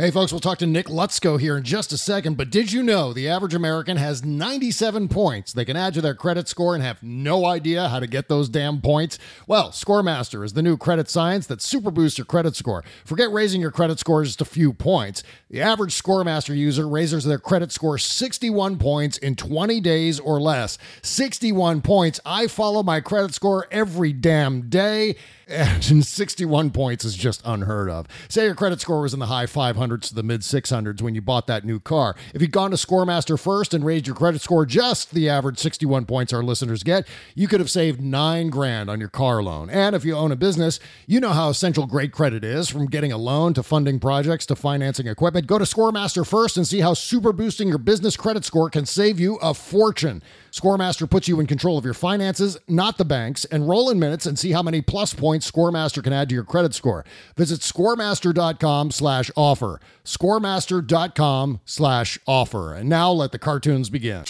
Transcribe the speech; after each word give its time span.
Hey, 0.00 0.10
folks, 0.10 0.32
we'll 0.32 0.40
talk 0.40 0.56
to 0.60 0.66
Nick 0.66 0.86
Lutsko 0.86 1.38
here 1.38 1.58
in 1.58 1.62
just 1.62 1.92
a 1.92 1.98
second. 1.98 2.38
But 2.38 2.48
did 2.48 2.72
you 2.72 2.82
know 2.82 3.12
the 3.12 3.28
average 3.28 3.52
American 3.52 3.98
has 3.98 4.24
97 4.24 5.08
points 5.08 5.52
they 5.52 5.66
can 5.66 5.76
add 5.76 5.92
to 5.92 6.00
their 6.00 6.14
credit 6.14 6.48
score 6.48 6.74
and 6.74 6.82
have 6.82 7.02
no 7.02 7.44
idea 7.44 7.86
how 7.86 8.00
to 8.00 8.06
get 8.06 8.26
those 8.26 8.48
damn 8.48 8.80
points? 8.80 9.18
Well, 9.46 9.72
Scoremaster 9.72 10.42
is 10.42 10.54
the 10.54 10.62
new 10.62 10.78
credit 10.78 11.10
science 11.10 11.46
that 11.48 11.60
super 11.60 11.90
boosts 11.90 12.16
your 12.16 12.24
credit 12.24 12.56
score. 12.56 12.82
Forget 13.04 13.30
raising 13.30 13.60
your 13.60 13.72
credit 13.72 13.98
score 13.98 14.24
just 14.24 14.40
a 14.40 14.46
few 14.46 14.72
points. 14.72 15.22
The 15.50 15.60
average 15.60 16.02
Scoremaster 16.02 16.56
user 16.56 16.88
raises 16.88 17.24
their 17.24 17.38
credit 17.38 17.70
score 17.70 17.98
61 17.98 18.78
points 18.78 19.18
in 19.18 19.36
20 19.36 19.80
days 19.80 20.18
or 20.18 20.40
less. 20.40 20.78
61 21.02 21.82
points. 21.82 22.18
I 22.24 22.46
follow 22.46 22.82
my 22.82 23.00
credit 23.02 23.34
score 23.34 23.66
every 23.70 24.14
damn 24.14 24.70
day 24.70 25.16
and 25.50 26.06
61 26.06 26.70
points 26.70 27.04
is 27.04 27.16
just 27.16 27.42
unheard 27.44 27.90
of. 27.90 28.06
Say 28.28 28.44
your 28.44 28.54
credit 28.54 28.80
score 28.80 29.02
was 29.02 29.12
in 29.12 29.20
the 29.20 29.26
high 29.26 29.46
500s 29.46 30.08
to 30.08 30.14
the 30.14 30.22
mid 30.22 30.42
600s 30.42 31.02
when 31.02 31.14
you 31.14 31.20
bought 31.20 31.46
that 31.48 31.64
new 31.64 31.80
car. 31.80 32.14
If 32.34 32.40
you'd 32.40 32.52
gone 32.52 32.70
to 32.70 32.76
Scoremaster 32.76 33.38
first 33.38 33.74
and 33.74 33.84
raised 33.84 34.06
your 34.06 34.16
credit 34.16 34.40
score 34.40 34.64
just 34.64 35.12
the 35.12 35.28
average 35.28 35.58
61 35.58 36.06
points 36.06 36.32
our 36.32 36.42
listeners 36.42 36.82
get, 36.82 37.06
you 37.34 37.48
could 37.48 37.60
have 37.60 37.70
saved 37.70 38.00
9 38.00 38.50
grand 38.50 38.88
on 38.88 39.00
your 39.00 39.08
car 39.08 39.42
loan. 39.42 39.70
And 39.70 39.96
if 39.96 40.04
you 40.04 40.14
own 40.14 40.32
a 40.32 40.36
business, 40.36 40.78
you 41.06 41.20
know 41.20 41.30
how 41.30 41.48
essential 41.48 41.86
great 41.86 42.12
credit 42.12 42.44
is 42.44 42.68
from 42.68 42.86
getting 42.86 43.12
a 43.12 43.18
loan 43.18 43.54
to 43.54 43.62
funding 43.62 43.98
projects 43.98 44.46
to 44.46 44.56
financing 44.56 45.06
equipment. 45.06 45.46
Go 45.46 45.58
to 45.58 45.64
Scoremaster 45.64 46.26
first 46.26 46.56
and 46.56 46.66
see 46.66 46.80
how 46.80 46.94
super 46.94 47.32
boosting 47.32 47.68
your 47.68 47.78
business 47.78 48.16
credit 48.16 48.44
score 48.44 48.70
can 48.70 48.86
save 48.86 49.18
you 49.18 49.36
a 49.36 49.54
fortune. 49.54 50.22
Scoremaster 50.52 51.08
puts 51.08 51.28
you 51.28 51.38
in 51.40 51.46
control 51.46 51.78
of 51.78 51.84
your 51.84 51.94
finances, 51.94 52.58
not 52.66 52.98
the 52.98 53.04
banks. 53.04 53.44
Enroll 53.46 53.88
in 53.90 53.98
minutes 54.00 54.26
and 54.26 54.38
see 54.38 54.52
how 54.52 54.62
many 54.62 54.80
plus 54.80 55.14
points 55.14 55.50
Scoremaster 55.50 56.02
can 56.02 56.12
add 56.12 56.28
to 56.28 56.34
your 56.34 56.44
credit 56.44 56.74
score. 56.74 57.04
Visit 57.36 57.60
scoremaster.com 57.60 58.90
slash 58.90 59.30
offer. 59.36 59.80
Scoremaster.com 60.04 61.60
slash 61.64 62.18
offer. 62.26 62.74
And 62.74 62.88
now 62.88 63.12
let 63.12 63.30
the 63.32 63.38
cartoons 63.38 63.90
begin. 63.90 64.24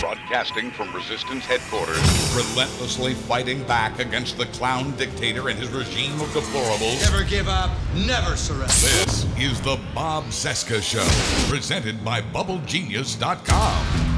Broadcasting 0.00 0.70
from 0.70 0.94
Resistance 0.94 1.44
headquarters. 1.44 1.98
Relentlessly 2.36 3.14
fighting 3.14 3.62
back 3.64 3.98
against 3.98 4.36
the 4.36 4.46
clown 4.46 4.94
dictator 4.96 5.48
and 5.48 5.58
his 5.58 5.70
regime 5.70 6.12
of 6.20 6.28
deplorables. 6.28 7.00
Never 7.10 7.24
give 7.24 7.48
up, 7.48 7.70
never 8.06 8.36
surrender. 8.36 8.66
This 8.66 9.24
is 9.38 9.60
the 9.62 9.80
Bob 9.94 10.24
Cesca 10.26 10.82
Show, 10.82 11.06
presented 11.50 12.04
by 12.04 12.20
BubbleGenius.com. 12.20 14.13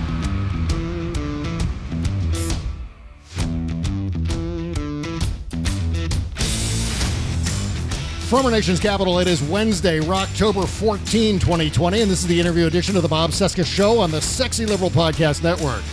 From 8.29 8.45
our 8.45 8.51
nation's 8.51 8.81
capital, 8.81 9.21
it 9.21 9.29
is 9.29 9.41
Wednesday, 9.41 10.01
October 10.01 10.67
14, 10.67 11.39
2020, 11.39 12.03
and 12.03 12.11
this 12.11 12.23
is 12.23 12.27
the 12.27 12.41
interview 12.41 12.67
edition 12.67 12.97
of 12.97 13.03
the 13.03 13.09
Bob 13.09 13.31
Cesca 13.31 13.65
Show 13.65 14.01
on 14.01 14.11
the 14.11 14.21
Sexy 14.21 14.67
Liberal 14.67 14.91
Podcast 14.91 15.45
Network. 15.45 15.85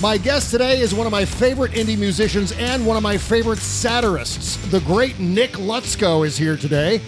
My 0.00 0.16
guest 0.16 0.52
today 0.52 0.78
is 0.78 0.94
one 0.94 1.04
of 1.04 1.10
my 1.10 1.24
favorite 1.24 1.72
indie 1.72 1.98
musicians 1.98 2.52
and 2.52 2.86
one 2.86 2.96
of 2.96 3.02
my 3.02 3.18
favorite 3.18 3.58
satirists. 3.58 4.54
The 4.70 4.82
great 4.82 5.18
Nick 5.18 5.54
Lutsko 5.54 6.24
is 6.24 6.36
here 6.36 6.56
today. 6.56 7.00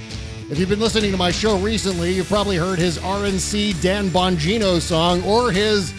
If 0.51 0.59
you've 0.59 0.69
been 0.69 0.81
listening 0.81 1.13
to 1.13 1.17
my 1.17 1.31
show 1.31 1.57
recently, 1.59 2.13
you've 2.15 2.27
probably 2.27 2.57
heard 2.57 2.81
his 2.81 2.99
RNC 2.99 3.81
Dan 3.81 4.09
Bongino 4.09 4.81
song 4.81 5.23
or 5.23 5.53
his 5.53 5.95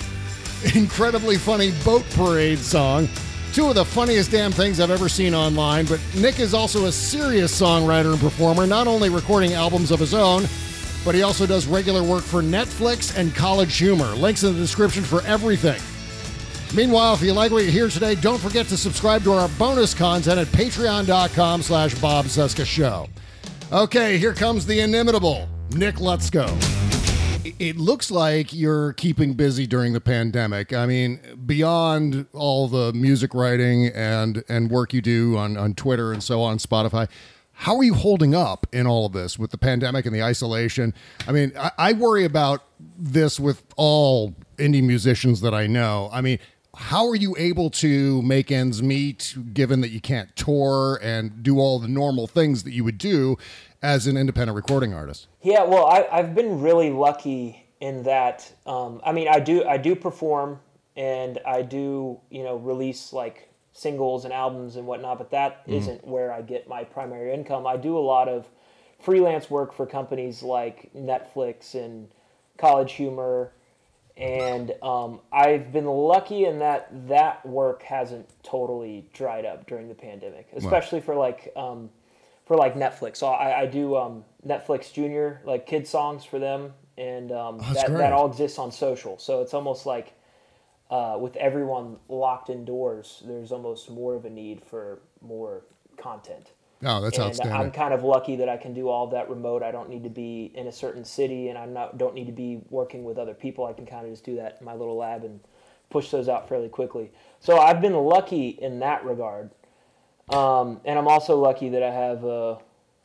incredibly 0.76 1.38
funny 1.38 1.72
Boat 1.86 2.04
Parade 2.16 2.60
song 2.60 3.08
two 3.58 3.70
of 3.70 3.74
the 3.74 3.84
funniest 3.84 4.30
damn 4.30 4.52
things 4.52 4.80
I've 4.80 4.92
ever 4.92 5.10
seen 5.10 5.34
online. 5.34 5.88
But 5.88 6.00
Nick 6.16 6.40
is 6.40 6.54
also 6.54 6.86
a 6.86 6.92
serious 6.92 7.60
songwriter 7.60 8.12
and 8.12 8.22
performer, 8.22 8.68
not 8.68 8.86
only 8.86 9.10
recording 9.10 9.54
albums 9.54 9.90
of 9.90 10.00
his 10.00 10.14
own, 10.14 10.44
but 11.04 11.16
he 11.16 11.24
also 11.24 11.48
does 11.48 11.66
regular 11.66 12.04
work 12.04 12.22
for 12.22 12.44
Netflix 12.44 13.18
and 13.18 13.34
College 13.34 13.76
Humor. 13.78 14.14
Links 14.14 14.44
in 14.44 14.54
the 14.54 14.60
description 14.60 15.02
for 15.02 15.24
everything. 15.24 15.82
Meanwhile, 16.76 17.16
if 17.16 17.24
you 17.24 17.34
like 17.34 17.52
what 17.52 17.66
you 17.66 17.72
hear 17.72 17.90
today, 17.90 18.14
don't 18.14 18.40
forget 18.40 18.68
to 18.68 18.78
subscribe 18.78 19.24
to 19.24 19.32
our 19.32 19.50
bonus 19.58 19.96
content 19.96 20.38
at 20.38 20.46
patreon.com 20.50 21.64
slash 21.64 21.96
Bob 21.96 22.26
Cesca 22.26 22.64
Show. 22.64 23.08
Okay, 23.72 24.20
here 24.20 24.36
comes 24.36 24.68
the 24.68 24.82
inimitable 24.82 25.50
Nick 25.72 25.96
Lutsko 25.96 26.87
it 27.60 27.78
looks 27.78 28.12
like 28.12 28.54
you're 28.54 28.94
keeping 28.94 29.34
busy 29.34 29.66
during 29.66 29.94
the 29.94 30.02
pandemic. 30.02 30.74
I 30.74 30.86
mean, 30.86 31.20
beyond 31.46 32.28
all 32.34 32.68
the 32.68 32.94
music 32.94 33.34
writing 33.34 33.88
and 33.88 34.44
and 34.48 34.70
work 34.70 34.94
you 34.94 35.02
do 35.02 35.38
on 35.38 35.58
on 35.58 35.74
Twitter 35.74 36.12
and 36.12 36.24
so 36.24 36.42
on, 36.42 36.58
Spotify. 36.58 37.10
How 37.60 37.76
are 37.78 37.84
you 37.84 37.96
holding 37.96 38.36
up 38.36 38.68
in 38.72 38.86
all 38.86 39.08
of 39.08 39.14
this 39.14 39.40
with 39.40 39.50
the 39.50 39.58
pandemic 39.58 40.06
and 40.06 40.14
the 40.14 40.22
isolation? 40.22 40.94
I 41.28 41.32
mean, 41.32 41.52
I, 41.58 41.72
I 41.80 41.94
worry 41.94 42.24
about 42.24 42.64
this 43.00 43.40
with 43.40 43.64
all 43.76 44.36
indie 44.58 44.84
musicians 44.84 45.42
that 45.42 45.56
I 45.56 45.66
know. 45.66 46.10
I 46.14 46.22
mean, 46.22 46.38
how 46.76 47.08
are 47.08 47.16
you 47.16 47.36
able 47.40 47.72
to 47.72 48.22
make 48.22 48.52
ends 48.52 48.84
meet 48.84 49.36
given 49.54 49.82
that 49.82 49.90
you 49.90 50.00
can't 50.00 50.36
tour 50.36 51.00
and 51.02 51.42
do 51.42 51.58
all 51.58 51.80
the 51.80 51.88
normal 51.88 52.28
things 52.28 52.62
that 52.64 52.74
you 52.74 52.84
would 52.84 53.00
do 53.00 53.38
as 53.82 54.08
an 54.08 54.18
independent 54.18 54.56
recording 54.56 54.94
artist? 54.94 55.28
Yeah, 55.42 55.64
well, 55.64 55.86
I, 55.86 56.18
have 56.18 56.36
been 56.36 56.62
really 56.62 56.90
lucky 56.90 57.66
in 57.80 58.04
that. 58.04 58.52
Um, 58.66 59.02
I 59.06 59.12
mean, 59.12 59.28
I 59.28 59.40
do 59.40 59.64
I 59.66 59.78
do 59.78 59.96
perform 59.96 60.60
and 60.96 61.40
I 61.46 61.62
do 61.62 62.20
you 62.30 62.44
know 62.44 62.58
release 62.58 63.14
like 63.14 63.50
singles 63.74 64.26
and 64.26 64.34
albums 64.34 64.76
and 64.76 64.88
whatnot, 64.88 65.20
but 65.20 65.32
that 65.32 65.68
mm-hmm. 65.68 65.86
not 65.86 66.08
where 66.08 66.34
I 66.34 66.42
get 66.42 66.68
my 66.68 66.84
primary 66.84 67.34
income. 67.34 67.68
I 67.68 67.78
do 67.78 67.98
a 67.98 68.00
lot 68.00 68.28
of 68.28 68.48
freelance 69.00 69.50
work 69.50 69.74
for 69.74 69.86
companies 69.86 70.42
like 70.42 70.90
Netflix 70.96 71.76
and 71.76 72.10
College 72.58 72.94
Humor. 72.94 73.52
And 74.18 74.74
um, 74.82 75.20
I've 75.32 75.72
been 75.72 75.86
lucky 75.86 76.46
in 76.46 76.58
that 76.58 76.90
that 77.08 77.46
work 77.46 77.84
hasn't 77.84 78.28
totally 78.42 79.08
dried 79.14 79.46
up 79.46 79.68
during 79.68 79.88
the 79.88 79.94
pandemic, 79.94 80.48
especially 80.56 81.02
for 81.02 81.14
like 81.14 81.54
um, 81.56 81.92
for 82.48 82.56
like 82.56 82.76
Netflix. 82.76 83.18
So 83.18 83.28
I, 83.28 83.62
I 83.62 83.66
do 83.66 83.96
um, 83.98 84.24
Netflix 84.46 84.92
Junior, 84.92 85.42
like 85.44 85.68
kid 85.68 85.86
songs 85.86 86.24
for 86.24 86.40
them, 86.40 86.74
and 86.98 87.32
um, 87.32 87.60
oh, 87.62 87.74
that, 87.74 87.92
that 87.92 88.14
all 88.14 88.30
exists 88.30 88.58
on 88.58 88.72
social. 88.72 89.18
So 89.20 89.42
it's 89.42 89.54
almost 89.54 89.86
like 89.86 90.14
uh, 90.90 91.18
with 91.20 91.36
everyone 91.36 91.98
locked 92.08 92.50
indoors, 92.50 93.22
there's 93.26 93.52
almost 93.52 93.90
more 93.90 94.16
of 94.16 94.26
a 94.26 94.30
need 94.30 94.64
for 94.64 95.00
more 95.22 95.64
content. 95.98 96.52
Oh, 96.84 97.02
that's 97.02 97.18
and 97.18 97.28
outstanding. 97.28 97.56
I'm 97.56 97.72
kind 97.72 97.94
of 97.94 98.04
lucky 98.04 98.36
that 98.38 98.48
I 98.48 98.56
can 98.56 98.74
do 98.74 98.88
all 98.88 99.08
that 99.08 99.30
remote. 99.30 99.64
I 99.64 99.72
don't 99.72 99.90
need 99.90 100.04
to 100.04 100.10
be 100.10 100.52
in 100.56 100.68
a 100.68 100.72
certain 100.72 101.04
city, 101.04 101.50
and 101.50 101.58
I 101.58 101.66
not 101.66 101.98
don't 101.98 102.14
need 102.14 102.28
to 102.28 102.32
be 102.32 102.62
working 102.70 103.04
with 103.04 103.18
other 103.18 103.34
people. 103.34 103.66
I 103.66 103.74
can 103.74 103.86
kind 103.86 104.06
of 104.06 104.12
just 104.12 104.24
do 104.24 104.36
that 104.38 104.58
in 104.60 104.66
my 104.66 104.74
little 104.74 104.96
lab 104.96 105.24
and 105.24 105.40
push 105.90 106.12
those 106.12 106.30
out 106.30 106.48
fairly 106.48 106.70
quickly. 106.70 107.12
So 107.40 107.58
I've 107.58 107.82
been 107.82 107.96
lucky 107.96 108.50
in 108.50 108.80
that 108.80 109.04
regard. 109.04 109.50
Um, 110.30 110.82
and 110.86 111.00
I'm 111.00 111.08
also 111.08 111.38
lucky 111.38 111.70
that 111.70 111.84
I 111.84 111.92
have 111.92 112.24
a 112.24 112.58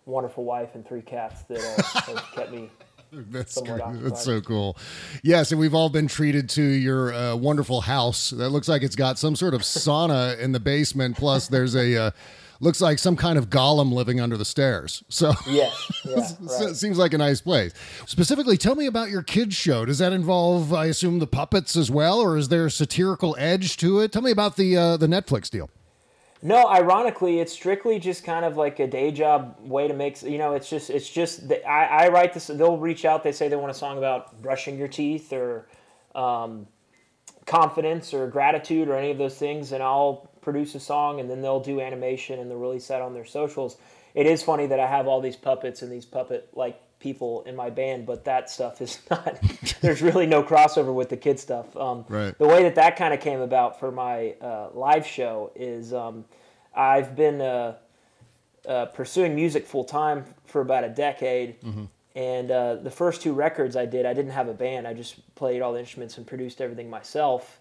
wonderful 0.07 0.45
wife 0.45 0.75
and 0.75 0.87
three 0.87 1.03
cats 1.03 1.43
that 1.45 1.59
uh, 1.59 2.01
have 2.01 2.25
kept 2.35 2.51
me 2.51 2.71
That's 3.13 3.61
good. 3.61 3.81
That's 4.01 4.25
so 4.25 4.41
cool. 4.41 4.77
Yes, 5.23 5.53
and 5.53 5.61
we've 5.61 5.75
all 5.75 5.91
been 5.91 6.09
treated 6.09 6.49
to 6.51 6.63
your 6.63 7.13
uh, 7.13 7.37
wonderful 7.37 7.83
house. 7.83 8.31
That 8.31 8.49
looks 8.49 8.69
like 8.69 8.83
it's 8.83 8.97
got 8.97 9.19
some 9.19 9.37
sort 9.37 9.55
of 9.55 9.61
sauna 9.63 10.39
in 10.39 10.53
the 10.53 10.61
basement. 10.61 11.17
Plus, 11.17 11.47
there's 11.47 11.77
a 11.77 11.97
uh, 11.97 12.11
looks 12.61 12.81
like 12.81 12.99
some 12.99 13.17
kind 13.17 13.37
of 13.37 13.51
golem 13.51 13.93
living 13.93 14.19
under 14.19 14.37
the 14.37 14.45
stairs. 14.45 15.05
So 15.09 15.35
Yes, 15.47 15.93
yeah, 16.05 16.23
so 16.23 16.65
it 16.65 16.67
right. 16.69 16.77
seems 16.77 16.97
like 16.97 17.13
a 17.13 17.19
nice 17.19 17.41
place. 17.43 17.73
Specifically, 18.07 18.57
tell 18.57 18.75
me 18.75 18.87
about 18.87 19.11
your 19.11 19.23
kids 19.23 19.55
show. 19.55 19.85
Does 19.85 19.99
that 19.99 20.13
involve, 20.13 20.73
I 20.73 20.87
assume, 20.87 21.19
the 21.19 21.27
puppets 21.27 21.77
as 21.77 21.91
well, 21.91 22.19
or 22.19 22.37
is 22.39 22.49
there 22.49 22.67
a 22.67 22.71
satirical 22.71 23.37
edge 23.39 23.77
to 23.79 24.01
it? 24.01 24.11
Tell 24.11 24.23
me 24.23 24.31
about 24.31 24.57
the 24.57 24.77
uh, 24.77 24.97
the 24.97 25.07
Netflix 25.07 25.51
deal. 25.51 25.69
No, 26.45 26.67
ironically, 26.67 27.39
it's 27.39 27.53
strictly 27.53 28.01
just 28.01 28.25
kind 28.25 28.45
of 28.45 28.57
like 28.57 28.81
a 28.81 28.87
day 28.89 29.13
job 29.13 29.57
way 29.61 29.87
to 29.87 29.95
make. 29.95 30.21
You 30.23 30.39
know, 30.39 30.55
it's 30.55 30.69
just 30.69 30.91
it's 30.91 31.09
just 31.09 31.49
that 31.49 31.67
I, 31.69 32.07
I 32.07 32.09
write 32.09 32.35
this. 32.35 32.49
They'll 32.49 32.79
reach 32.79 33.05
out. 33.05 33.23
They 33.23 33.31
say 33.31 33.47
they 33.49 33.55
want 33.55 33.71
a 33.71 33.75
song 33.75 33.97
about 33.97 34.43
brushing 34.43 34.77
your 34.77 34.89
teeth 34.89 35.33
or 35.33 35.69
um, 36.17 36.67
confidence 37.47 38.13
or 38.13 38.27
gratitude 38.27 38.89
or 38.89 38.97
any 38.97 39.13
of 39.13 39.19
those 39.19 39.37
things, 39.37 39.71
and 39.71 39.85
I'll 39.85 40.31
produce 40.41 40.75
a 40.75 40.81
song, 40.81 41.21
and 41.21 41.31
then 41.31 41.43
they'll 41.43 41.61
do 41.61 41.81
animation 41.81 42.41
and 42.41 42.51
they'll 42.51 42.59
release 42.59 42.89
that 42.89 43.01
on 43.01 43.15
their 43.15 43.25
socials. 43.25 43.77
It 44.15 44.27
is 44.27 44.43
funny 44.43 44.67
that 44.67 44.81
I 44.81 44.89
have 44.89 45.07
all 45.07 45.21
these 45.21 45.37
puppets 45.37 45.81
and 45.81 45.93
these 45.93 46.05
puppet 46.05 46.49
like 46.55 46.81
people 47.03 47.43
in 47.43 47.57
my 47.57 47.69
band, 47.69 48.07
but 48.07 48.25
that 48.25 48.49
stuff 48.49 48.81
is 48.81 49.01
not. 49.11 49.39
there's 49.81 50.01
really 50.01 50.27
no 50.27 50.43
crossover 50.43 50.95
with 50.95 51.09
the 51.09 51.17
kid 51.17 51.39
stuff. 51.39 51.77
Um, 51.77 52.05
Right. 52.09 52.37
The 52.39 52.47
way 52.47 52.63
that 52.63 52.77
that 52.77 52.97
kind 52.97 53.13
of 53.13 53.21
came 53.21 53.41
about 53.41 53.79
for 53.81 53.91
my 53.91 54.35
uh, 54.41 54.69
live 54.73 55.07
show 55.07 55.51
is 55.55 55.93
um, 55.93 56.25
I've 56.75 57.15
been 57.17 57.41
uh, 57.41 57.77
uh, 58.67 58.87
pursuing 58.87 59.35
music 59.35 59.67
full 59.67 59.85
time 59.85 60.25
for 60.47 60.61
about 60.61 60.85
a 60.85 60.89
decade. 60.89 61.57
And 62.15 62.51
uh, 62.51 62.75
the 62.77 62.91
first 62.91 63.23
two 63.23 63.33
records 63.33 63.75
I 63.75 63.87
did, 63.87 64.05
I 64.05 64.13
didn't 64.13 64.33
have 64.33 64.49
a 64.49 64.55
band. 64.55 64.87
I 64.87 64.93
just 64.95 65.35
played 65.35 65.63
all 65.63 65.73
the 65.73 65.81
instruments 65.81 66.19
and 66.19 66.27
produced 66.27 66.61
everything 66.61 66.91
myself. 66.91 67.59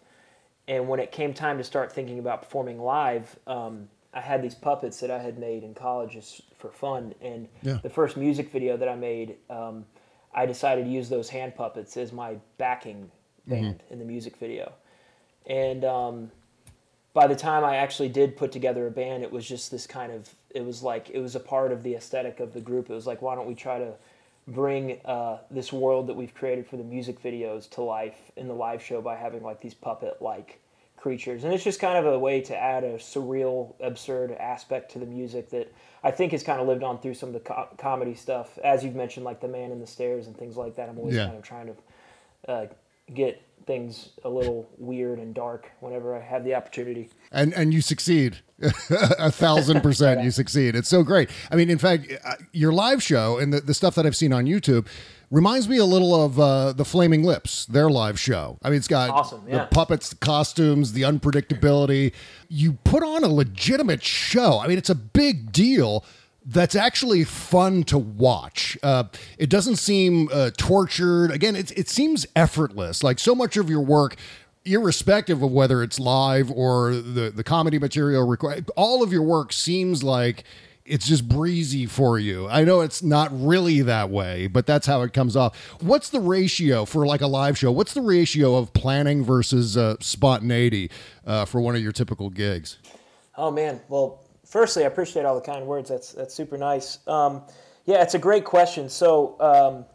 And 0.68 0.88
when 0.88 1.00
it 1.00 1.12
came 1.12 1.34
time 1.34 1.58
to 1.58 1.64
start 1.64 1.92
thinking 1.92 2.20
about 2.20 2.42
performing 2.44 2.80
live, 2.80 3.40
um, 3.48 3.88
I 4.14 4.20
had 4.20 4.42
these 4.42 4.56
puppets 4.56 5.00
that 5.00 5.10
I 5.10 5.20
had 5.20 5.40
made 5.40 5.64
in 5.64 5.74
college 5.74 6.12
just 6.14 6.42
for 6.62 6.70
fun. 6.70 7.14
And 7.22 7.50
Yeah. 7.64 7.80
the 7.82 7.90
first 7.90 8.16
music 8.16 8.52
video 8.52 8.78
that 8.78 8.88
I 8.88 8.96
made, 8.96 9.38
um, 9.50 9.86
I 10.34 10.46
decided 10.46 10.86
to 10.86 10.90
use 10.90 11.10
those 11.10 11.30
hand 11.30 11.56
puppets 11.56 11.98
as 11.98 12.14
my 12.14 12.38
backing 12.58 13.12
band 13.48 13.84
in 13.90 14.00
the 14.00 14.06
music 14.06 14.38
video. 14.38 14.72
And 15.48 15.84
um, 15.84 16.32
by 17.14 17.28
the 17.28 17.36
time 17.36 17.66
I 17.66 17.78
actually 17.78 18.10
did 18.10 18.38
put 18.38 18.52
together 18.52 18.88
a 18.88 18.92
band, 18.92 19.24
it 19.24 19.32
was 19.32 19.46
just 19.46 19.72
this 19.72 19.86
kind 19.88 20.12
of, 20.14 20.34
it 20.52 20.64
was 20.64 20.84
like, 20.84 21.10
it 21.10 21.20
was 21.20 21.36
a 21.36 21.40
part 21.40 21.72
of 21.72 21.84
the 21.84 21.96
aesthetic 21.96 22.40
of 22.40 22.54
the 22.54 22.62
group. 22.62 22.90
It 22.90 22.94
was 22.94 23.08
like, 23.08 23.22
why 23.22 23.36
don't 23.36 23.48
we 23.48 23.56
try 23.56 23.80
to 23.80 23.94
bring 24.48 25.00
uh, 25.06 25.40
this 25.50 25.74
world 25.74 26.08
that 26.08 26.16
we've 26.16 26.34
created 26.34 26.68
for 26.68 26.78
the 26.78 26.84
music 26.84 27.22
videos 27.22 27.70
to 27.72 27.82
life 27.82 28.32
in 28.38 28.48
the 28.48 28.54
live 28.54 28.82
show 28.82 29.02
by 29.02 29.16
having 29.16 29.44
like 29.44 29.60
these 29.62 29.74
puppet 29.74 30.22
like 30.22 30.60
creatures. 31.02 31.44
And 31.44 31.52
it's 31.54 31.64
just 31.64 31.80
kind 31.80 31.98
of 31.98 32.06
a 32.06 32.18
way 32.20 32.42
to 32.42 32.56
add 32.56 32.84
a 32.84 32.94
surreal, 32.94 33.74
absurd 33.82 34.32
aspect 34.34 34.92
to 34.92 35.00
the 35.00 35.06
music 35.08 35.50
that 35.50 35.74
I 36.04 36.12
think 36.12 36.32
has 36.32 36.44
kind 36.44 36.62
of 36.62 36.68
lived 36.68 36.84
on 36.84 37.00
through 37.00 37.16
some 37.16 37.30
of 37.30 37.34
the 37.34 37.40
co- 37.40 37.70
comedy 37.78 38.14
stuff. 38.14 38.60
As 38.64 38.84
you've 38.84 38.96
mentioned, 38.96 39.26
like 39.26 39.42
The 39.42 39.48
Man 39.48 39.72
in 39.72 39.80
the 39.80 39.88
Stairs 39.88 40.28
and 40.28 40.38
things 40.38 40.58
like 40.58 40.76
that. 40.76 40.90
I'm 40.90 41.00
always 41.00 41.16
Yeah. 41.16 41.26
kind 41.26 41.38
of 41.38 41.44
trying 41.44 41.68
to 41.68 42.52
uh, 42.52 42.66
get 43.14 43.42
things 43.72 44.10
a 44.26 44.30
little 44.30 44.70
weird 44.78 45.18
and 45.20 45.34
dark 45.34 45.72
whenever 45.80 46.14
I 46.16 46.20
have 46.22 46.44
the 46.44 46.54
opportunity. 46.56 47.10
and 47.32 47.54
and 47.54 47.74
you 47.74 47.82
succeed. 47.82 48.38
A 49.18 49.32
thousand 49.32 49.82
percent 49.82 50.24
you 50.24 50.30
succeed. 50.30 50.76
It's 50.76 50.90
so 50.90 51.04
great. 51.04 51.30
I 51.52 51.56
mean 51.56 51.70
in 51.70 51.78
fact 51.78 52.12
uh, 52.24 52.34
your 52.52 52.74
live 52.74 53.02
show 53.02 53.38
and 53.38 53.52
the, 53.54 53.62
the 53.62 53.74
stuff 53.74 53.96
that 53.96 54.06
i've 54.06 54.16
seen 54.16 54.34
on 54.34 54.46
youtube 54.46 54.86
reminds 55.32 55.68
me 55.70 55.78
a 55.78 55.86
little 55.86 56.14
of 56.26 56.40
uh, 56.40 56.74
the 56.74 56.84
flaming 56.86 57.24
lips 57.24 57.66
their 57.66 57.90
live 57.90 58.20
show. 58.20 58.58
I 58.62 58.70
mean 58.70 58.78
it's 58.78 58.88
got 58.90 59.10
Awesome, 59.10 59.46
the 59.46 59.52
yeah. 59.52 59.66
puppets 59.72 60.10
the 60.10 60.18
costumes 60.18 60.92
the 60.94 61.04
unpredictability. 61.04 62.12
You 62.50 62.74
put 62.84 63.04
on 63.04 63.24
a 63.24 63.30
legitimate 63.30 64.04
show. 64.04 64.60
I 64.60 64.68
mean 64.68 64.78
it's 64.78 64.90
a 64.90 64.96
big 64.96 65.52
deal 65.54 66.04
that's 66.46 66.76
actually 66.76 67.24
fun 67.24 67.84
to 67.84 67.98
watch. 67.98 68.78
Uh, 68.82 69.06
it 69.38 69.50
doesn't 69.50 69.76
seem 69.76 70.30
uh, 70.34 70.52
tortured. 70.58 71.32
Again, 71.32 71.56
it, 71.56 71.78
it 71.78 71.90
seems 71.90 72.26
effortless. 72.36 73.04
Like 73.04 73.20
so 73.20 73.36
much 73.36 73.58
of 73.58 73.70
your 73.70 73.82
work, 73.82 74.16
irrespective 74.66 75.44
of 75.44 75.52
whether 75.52 75.84
it's 75.84 76.00
live 76.00 76.52
or 76.52 76.94
the, 76.94 77.30
the 77.30 77.44
comedy 77.44 77.78
material 77.78 78.28
required, 78.28 78.70
all 78.76 79.04
of 79.04 79.14
your 79.14 79.22
work 79.22 79.54
seems 79.54 80.04
like 80.04 80.44
it's 80.84 81.08
just 81.08 81.30
breezy 81.30 81.86
for 81.86 82.18
you. 82.18 82.48
I 82.50 82.64
know 82.64 82.82
it's 82.82 83.04
not 83.04 83.30
really 83.32 83.82
that 83.82 84.10
way, 84.10 84.48
but 84.48 84.66
that's 84.66 84.88
how 84.88 85.04
it 85.04 85.14
comes 85.14 85.36
off. 85.36 85.56
What's 85.80 86.10
the 86.10 86.20
ratio 86.20 86.86
for 86.86 87.06
like 87.06 87.22
a 87.22 87.28
live 87.28 87.58
show? 87.58 87.72
What's 87.72 87.94
the 87.94 88.02
ratio 88.02 88.56
of 88.56 88.74
planning 88.74 89.24
versus 89.24 89.78
uh, 89.78 89.96
spontaneity 90.00 90.90
uh, 91.26 91.46
for 91.46 91.62
one 91.62 91.76
of 91.76 91.82
your 91.82 91.92
typical 91.92 92.30
gigs? 92.32 92.78
Oh 93.38 93.52
man, 93.52 93.80
well, 93.88 94.21
firstly, 94.52 94.84
I 94.84 94.88
appreciate 94.88 95.26
all 95.26 95.34
the 95.34 95.42
kind 95.42 95.66
words. 95.66 95.90
That's 95.90 96.12
that's 96.12 96.36
super 96.36 96.58
nice. 96.58 97.00
Um, 97.08 97.42
yeah, 97.86 98.04
it's 98.04 98.14
a 98.14 98.20
great 98.20 98.46
question. 98.46 98.90
So 98.90 99.36
um, 99.40 99.86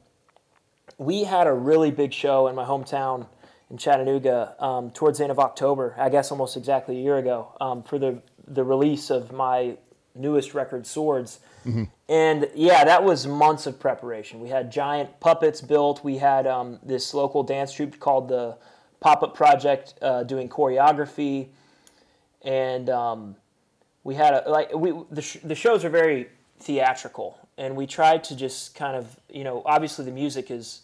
we 0.98 1.22
had 1.22 1.46
a 1.46 1.52
really 1.52 1.92
big 1.92 2.12
show 2.12 2.48
in 2.48 2.56
my 2.56 2.64
hometown 2.64 3.28
in 3.70 3.76
Chattanooga 3.76 4.54
um, 4.58 4.90
towards 4.90 5.18
the 5.18 5.24
end 5.24 5.30
of 5.30 5.38
October. 5.38 5.94
I 5.98 6.08
guess 6.08 6.32
almost 6.32 6.56
exactly 6.56 6.98
a 6.98 7.00
year 7.00 7.18
ago 7.18 7.54
um, 7.60 7.82
for 7.82 7.98
the 7.98 8.20
the 8.48 8.64
release 8.64 9.10
of 9.10 9.30
my 9.32 9.76
newest 10.14 10.54
record, 10.54 10.86
Swords. 10.86 11.40
And 12.08 12.48
yeah, 12.54 12.84
that 12.84 13.02
was 13.02 13.26
months 13.26 13.66
of 13.66 13.78
preparation. 13.80 14.40
We 14.40 14.48
had 14.48 14.70
giant 14.70 15.18
puppets 15.18 15.60
built. 15.60 16.04
We 16.04 16.18
had 16.18 16.46
um, 16.46 16.78
this 16.82 17.12
local 17.12 17.42
dance 17.42 17.72
troupe 17.72 17.98
called 17.98 18.28
the 18.28 18.56
Pop 19.00 19.24
Up 19.24 19.34
Project 19.34 19.94
uh, 20.00 20.22
doing 20.22 20.48
choreography, 20.48 21.48
and 22.42 22.88
um, 22.88 23.36
we 24.06 24.14
had 24.14 24.34
a 24.34 24.48
like 24.48 24.72
we 24.72 24.92
the, 25.10 25.20
sh- 25.20 25.38
the 25.42 25.56
shows 25.56 25.84
are 25.84 25.90
very 25.90 26.28
theatrical, 26.60 27.36
and 27.58 27.74
we 27.76 27.86
tried 27.86 28.22
to 28.24 28.36
just 28.36 28.74
kind 28.76 28.96
of 28.96 29.18
you 29.28 29.42
know 29.42 29.62
obviously 29.66 30.04
the 30.04 30.12
music 30.12 30.50
is 30.50 30.82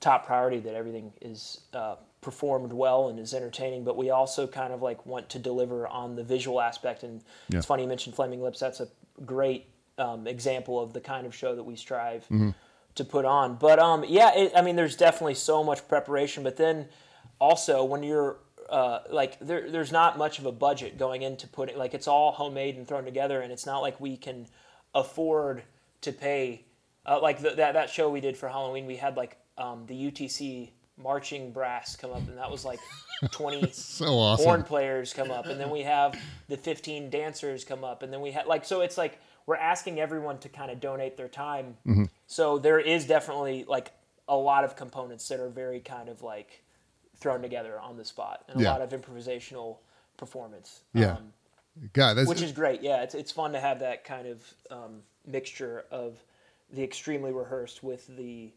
top 0.00 0.26
priority 0.26 0.60
that 0.60 0.74
everything 0.74 1.12
is 1.20 1.60
uh, 1.74 1.96
performed 2.20 2.72
well 2.72 3.08
and 3.08 3.18
is 3.18 3.34
entertaining, 3.34 3.82
but 3.84 3.96
we 3.96 4.10
also 4.10 4.46
kind 4.46 4.72
of 4.72 4.80
like 4.80 5.04
want 5.04 5.28
to 5.28 5.38
deliver 5.38 5.88
on 5.88 6.14
the 6.14 6.22
visual 6.22 6.60
aspect. 6.60 7.02
And 7.02 7.20
it's 7.58 7.66
funny 7.66 7.82
you 7.82 7.88
mentioned 7.88 8.14
Flaming 8.14 8.40
Lips. 8.40 8.60
That's 8.60 8.80
a 8.80 8.88
great 9.26 9.66
um, 9.98 10.26
example 10.26 10.80
of 10.80 10.92
the 10.92 11.00
kind 11.00 11.26
of 11.26 11.34
show 11.34 11.54
that 11.56 11.62
we 11.64 11.76
strive 11.76 12.24
to 12.94 13.04
put 13.04 13.24
on. 13.24 13.56
But 13.56 13.78
um, 13.78 14.04
yeah, 14.06 14.34
it, 14.36 14.52
I 14.56 14.62
mean, 14.62 14.76
there's 14.76 14.96
definitely 14.96 15.34
so 15.34 15.62
much 15.64 15.86
preparation, 15.88 16.42
but 16.44 16.56
then 16.56 16.88
also 17.40 17.84
when 17.84 18.02
you're 18.02 18.38
uh, 18.72 19.02
like 19.10 19.38
there, 19.38 19.70
there's 19.70 19.92
not 19.92 20.16
much 20.16 20.38
of 20.38 20.46
a 20.46 20.52
budget 20.52 20.96
going 20.98 21.20
into 21.20 21.46
putting 21.46 21.76
like 21.76 21.92
it's 21.92 22.08
all 22.08 22.32
homemade 22.32 22.76
and 22.76 22.88
thrown 22.88 23.04
together, 23.04 23.42
and 23.42 23.52
it's 23.52 23.66
not 23.66 23.80
like 23.80 24.00
we 24.00 24.16
can 24.16 24.46
afford 24.94 25.62
to 26.00 26.10
pay 26.10 26.64
uh, 27.04 27.20
like 27.20 27.40
the, 27.40 27.50
that 27.50 27.74
that 27.74 27.90
show 27.90 28.08
we 28.08 28.22
did 28.22 28.34
for 28.34 28.48
Halloween. 28.48 28.86
We 28.86 28.96
had 28.96 29.14
like 29.14 29.36
um, 29.58 29.84
the 29.86 29.94
UTC 29.94 30.70
marching 30.96 31.52
brass 31.52 31.96
come 31.96 32.12
up, 32.12 32.26
and 32.26 32.38
that 32.38 32.50
was 32.50 32.64
like 32.64 32.80
20 33.30 33.70
So 33.72 34.06
awesome. 34.06 34.44
horn 34.46 34.62
players 34.62 35.12
come 35.12 35.30
up, 35.30 35.44
and 35.46 35.60
then 35.60 35.68
we 35.68 35.82
have 35.82 36.18
the 36.48 36.56
15 36.56 37.10
dancers 37.10 37.64
come 37.64 37.84
up, 37.84 38.02
and 38.02 38.10
then 38.10 38.22
we 38.22 38.30
had 38.30 38.46
like 38.46 38.64
so 38.64 38.80
it's 38.80 38.96
like 38.96 39.20
we're 39.44 39.56
asking 39.56 40.00
everyone 40.00 40.38
to 40.38 40.48
kind 40.48 40.70
of 40.70 40.80
donate 40.80 41.18
their 41.18 41.28
time. 41.28 41.76
Mm-hmm. 41.86 42.04
So 42.26 42.58
there 42.58 42.80
is 42.80 43.06
definitely 43.06 43.66
like 43.68 43.92
a 44.28 44.36
lot 44.36 44.64
of 44.64 44.76
components 44.76 45.28
that 45.28 45.40
are 45.40 45.50
very 45.50 45.80
kind 45.80 46.08
of 46.08 46.22
like 46.22 46.62
thrown 47.22 47.40
together 47.40 47.80
on 47.80 47.96
the 47.96 48.04
spot, 48.04 48.44
and 48.48 48.58
a 48.58 48.62
Yeah. 48.62 48.72
lot 48.72 48.82
of 48.82 48.90
improvisational 48.90 49.78
performance. 50.16 50.82
Yeah. 50.92 51.12
Um, 51.12 51.32
God, 51.94 52.14
that's, 52.14 52.28
which 52.28 52.42
is 52.42 52.52
great. 52.52 52.82
Yeah, 52.82 53.02
it's 53.02 53.14
it's 53.14 53.32
fun 53.32 53.52
to 53.52 53.60
have 53.60 53.78
that 53.80 54.04
kind 54.04 54.26
of 54.26 54.54
um, 54.70 55.02
mixture 55.26 55.86
of 55.90 56.22
the 56.70 56.82
extremely 56.82 57.32
rehearsed 57.32 57.82
with 57.82 58.06
the 58.16 58.52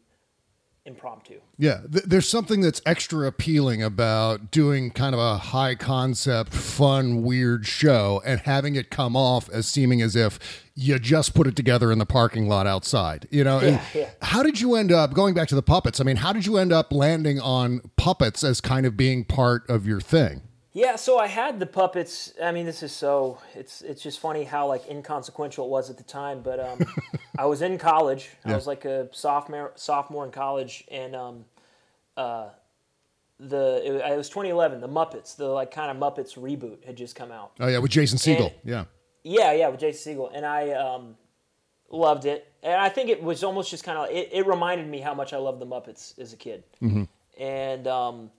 impromptu. 0.86 1.40
Yeah, 1.58 1.80
th- 1.90 2.04
there's 2.04 2.28
something 2.28 2.60
that's 2.60 2.80
extra 2.86 3.26
appealing 3.26 3.82
about 3.82 4.50
doing 4.50 4.90
kind 4.90 5.14
of 5.14 5.20
a 5.20 5.36
high 5.38 5.74
concept, 5.74 6.52
fun, 6.54 7.22
weird 7.22 7.66
show 7.66 8.22
and 8.24 8.40
having 8.40 8.76
it 8.76 8.90
come 8.90 9.16
off 9.16 9.50
as 9.50 9.66
seeming 9.66 10.00
as 10.00 10.14
if 10.16 10.38
you 10.74 10.98
just 10.98 11.34
put 11.34 11.46
it 11.46 11.56
together 11.56 11.90
in 11.90 11.98
the 11.98 12.06
parking 12.06 12.48
lot 12.48 12.66
outside. 12.66 13.26
You 13.30 13.44
know, 13.44 13.60
Yeah, 13.60 13.82
yeah. 13.94 14.10
how 14.22 14.42
did 14.42 14.60
you 14.60 14.74
end 14.74 14.92
up 14.92 15.12
going 15.14 15.34
back 15.34 15.48
to 15.48 15.54
the 15.54 15.62
puppets? 15.62 16.00
I 16.00 16.04
mean, 16.04 16.16
how 16.16 16.32
did 16.32 16.46
you 16.46 16.56
end 16.58 16.72
up 16.72 16.92
landing 16.92 17.40
on 17.40 17.80
puppets 17.96 18.44
as 18.44 18.60
kind 18.60 18.86
of 18.86 18.96
being 18.96 19.24
part 19.24 19.68
of 19.68 19.86
your 19.86 20.00
thing? 20.00 20.42
Yeah, 20.76 20.96
so 20.96 21.18
I 21.18 21.26
had 21.26 21.58
the 21.58 21.64
puppets. 21.64 22.34
I 22.42 22.52
mean, 22.52 22.66
this 22.66 22.82
is 22.82 22.92
so 22.92 23.38
it's 23.54 23.80
it's 23.80 24.02
just 24.02 24.20
funny 24.20 24.44
how 24.44 24.66
like 24.68 24.86
inconsequential 24.90 25.64
it 25.64 25.70
was 25.70 25.88
at 25.88 25.96
the 25.96 26.02
time. 26.02 26.42
But 26.42 26.60
um, 26.60 26.78
I 27.38 27.46
was 27.46 27.62
in 27.62 27.78
college. 27.78 28.28
I 28.44 28.54
was 28.54 28.66
like 28.66 28.84
a 28.84 29.08
sophomore 29.10 29.72
sophomore 29.76 30.26
in 30.26 30.32
college, 30.32 30.84
and 30.90 31.16
um, 31.16 31.44
uh, 32.14 32.48
the 33.40 33.80
it, 33.86 34.12
it 34.12 34.16
was 34.18 34.28
2011. 34.28 34.82
The 34.82 34.88
Muppets, 34.88 35.34
the 35.34 35.46
like 35.46 35.70
kind 35.70 35.90
of 35.90 35.96
Muppets 35.96 36.36
reboot 36.38 36.84
had 36.84 36.94
just 36.96 37.16
come 37.16 37.32
out. 37.32 37.52
Oh 37.58 37.68
yeah, 37.68 37.78
with 37.78 37.90
Jason 37.92 38.18
Segel. 38.18 38.46
And- 38.48 38.54
yeah. 38.64 38.84
Yeah, 39.24 39.52
yeah, 39.54 39.68
with 39.70 39.80
Jason 39.80 40.14
Segel, 40.18 40.30
and 40.34 40.44
I, 40.44 40.70
um, 40.72 41.16
loved 41.90 42.26
it, 42.26 42.46
and 42.62 42.74
I 42.80 42.88
think 42.90 43.08
it 43.10 43.20
was 43.22 43.42
almost 43.42 43.70
just 43.70 43.82
kind 43.82 43.96
of 43.98 44.08
it, 44.10 44.28
it 44.30 44.46
reminded 44.46 44.86
me 44.88 45.00
how 45.00 45.14
much 45.14 45.32
I 45.32 45.38
loved 45.38 45.58
the 45.60 45.66
Muppets 45.66 46.16
as 46.18 46.32
a 46.32 46.36
kid, 46.36 46.62
Mm-hmm. 46.82 47.04
and 47.42 47.88
um, 47.88 48.30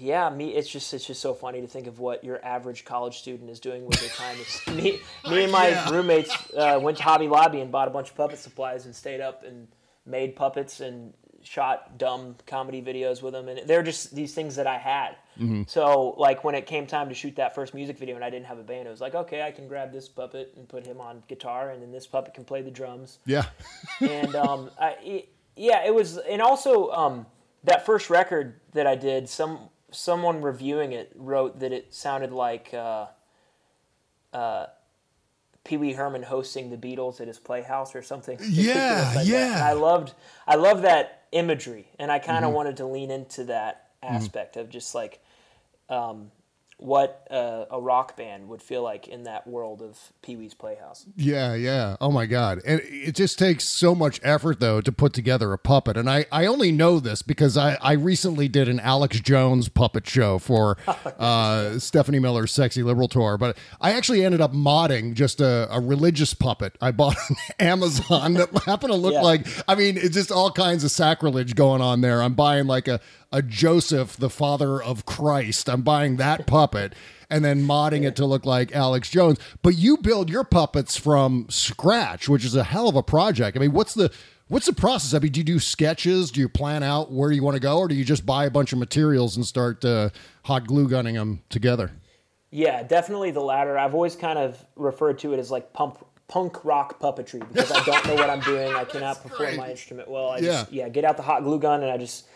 yeah, 0.00 0.28
me 0.30 0.50
it's 0.54 0.68
just 0.68 0.92
it's 0.94 1.04
just 1.06 1.20
so 1.20 1.34
funny 1.34 1.60
to 1.60 1.66
think 1.66 1.86
of 1.86 1.98
what 1.98 2.22
your 2.24 2.44
average 2.44 2.84
college 2.84 3.18
student 3.18 3.50
is 3.50 3.60
doing 3.60 3.84
with 3.86 3.98
their 4.00 4.08
time. 4.10 4.36
It's, 4.40 4.66
me 4.68 5.00
me 5.30 5.42
and 5.44 5.52
my 5.52 5.90
roommates 5.90 6.34
uh, 6.56 6.78
went 6.82 6.96
to 6.98 7.02
Hobby 7.02 7.28
Lobby 7.28 7.60
and 7.60 7.70
bought 7.72 7.88
a 7.88 7.90
bunch 7.90 8.10
of 8.10 8.16
puppet 8.16 8.38
supplies 8.38 8.86
and 8.86 8.94
stayed 8.94 9.20
up 9.20 9.44
and 9.44 9.68
made 10.06 10.36
puppets 10.36 10.80
and 10.80 11.12
shot 11.42 11.96
dumb 11.98 12.34
comedy 12.46 12.82
videos 12.82 13.22
with 13.22 13.32
them, 13.32 13.48
and 13.48 13.66
they're 13.66 13.82
just 13.82 14.14
these 14.14 14.34
things 14.34 14.56
that 14.56 14.66
I 14.66 14.76
had. 14.76 15.16
So 15.68 16.14
like 16.18 16.42
when 16.42 16.56
it 16.56 16.66
came 16.66 16.84
time 16.88 17.08
to 17.10 17.14
shoot 17.14 17.36
that 17.36 17.54
first 17.54 17.72
music 17.72 17.96
video 17.96 18.16
and 18.16 18.24
I 18.24 18.28
didn't 18.30 18.46
have 18.46 18.58
a 18.58 18.64
band, 18.64 18.88
it 18.88 18.90
was 18.90 19.00
like 19.00 19.14
okay, 19.14 19.42
I 19.42 19.52
can 19.52 19.68
grab 19.68 19.92
this 19.92 20.08
puppet 20.08 20.52
and 20.56 20.68
put 20.68 20.84
him 20.84 21.00
on 21.00 21.22
guitar, 21.28 21.70
and 21.70 21.80
then 21.80 21.92
this 21.92 22.06
puppet 22.08 22.34
can 22.34 22.44
play 22.44 22.60
the 22.62 22.70
drums 22.72 23.18
Yeah. 23.24 23.44
and 24.00 24.34
um, 24.34 24.70
I, 24.80 24.96
it- 25.02 25.28
yeah, 25.60 25.84
it 25.84 25.92
was, 25.92 26.18
and 26.18 26.40
also 26.40 26.90
um, 26.92 27.26
that 27.64 27.84
first 27.84 28.10
record 28.10 28.60
that 28.74 28.86
I 28.86 28.94
did, 28.94 29.28
some 29.28 29.58
someone 29.90 30.42
reviewing 30.42 30.92
it 30.92 31.12
wrote 31.14 31.60
that 31.60 31.72
it 31.72 31.94
sounded 31.94 32.32
like 32.32 32.72
uh, 32.74 33.06
uh, 34.32 34.66
Pee 35.64 35.76
Wee 35.76 35.92
Herman 35.92 36.22
hosting 36.22 36.70
the 36.70 36.76
Beatles 36.76 37.20
at 37.20 37.26
his 37.26 37.38
playhouse 37.38 37.94
or 37.94 38.02
something. 38.02 38.38
Yeah, 38.48 39.12
like 39.14 39.26
yeah. 39.26 39.62
I 39.64 39.72
loved, 39.72 40.14
I 40.46 40.56
loved 40.56 40.84
that 40.84 41.24
imagery, 41.32 41.88
and 41.98 42.10
I 42.10 42.18
kind 42.18 42.44
of 42.44 42.52
wanted 42.52 42.78
to 42.78 42.86
lean 42.86 43.10
into 43.10 43.44
that 43.44 43.90
aspect 44.02 44.56
of 44.56 44.70
just 44.70 44.94
like 44.94 45.20
um, 45.88 46.30
what 46.80 47.26
uh, 47.28 47.64
a 47.72 47.80
rock 47.80 48.16
band 48.16 48.48
would 48.48 48.62
feel 48.62 48.82
like 48.84 49.08
in 49.08 49.24
that 49.24 49.48
world 49.48 49.82
of 49.82 49.98
Pee 50.22 50.36
Wee's 50.36 50.54
Playhouse. 50.54 51.06
Yeah, 51.16 51.54
yeah. 51.54 51.96
Oh 52.00 52.12
my 52.12 52.24
god. 52.24 52.60
And 52.64 52.80
it 52.84 53.16
just 53.16 53.36
takes 53.36 53.64
so 53.64 53.96
much 53.96 54.20
effort 54.22 54.60
though 54.60 54.80
to 54.80 54.92
put 54.92 55.12
together 55.12 55.52
a 55.52 55.58
puppet. 55.58 55.96
And 55.96 56.08
I 56.08 56.26
I 56.30 56.46
only 56.46 56.70
know 56.70 57.00
this 57.00 57.20
because 57.22 57.56
I 57.56 57.76
I 57.82 57.92
recently 57.94 58.46
did 58.46 58.68
an 58.68 58.78
Alex 58.78 59.18
Jones 59.18 59.68
puppet 59.68 60.06
show 60.08 60.38
for 60.38 60.76
uh 61.18 61.80
Stephanie 61.80 62.20
Miller's 62.20 62.52
Sexy 62.52 62.84
Liberal 62.84 63.08
tour, 63.08 63.36
but 63.36 63.58
I 63.80 63.92
actually 63.92 64.24
ended 64.24 64.40
up 64.40 64.52
modding 64.52 65.14
just 65.14 65.40
a, 65.40 65.66
a 65.72 65.80
religious 65.80 66.32
puppet 66.32 66.76
I 66.80 66.92
bought 66.92 67.16
on 67.30 67.36
Amazon 67.58 68.34
that 68.34 68.50
happened 68.66 68.92
to 68.92 68.96
look 68.98 69.14
Yeah. 69.14 69.22
like 69.22 69.48
I 69.66 69.74
mean, 69.74 69.96
it's 69.96 70.14
just 70.14 70.30
all 70.30 70.52
kinds 70.52 70.84
of 70.84 70.92
sacrilege 70.92 71.56
going 71.56 71.82
on 71.82 72.02
there. 72.02 72.22
I'm 72.22 72.34
buying 72.34 72.68
like 72.68 72.86
a 72.86 73.00
a 73.32 73.42
Joseph, 73.42 74.16
the 74.16 74.30
father 74.30 74.82
of 74.82 75.04
Christ. 75.06 75.68
I'm 75.68 75.82
buying 75.82 76.16
that 76.16 76.46
puppet 76.46 76.94
and 77.30 77.44
then 77.44 77.62
modding 77.62 78.04
it 78.04 78.16
to 78.16 78.24
look 78.24 78.46
like 78.46 78.72
Alex 78.74 79.10
Jones. 79.10 79.38
But 79.62 79.76
you 79.76 79.98
build 79.98 80.30
your 80.30 80.44
puppets 80.44 80.96
from 80.96 81.46
scratch, 81.50 82.28
which 82.28 82.44
is 82.44 82.54
a 82.54 82.64
hell 82.64 82.88
of 82.88 82.96
a 82.96 83.02
project. 83.02 83.56
I 83.56 83.60
mean, 83.60 83.72
what's 83.72 83.94
the 83.94 84.10
what's 84.48 84.66
the 84.66 84.72
process? 84.72 85.12
I 85.14 85.18
mean, 85.18 85.32
do 85.32 85.40
you 85.40 85.44
do 85.44 85.58
sketches? 85.58 86.30
Do 86.30 86.40
you 86.40 86.48
plan 86.48 86.82
out 86.82 87.12
where 87.12 87.30
you 87.30 87.42
want 87.42 87.54
to 87.56 87.60
go, 87.60 87.78
or 87.78 87.88
do 87.88 87.94
you 87.94 88.04
just 88.04 88.24
buy 88.24 88.46
a 88.46 88.50
bunch 88.50 88.72
of 88.72 88.78
materials 88.78 89.36
and 89.36 89.44
start 89.44 89.84
uh, 89.84 90.08
hot 90.44 90.66
glue 90.66 90.88
gunning 90.88 91.16
them 91.16 91.42
together? 91.50 91.92
Yeah, 92.50 92.82
definitely 92.82 93.30
the 93.30 93.42
latter. 93.42 93.76
I've 93.78 93.92
always 93.94 94.16
kind 94.16 94.38
of 94.38 94.64
referred 94.74 95.18
to 95.18 95.34
it 95.34 95.38
as 95.38 95.50
like 95.50 95.74
pump, 95.74 96.02
punk 96.28 96.64
rock 96.64 96.98
puppetry 96.98 97.46
because 97.52 97.70
I 97.70 97.84
don't 97.84 98.06
know 98.06 98.14
what 98.14 98.30
I'm 98.30 98.40
doing. 98.40 98.72
I 98.74 98.84
cannot 98.86 99.22
perform 99.22 99.56
my 99.56 99.70
instrument 99.70 100.10
well. 100.10 100.30
I 100.30 100.40
just 100.40 100.72
Yeah. 100.72 100.84
yeah, 100.84 100.88
get 100.88 101.04
out 101.04 101.18
the 101.18 101.22
hot 101.22 101.44
glue 101.44 101.58
gun 101.58 101.82
and 101.82 101.92
I 101.92 101.98
just 101.98 102.26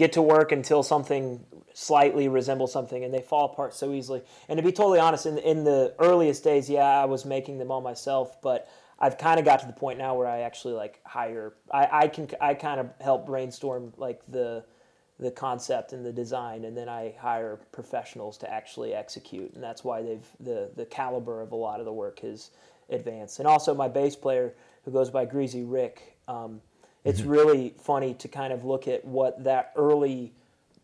get 0.00 0.12
to 0.14 0.22
work 0.22 0.50
until 0.50 0.82
something 0.82 1.44
slightly 1.74 2.26
resembles 2.26 2.72
something 2.72 3.04
and 3.04 3.12
they 3.12 3.20
fall 3.20 3.44
apart 3.44 3.74
so 3.74 3.92
easily. 3.92 4.22
And 4.48 4.56
to 4.56 4.62
be 4.62 4.72
totally 4.72 4.98
honest, 4.98 5.26
in 5.26 5.38
in 5.38 5.62
the 5.62 5.94
earliest 5.98 6.42
days, 6.42 6.68
yeah, 6.70 7.02
I 7.02 7.04
was 7.04 7.24
making 7.24 7.58
them 7.58 7.70
all 7.70 7.82
myself, 7.82 8.40
but 8.40 8.68
I've 8.98 9.18
kind 9.18 9.38
of 9.38 9.44
got 9.44 9.60
to 9.60 9.66
the 9.66 9.72
point 9.74 9.98
now 9.98 10.14
where 10.14 10.26
I 10.26 10.40
actually 10.40 10.74
like 10.74 11.00
hire 11.04 11.52
I, 11.70 11.88
I 11.92 12.08
can 12.08 12.28
I 12.40 12.54
kind 12.54 12.80
of 12.80 12.86
help 13.00 13.26
brainstorm 13.26 13.92
like 13.98 14.20
the 14.26 14.64
the 15.18 15.30
concept 15.30 15.92
and 15.92 16.04
the 16.04 16.12
design, 16.12 16.64
and 16.64 16.74
then 16.74 16.88
I 16.88 17.14
hire 17.20 17.60
professionals 17.72 18.38
to 18.38 18.50
actually 18.50 18.94
execute, 18.94 19.52
and 19.54 19.62
that's 19.62 19.84
why 19.84 20.00
they've 20.02 20.28
the 20.40 20.70
the 20.76 20.86
caliber 20.86 21.42
of 21.42 21.52
a 21.52 21.56
lot 21.56 21.78
of 21.78 21.84
the 21.84 21.92
work 21.92 22.20
has 22.20 22.50
advanced. 22.88 23.38
And 23.38 23.46
also 23.46 23.74
my 23.74 23.88
bass 23.88 24.16
player, 24.16 24.54
who 24.84 24.90
goes 24.90 25.10
by 25.10 25.26
Greasy 25.26 25.62
Rick, 25.62 26.16
um, 26.26 26.62
it's 27.04 27.20
mm-hmm. 27.20 27.30
really 27.30 27.74
funny 27.82 28.14
to 28.14 28.28
kind 28.28 28.52
of 28.52 28.64
look 28.64 28.88
at 28.88 29.04
what 29.04 29.44
that 29.44 29.72
early 29.76 30.32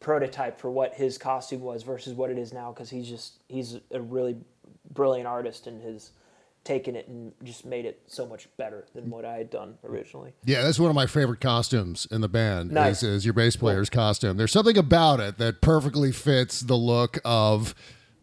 prototype 0.01 0.59
for 0.59 0.71
what 0.71 0.95
his 0.95 1.19
costume 1.19 1.61
was 1.61 1.83
versus 1.83 2.15
what 2.15 2.31
it 2.31 2.39
is 2.39 2.53
now, 2.53 2.73
because 2.73 2.91
he's 2.91 3.09
just 3.09 3.35
he's 3.49 3.79
a 3.91 4.01
really 4.01 4.37
brilliant 4.93 5.27
artist 5.27 5.67
and 5.67 5.83
has 5.83 6.11
taken 6.65 6.97
it 6.97 7.07
and 7.07 7.33
just 7.45 7.65
made 7.65 7.85
it 7.85 8.03
so 8.09 8.27
much 8.27 8.49
better 8.57 8.87
than 8.95 9.05
mm. 9.05 9.09
what 9.09 9.25
I 9.25 9.37
had 9.37 9.51
done 9.51 9.79
originally. 9.85 10.33
Yeah, 10.45 10.63
that's 10.63 10.81
one 10.81 10.91
of 10.91 10.97
my 10.97 11.07
favorite 11.07 11.41
costumes 11.41 12.09
in 12.11 12.21
the 12.21 12.29
band. 12.29 12.73
Nice. 12.73 13.05
Is, 13.05 13.19
is 13.19 13.25
your 13.25 13.35
bass 13.35 13.55
player's 13.55 13.89
costume? 13.89 14.37
There's 14.37 14.53
something 14.53 14.77
about 14.77 15.21
it 15.21 15.39
that 15.39 15.61
perfectly 15.61 16.11
fits 16.11 16.61
the 16.61 16.75
look 16.75 17.19
of, 17.25 17.75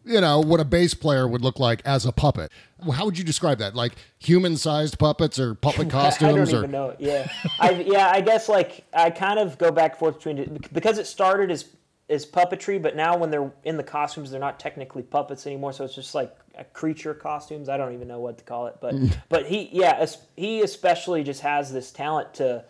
you 0.04 0.20
know, 0.20 0.40
what 0.40 0.60
a 0.60 0.64
bass 0.64 0.94
player 0.94 1.26
would 1.26 1.42
look 1.42 1.58
like 1.58 1.80
as 1.84 2.04
a 2.04 2.12
puppet. 2.12 2.52
How 2.92 3.06
would 3.06 3.16
you 3.16 3.24
describe 3.24 3.58
that? 3.58 3.74
Like 3.74 3.94
human-sized 4.18 4.98
puppets 4.98 5.38
or 5.38 5.54
puppet 5.54 5.88
costumes? 5.90 6.22
I 6.32 6.36
don't 6.36 6.54
or 6.54 6.58
even 6.58 6.70
know. 6.70 6.96
Yeah, 6.98 7.30
I 7.58 7.70
yeah. 7.70 8.10
I 8.12 8.20
guess 8.20 8.48
like 8.48 8.84
I 8.92 9.10
kind 9.10 9.38
of 9.38 9.56
go 9.58 9.70
back 9.70 9.92
and 9.92 9.98
forth 9.98 10.16
between 10.16 10.38
it 10.38 10.72
because 10.72 10.98
it 10.98 11.06
started 11.06 11.50
as 11.50 11.66
as 12.10 12.26
puppetry, 12.26 12.80
but 12.80 12.96
now 12.96 13.16
when 13.16 13.30
they're 13.30 13.50
in 13.64 13.76
the 13.78 13.82
costumes, 13.82 14.30
they're 14.30 14.40
not 14.40 14.60
technically 14.60 15.02
puppets 15.02 15.46
anymore. 15.46 15.72
So 15.72 15.84
it's 15.84 15.94
just 15.94 16.14
like 16.14 16.36
a 16.56 16.64
creature 16.64 17.14
costumes. 17.14 17.68
I 17.68 17.76
don't 17.76 17.94
even 17.94 18.08
know 18.08 18.20
what 18.20 18.36
to 18.38 18.44
call 18.44 18.66
it, 18.66 18.76
but 18.80 18.94
but 19.28 19.46
he 19.46 19.70
yeah 19.72 20.04
he 20.36 20.62
especially 20.62 21.22
just 21.22 21.40
has 21.40 21.72
this 21.72 21.90
talent 21.90 22.34
to. 22.34 22.64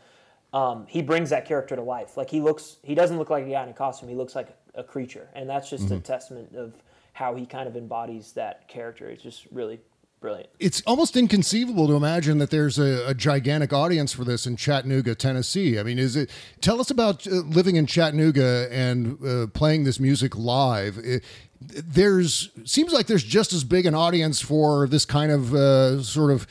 Um, 0.53 0.87
he 0.89 1.03
brings 1.03 1.31
that 1.31 1.47
character 1.47 1.75
to 1.75 1.83
life. 1.83 2.17
Like 2.17 2.31
he 2.31 2.41
looks, 2.41 2.77
he 2.85 2.95
doesn't 2.95 3.19
look 3.19 3.29
like 3.29 3.45
a 3.45 3.51
guy 3.51 3.65
in 3.65 3.71
a 3.71 3.73
costume. 3.73 4.09
He 4.09 4.15
looks 4.15 4.37
like 4.37 4.57
a 4.77 4.85
creature, 4.85 5.29
and 5.35 5.51
that's 5.51 5.69
just 5.69 5.91
a 5.91 5.99
testament 5.99 6.55
of 6.55 6.75
how 7.15 7.35
he 7.37 7.47
kind 7.47 7.67
of 7.69 7.77
embodies 7.77 8.33
that 8.33 8.69
character. 8.69 9.09
It's 9.09 9.23
just 9.23 9.47
really 9.51 9.81
brilliant. 10.21 10.49
it's 10.59 10.83
almost 10.87 11.17
inconceivable 11.17 11.87
to 11.87 11.95
imagine 11.95 12.39
that 12.39 12.51
there's 12.51 12.79
a, 12.79 13.07
a 13.09 13.15
gigantic 13.15 13.73
audience 13.73 14.13
for 14.13 14.25
this 14.25 14.47
in 14.47 14.57
Chattanooga, 14.57 15.15
Tennessee. 15.15 15.79
I 15.79 15.83
mean, 15.83 15.99
is 15.99 16.17
it? 16.17 16.31
Tell 16.61 16.81
us 16.81 16.91
about 16.91 17.27
uh, 17.27 17.31
living 17.31 17.77
in 17.77 17.87
Chattanooga 17.87 18.69
and 18.71 19.25
uh, 19.25 19.47
playing 19.49 19.85
this 19.85 20.01
music 20.01 20.37
live. 20.37 20.99
It, 20.99 21.23
there's 21.61 22.51
seems 22.65 22.93
like 22.93 23.07
there's 23.07 23.23
just 23.23 23.53
as 23.53 23.65
big 23.65 23.87
an 23.87 23.95
audience 23.95 24.41
for 24.41 24.89
this 24.89 25.05
kind 25.05 25.31
of 25.31 25.55
uh, 25.55 26.03
sort 26.03 26.33
of. 26.33 26.47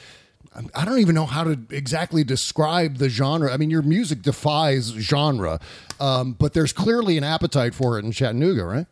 I 0.75 0.85
don't 0.85 0.99
even 0.99 1.15
know 1.15 1.25
how 1.25 1.43
to 1.43 1.59
exactly 1.71 2.23
describe 2.23 2.97
the 2.97 3.09
genre. 3.09 3.51
I 3.51 3.57
mean, 3.57 3.71
your 3.71 3.81
music 3.81 4.21
defies 4.21 4.89
genre, 4.89 5.59
um, 5.99 6.33
but 6.33 6.53
there's 6.53 6.71
clearly 6.71 7.17
an 7.17 7.23
appetite 7.23 7.73
for 7.73 7.97
it 7.97 8.05
in 8.05 8.11
Chattanooga, 8.11 8.63
right? 8.63 8.85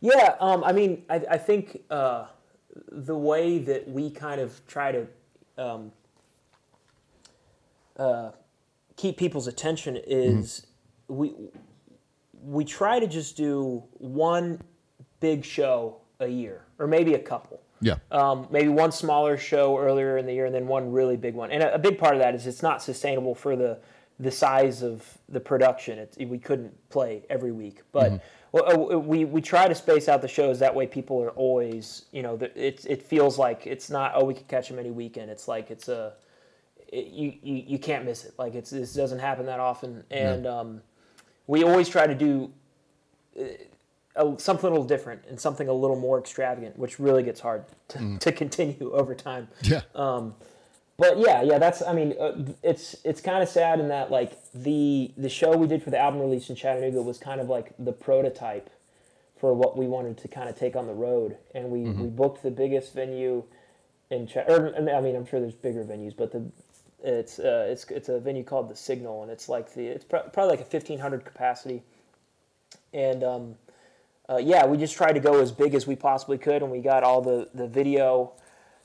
Yeah, 0.00 0.36
um, 0.40 0.62
I 0.64 0.72
mean, 0.72 1.04
I, 1.08 1.22
I 1.30 1.38
think 1.38 1.82
uh, 1.90 2.26
the 2.90 3.16
way 3.16 3.58
that 3.58 3.88
we 3.88 4.10
kind 4.10 4.40
of 4.40 4.60
try 4.66 4.92
to 4.92 5.06
um, 5.58 5.92
uh, 7.96 8.30
keep 8.96 9.16
people's 9.16 9.46
attention 9.46 9.96
is 10.06 10.66
we 11.08 11.34
we 12.42 12.64
try 12.64 13.00
to 13.00 13.06
just 13.06 13.36
do 13.36 13.82
one 13.94 14.60
big 15.20 15.44
show 15.44 15.96
a 16.20 16.28
year, 16.28 16.64
or 16.78 16.86
maybe 16.86 17.14
a 17.14 17.18
couple. 17.18 17.60
Yeah. 17.80 17.96
Um, 18.10 18.48
maybe 18.50 18.68
one 18.68 18.92
smaller 18.92 19.36
show 19.36 19.78
earlier 19.78 20.16
in 20.16 20.26
the 20.26 20.32
year, 20.32 20.46
and 20.46 20.54
then 20.54 20.66
one 20.66 20.90
really 20.90 21.16
big 21.16 21.34
one. 21.34 21.50
And 21.50 21.62
a, 21.62 21.74
a 21.74 21.78
big 21.78 21.98
part 21.98 22.14
of 22.14 22.20
that 22.20 22.34
is 22.34 22.46
it's 22.46 22.62
not 22.62 22.82
sustainable 22.82 23.34
for 23.34 23.56
the 23.56 23.78
the 24.18 24.30
size 24.30 24.82
of 24.82 25.18
the 25.28 25.40
production. 25.40 25.98
It, 25.98 26.28
we 26.28 26.38
couldn't 26.38 26.72
play 26.88 27.24
every 27.28 27.52
week, 27.52 27.82
but 27.92 28.22
well, 28.52 28.92
uh, 28.94 28.98
we 28.98 29.24
we 29.24 29.40
try 29.40 29.68
to 29.68 29.74
space 29.74 30.08
out 30.08 30.22
the 30.22 30.28
shows 30.28 30.58
that 30.60 30.74
way. 30.74 30.86
People 30.86 31.22
are 31.22 31.30
always, 31.30 32.06
you 32.12 32.22
know, 32.22 32.36
the- 32.36 32.56
it 32.66 32.84
it 32.88 33.02
feels 33.02 33.38
like 33.38 33.66
it's 33.66 33.90
not 33.90 34.12
oh 34.14 34.24
we 34.24 34.34
could 34.34 34.48
catch 34.48 34.68
them 34.68 34.78
any 34.78 34.90
weekend. 34.90 35.30
It's 35.30 35.48
like 35.48 35.70
it's 35.70 35.88
a 35.88 36.14
it, 36.88 37.06
you, 37.08 37.34
you 37.42 37.64
you 37.66 37.78
can't 37.78 38.04
miss 38.04 38.24
it. 38.24 38.34
Like 38.38 38.54
it's 38.54 38.70
this 38.70 38.94
doesn't 38.94 39.18
happen 39.18 39.46
that 39.46 39.60
often, 39.60 40.04
and 40.10 40.46
um, 40.46 40.82
we 41.46 41.64
always 41.64 41.88
try 41.88 42.06
to 42.06 42.14
do 42.14 42.52
a, 44.16 44.34
something 44.38 44.66
a 44.68 44.70
little 44.70 44.84
different 44.86 45.22
and 45.28 45.38
something 45.38 45.68
a 45.68 45.72
little 45.72 45.98
more 45.98 46.18
extravagant, 46.18 46.78
which 46.78 46.98
really 46.98 47.22
gets 47.22 47.40
hard 47.40 47.64
to, 47.88 48.18
to 48.18 48.32
continue 48.32 48.92
over 48.94 49.14
time. 49.14 49.48
Yeah. 49.62 49.82
But 50.98 51.18
yeah, 51.18 51.42
yeah, 51.42 51.58
that's. 51.58 51.82
I 51.82 51.92
mean, 51.92 52.14
uh, 52.18 52.32
it's 52.62 52.96
it's 53.04 53.20
kind 53.20 53.42
of 53.42 53.48
sad 53.48 53.80
in 53.80 53.88
that 53.88 54.10
like 54.10 54.32
the 54.54 55.12
the 55.16 55.28
show 55.28 55.56
we 55.56 55.66
did 55.66 55.82
for 55.82 55.90
the 55.90 55.98
album 55.98 56.20
release 56.20 56.48
in 56.48 56.56
Chattanooga 56.56 57.02
was 57.02 57.18
kind 57.18 57.40
of 57.40 57.48
like 57.48 57.72
the 57.78 57.92
prototype 57.92 58.70
for 59.38 59.52
what 59.52 59.76
we 59.76 59.86
wanted 59.86 60.16
to 60.18 60.28
kind 60.28 60.48
of 60.48 60.58
take 60.58 60.74
on 60.74 60.86
the 60.86 60.94
road, 60.94 61.36
and 61.54 61.70
we 61.70 61.82
we 61.82 62.08
booked 62.08 62.42
the 62.42 62.50
biggest 62.50 62.94
venue 62.94 63.44
in 64.10 64.26
Chat. 64.26 64.48
Or, 64.48 64.74
I 64.74 65.00
mean, 65.00 65.14
I'm 65.14 65.26
sure 65.26 65.38
there's 65.38 65.54
bigger 65.54 65.84
venues, 65.84 66.16
but 66.16 66.32
the 66.32 66.44
it's 67.02 67.38
uh, 67.38 67.66
it's 67.68 67.84
it's 67.90 68.08
a 68.08 68.18
venue 68.18 68.42
called 68.42 68.70
the 68.70 68.76
Signal, 68.76 69.22
and 69.22 69.30
it's 69.30 69.48
like 69.48 69.74
the 69.74 69.86
it's 69.86 70.04
pro- 70.04 70.22
probably 70.22 70.56
like 70.56 70.60
a 70.60 70.62
1500 70.62 71.24
capacity, 71.24 71.82
and 72.94 73.22
um, 73.22 73.54
uh, 74.30 74.38
yeah, 74.38 74.64
we 74.64 74.78
just 74.78 74.94
tried 74.96 75.12
to 75.12 75.20
go 75.20 75.40
as 75.40 75.52
big 75.52 75.74
as 75.74 75.86
we 75.86 75.94
possibly 75.94 76.38
could, 76.38 76.62
and 76.62 76.70
we 76.70 76.80
got 76.80 77.04
all 77.04 77.20
the 77.20 77.48
the 77.54 77.68
video 77.68 78.32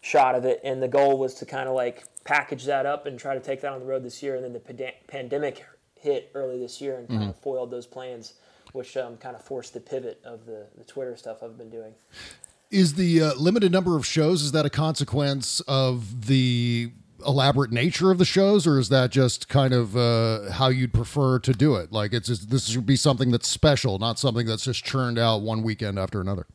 shot 0.01 0.35
of 0.35 0.45
it, 0.45 0.59
and 0.63 0.81
the 0.81 0.87
goal 0.87 1.17
was 1.17 1.35
to 1.35 1.45
kind 1.45 1.69
of 1.69 1.75
like 1.75 2.03
package 2.23 2.65
that 2.65 2.85
up 2.85 3.05
and 3.05 3.17
try 3.17 3.33
to 3.33 3.39
take 3.39 3.61
that 3.61 3.71
on 3.71 3.79
the 3.79 3.85
road 3.85 4.03
this 4.03 4.21
year. 4.21 4.35
And 4.35 4.43
then 4.43 4.53
the 4.53 4.59
panda- 4.59 4.93
pandemic 5.07 5.65
hit 5.99 6.31
early 6.33 6.59
this 6.59 6.81
year 6.81 6.97
and 6.97 7.07
kind 7.07 7.29
of 7.29 7.37
foiled 7.37 7.71
those 7.71 7.85
plans, 7.85 8.33
which 8.73 8.97
um, 8.97 9.17
kind 9.17 9.35
of 9.35 9.43
forced 9.43 9.73
the 9.73 9.79
pivot 9.79 10.19
of 10.25 10.45
the, 10.45 10.65
the 10.77 10.83
Twitter 10.83 11.15
stuff 11.15 11.43
I've 11.43 11.57
been 11.57 11.69
doing. 11.69 11.93
Is 12.71 12.95
the 12.95 13.21
uh, 13.21 13.33
limited 13.35 13.71
number 13.71 13.95
of 13.95 14.05
shows 14.05 14.41
is 14.41 14.51
that 14.53 14.65
a 14.65 14.69
consequence 14.69 15.59
of 15.61 16.27
the 16.27 16.91
elaborate 17.25 17.71
nature 17.71 18.09
of 18.09 18.17
the 18.17 18.25
shows, 18.25 18.65
or 18.65 18.79
is 18.79 18.89
that 18.89 19.11
just 19.11 19.47
kind 19.47 19.73
of 19.73 19.95
uh, 19.95 20.51
how 20.51 20.69
you'd 20.69 20.93
prefer 20.93 21.37
to 21.39 21.53
do 21.53 21.75
it? 21.75 21.91
Like 21.91 22.13
it's 22.13 22.27
just, 22.27 22.49
this 22.49 22.67
should 22.67 22.85
be 22.85 22.95
something 22.95 23.29
that's 23.29 23.47
special, 23.47 23.99
not 23.99 24.17
something 24.17 24.47
that's 24.47 24.63
just 24.63 24.83
churned 24.83 25.19
out 25.19 25.41
one 25.41 25.61
weekend 25.61 25.99
after 25.99 26.19
another. 26.21 26.47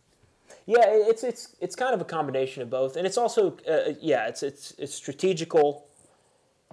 Yeah, 0.66 0.84
it's 0.86 1.22
it's 1.22 1.54
it's 1.60 1.76
kind 1.76 1.94
of 1.94 2.00
a 2.00 2.04
combination 2.04 2.60
of 2.60 2.68
both, 2.70 2.96
and 2.96 3.06
it's 3.06 3.16
also 3.16 3.56
uh, 3.68 3.92
yeah, 4.00 4.26
it's 4.26 4.42
it's 4.42 4.74
it's 4.78 4.94
strategical 4.94 5.86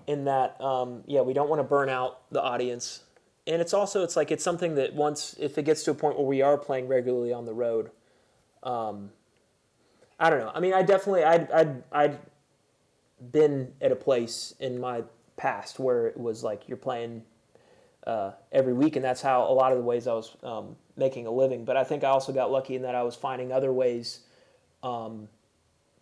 in 0.08 0.26
that 0.26 0.60
um, 0.60 1.04
yeah, 1.06 1.22
we 1.22 1.34
don't 1.34 1.48
want 1.48 1.60
to 1.60 1.64
burn 1.64 1.90
out 1.90 2.22
the 2.32 2.42
audience, 2.42 3.04
and 3.46 3.62
it's 3.62 3.74
also 3.74 4.04
it's 4.04 4.16
like 4.16 4.32
it's 4.32 4.44
something 4.44 4.74
that 4.76 4.96
once 4.96 5.36
if 5.40 5.60
it 5.60 5.66
gets 5.66 5.84
to 5.84 5.92
a 5.92 5.94
point 5.94 6.18
where 6.18 6.26
we 6.26 6.42
are 6.42 6.58
playing 6.58 6.88
regularly 6.88 7.32
on 7.32 7.46
the 7.46 7.54
road, 7.54 7.92
um, 8.64 9.12
I 10.20 10.32
don't 10.32 10.40
know. 10.40 10.52
I 10.56 10.60
mean, 10.60 10.74
I 10.74 10.82
definitely 10.82 11.24
I'd 11.24 11.52
I'd 11.52 11.84
I'd 11.92 12.20
been 13.32 13.74
at 13.80 13.92
a 13.92 13.96
place 13.96 14.56
in 14.60 14.80
my 14.80 15.04
past 15.38 15.78
where 15.78 16.08
it 16.08 16.18
was 16.18 16.44
like 16.44 16.68
you're 16.68 16.78
playing 16.78 17.24
uh, 18.06 18.32
every 18.52 18.74
week, 18.74 18.96
and 18.96 19.04
that's 19.04 19.22
how 19.22 19.50
a 19.50 19.54
lot 19.54 19.72
of 19.72 19.78
the 19.78 19.84
ways 19.84 20.08
I 20.08 20.14
was 20.14 20.36
um, 20.44 20.76
making 20.98 21.28
a 21.28 21.32
living. 21.32 21.66
But 21.66 21.78
I 21.78 21.84
think 21.84 22.04
I 22.04 22.10
also 22.10 22.34
got 22.34 22.52
lucky 22.52 22.76
in 22.76 22.82
that 22.84 22.96
I 22.96 23.04
was 23.04 23.16
finding 23.16 23.52
other 23.52 23.72
ways 23.72 24.22
um, 24.82 25.28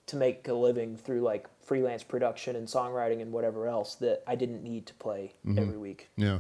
to 0.08 0.16
make 0.16 0.48
a 0.48 0.54
living 0.54 0.98
through 0.98 1.22
like 1.22 1.48
freelance 1.64 2.04
production 2.04 2.56
and 2.56 2.68
songwriting 2.68 3.22
and 3.22 3.32
whatever 3.32 3.68
else 3.68 3.96
that 3.96 4.24
I 4.28 4.36
didn't 4.36 4.64
need 4.64 4.86
to 4.88 4.94
play 4.96 5.34
every 5.58 5.78
week. 5.78 6.10
Yeah. 6.18 6.40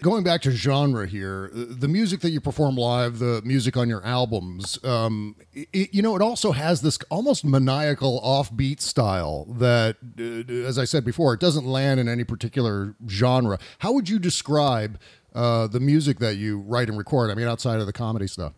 Going 0.00 0.22
back 0.22 0.42
to 0.42 0.50
genre 0.52 1.06
here, 1.06 1.50
the 1.52 1.88
music 1.88 2.20
that 2.20 2.30
you 2.30 2.40
perform 2.40 2.76
live, 2.76 3.18
the 3.18 3.42
music 3.44 3.76
on 3.76 3.88
your 3.88 4.04
albums, 4.04 4.82
um, 4.84 5.34
it, 5.52 5.92
you 5.92 6.02
know, 6.02 6.14
it 6.14 6.22
also 6.22 6.52
has 6.52 6.82
this 6.82 6.98
almost 7.10 7.44
maniacal 7.44 8.20
offbeat 8.22 8.80
style 8.80 9.44
that, 9.46 9.96
uh, 10.18 10.52
as 10.66 10.78
I 10.78 10.84
said 10.84 11.04
before, 11.04 11.34
it 11.34 11.40
doesn't 11.40 11.66
land 11.66 11.98
in 11.98 12.08
any 12.08 12.22
particular 12.22 12.94
genre. 13.08 13.58
How 13.80 13.92
would 13.92 14.08
you 14.08 14.18
describe 14.20 15.00
uh, 15.34 15.66
the 15.66 15.80
music 15.80 16.18
that 16.20 16.36
you 16.36 16.60
write 16.60 16.88
and 16.88 16.96
record? 16.96 17.30
I 17.30 17.34
mean, 17.34 17.48
outside 17.48 17.80
of 17.80 17.86
the 17.86 17.92
comedy 17.92 18.28
stuff. 18.28 18.52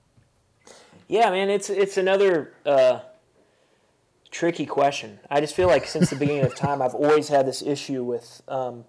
Yeah, 1.09 1.31
man, 1.31 1.51
it's 1.51 1.69
it's 1.71 1.97
another 1.97 2.53
uh, 2.65 3.01
tricky 4.31 4.67
question. 4.67 5.19
I 5.29 5.41
just 5.41 5.57
feel 5.57 5.69
like 5.69 5.87
since 5.87 6.11
the 6.11 6.17
beginning 6.17 6.45
of 6.45 6.55
time, 6.55 6.81
I've 6.81 6.95
always 6.95 7.29
had 7.29 7.47
this 7.47 7.63
issue 7.63 8.05
with 8.05 8.43
um, 8.47 8.85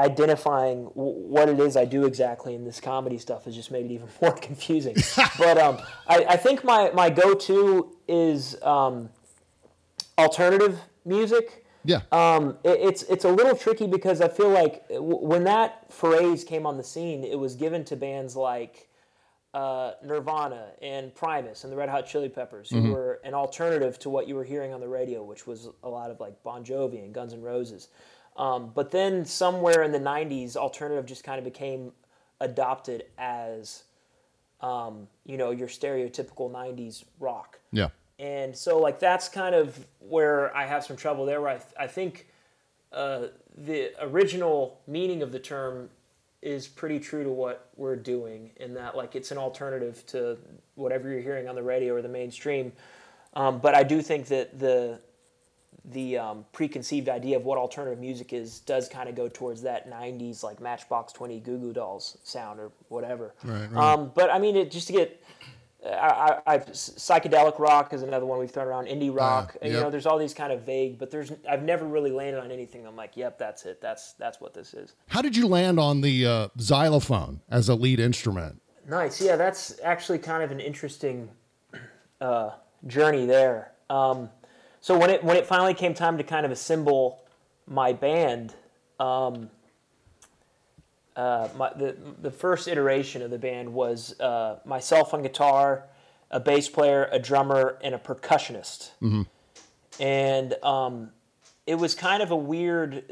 identifying 0.00 0.84
w- 0.86 1.14
what 1.28 1.48
it 1.48 1.58
is 1.60 1.76
I 1.76 1.84
do 1.84 2.04
exactly, 2.06 2.54
in 2.54 2.64
this 2.64 2.80
comedy 2.80 3.18
stuff 3.18 3.44
has 3.44 3.54
just 3.54 3.70
made 3.70 3.86
it 3.86 3.92
even 3.92 4.08
more 4.22 4.32
confusing. 4.32 4.96
but 5.38 5.58
um, 5.58 5.78
I, 6.06 6.24
I 6.30 6.36
think 6.36 6.64
my 6.64 6.90
my 6.92 7.10
go 7.10 7.34
to 7.34 7.96
is 8.08 8.60
um, 8.62 9.10
alternative 10.18 10.78
music. 11.04 11.64
Yeah. 11.84 12.00
Um, 12.12 12.58
it, 12.64 12.78
it's 12.80 13.02
it's 13.04 13.24
a 13.24 13.30
little 13.30 13.56
tricky 13.56 13.86
because 13.86 14.20
I 14.20 14.28
feel 14.28 14.50
like 14.50 14.86
w- 14.88 15.24
when 15.26 15.44
that 15.44 15.92
phrase 15.92 16.44
came 16.44 16.66
on 16.66 16.76
the 16.76 16.84
scene, 16.84 17.24
it 17.24 17.38
was 17.38 17.54
given 17.56 17.84
to 17.86 17.96
bands 17.96 18.36
like 18.36 18.88
uh, 19.54 19.92
Nirvana 20.04 20.68
and 20.80 21.14
Primus 21.14 21.64
and 21.64 21.72
the 21.72 21.76
Red 21.76 21.88
Hot 21.88 22.06
Chili 22.06 22.28
Peppers, 22.28 22.70
who 22.70 22.92
were 22.92 23.20
an 23.24 23.34
alternative 23.34 23.98
to 24.00 24.10
what 24.10 24.28
you 24.28 24.34
were 24.36 24.44
hearing 24.44 24.72
on 24.72 24.80
the 24.80 24.88
radio, 24.88 25.24
which 25.24 25.46
was 25.46 25.68
a 25.82 25.88
lot 25.88 26.10
of 26.10 26.20
like 26.20 26.40
Bon 26.44 26.64
Jovi 26.64 27.02
and 27.02 27.12
Guns 27.12 27.32
N' 27.32 27.42
Roses. 27.42 27.88
Um, 28.40 28.72
but 28.74 28.90
then 28.90 29.26
somewhere 29.26 29.82
in 29.82 29.92
the 29.92 30.00
'90s, 30.00 30.56
alternative 30.56 31.04
just 31.04 31.22
kind 31.24 31.38
of 31.38 31.44
became 31.44 31.92
adopted 32.40 33.04
as 33.18 33.84
um, 34.62 35.06
you 35.26 35.36
know 35.36 35.50
your 35.50 35.68
stereotypical 35.68 36.50
'90s 36.50 37.04
rock. 37.20 37.60
Yeah. 37.70 37.88
And 38.18 38.56
so, 38.56 38.78
like, 38.78 38.98
that's 38.98 39.28
kind 39.28 39.54
of 39.54 39.86
where 39.98 40.54
I 40.56 40.66
have 40.66 40.84
some 40.84 40.96
trouble 40.96 41.24
there. 41.26 41.40
Where 41.40 41.50
I, 41.50 41.56
th- 41.56 41.74
I 41.78 41.86
think 41.86 42.28
uh, 42.92 43.28
the 43.56 43.92
original 44.00 44.80
meaning 44.86 45.22
of 45.22 45.32
the 45.32 45.38
term 45.38 45.88
is 46.42 46.66
pretty 46.66 46.98
true 46.98 47.24
to 47.24 47.30
what 47.30 47.68
we're 47.76 47.96
doing, 47.96 48.50
in 48.56 48.74
that, 48.74 48.94
like, 48.96 49.16
it's 49.16 49.30
an 49.30 49.38
alternative 49.38 50.04
to 50.08 50.38
whatever 50.74 51.10
you're 51.10 51.22
hearing 51.22 51.48
on 51.48 51.54
the 51.54 51.62
radio 51.62 51.94
or 51.94 52.02
the 52.02 52.08
mainstream. 52.08 52.72
Um, 53.34 53.58
but 53.58 53.74
I 53.74 53.82
do 53.82 54.02
think 54.02 54.26
that 54.26 54.58
the 54.58 54.98
the 55.86 56.18
um, 56.18 56.44
preconceived 56.52 57.08
idea 57.08 57.36
of 57.36 57.44
what 57.44 57.58
alternative 57.58 57.98
music 57.98 58.32
is 58.32 58.60
does 58.60 58.88
kind 58.88 59.08
of 59.08 59.14
go 59.14 59.28
towards 59.28 59.62
that 59.62 59.90
90s 59.90 60.42
like 60.42 60.60
matchbox 60.60 61.12
20 61.12 61.40
goo 61.40 61.58
goo 61.58 61.72
dolls 61.72 62.18
sound 62.22 62.60
or 62.60 62.70
whatever 62.88 63.34
Right, 63.44 63.70
right. 63.72 63.92
Um, 63.92 64.12
but 64.14 64.30
i 64.30 64.38
mean 64.38 64.56
it 64.56 64.70
just 64.70 64.86
to 64.88 64.92
get 64.92 65.22
I, 65.82 65.88
I, 66.46 66.54
I've 66.54 66.66
psychedelic 66.66 67.58
rock 67.58 67.94
is 67.94 68.02
another 68.02 68.26
one 68.26 68.38
we've 68.38 68.50
thrown 68.50 68.66
around 68.66 68.86
indie 68.86 69.14
rock 69.14 69.56
and, 69.62 69.72
you 69.72 69.80
know 69.80 69.88
there's 69.88 70.04
all 70.04 70.18
these 70.18 70.34
kind 70.34 70.52
of 70.52 70.62
vague 70.62 70.98
but 70.98 71.10
there's 71.10 71.32
i've 71.48 71.62
never 71.62 71.86
really 71.86 72.10
landed 72.10 72.38
on 72.38 72.50
anything 72.50 72.86
i'm 72.86 72.96
like 72.96 73.16
yep 73.16 73.38
that's 73.38 73.64
it 73.64 73.80
that's 73.80 74.12
that's 74.14 74.40
what 74.42 74.52
this 74.52 74.74
is 74.74 74.94
How 75.08 75.22
did 75.22 75.34
you 75.34 75.46
land 75.46 75.80
on 75.80 76.02
the 76.02 76.26
uh, 76.26 76.48
xylophone 76.60 77.40
as 77.48 77.68
a 77.70 77.74
lead 77.74 77.98
instrument? 77.98 78.60
Nice. 78.88 79.20
Yeah, 79.20 79.36
that's 79.36 79.78
actually 79.84 80.18
kind 80.18 80.42
of 80.42 80.50
an 80.50 80.58
interesting 80.58 81.28
uh, 82.20 82.50
journey 82.86 83.24
there. 83.26 83.72
Um, 83.88 84.30
so 84.80 84.98
when 84.98 85.10
it 85.10 85.22
when 85.22 85.36
it 85.36 85.46
finally 85.46 85.74
came 85.74 85.94
time 85.94 86.18
to 86.18 86.24
kind 86.24 86.46
of 86.46 86.52
assemble 86.52 87.22
my 87.66 87.92
band, 87.92 88.54
um, 88.98 89.50
uh, 91.16 91.48
my, 91.56 91.72
the 91.74 91.96
the 92.22 92.30
first 92.30 92.66
iteration 92.68 93.22
of 93.22 93.30
the 93.30 93.38
band 93.38 93.72
was 93.72 94.18
uh, 94.20 94.58
myself 94.64 95.12
on 95.12 95.22
guitar, 95.22 95.84
a 96.30 96.40
bass 96.40 96.68
player, 96.68 97.08
a 97.12 97.18
drummer, 97.18 97.78
and 97.82 97.94
a 97.94 97.98
percussionist. 97.98 98.90
And 99.98 100.54
um, 100.64 101.10
it 101.66 101.74
was 101.74 101.94
kind 101.94 102.22
of 102.22 102.30
a 102.30 102.36
weird. 102.36 103.04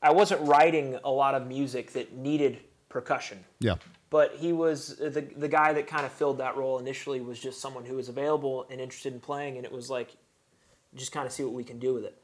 I 0.00 0.12
wasn't 0.12 0.40
writing 0.42 0.98
a 1.02 1.10
lot 1.10 1.34
of 1.34 1.46
music 1.46 1.92
that 1.92 2.14
needed 2.14 2.60
percussion 2.88 3.44
Yeah. 3.60 3.74
But 4.10 4.36
he 4.36 4.52
was 4.52 4.96
the 4.96 5.26
the 5.36 5.48
guy 5.48 5.72
that 5.72 5.86
kind 5.86 6.06
of 6.06 6.12
filled 6.12 6.38
that 6.38 6.56
role 6.56 6.78
initially 6.78 7.20
was 7.20 7.38
just 7.38 7.60
someone 7.60 7.84
who 7.84 7.96
was 7.96 8.08
available 8.08 8.66
and 8.70 8.80
interested 8.80 9.12
in 9.12 9.20
playing, 9.20 9.56
and 9.56 9.64
it 9.64 9.72
was 9.72 9.90
like 9.90 10.16
just 10.94 11.12
kind 11.12 11.26
of 11.26 11.32
see 11.32 11.44
what 11.44 11.52
we 11.52 11.64
can 11.64 11.78
do 11.78 11.94
with 11.94 12.04
it. 12.04 12.22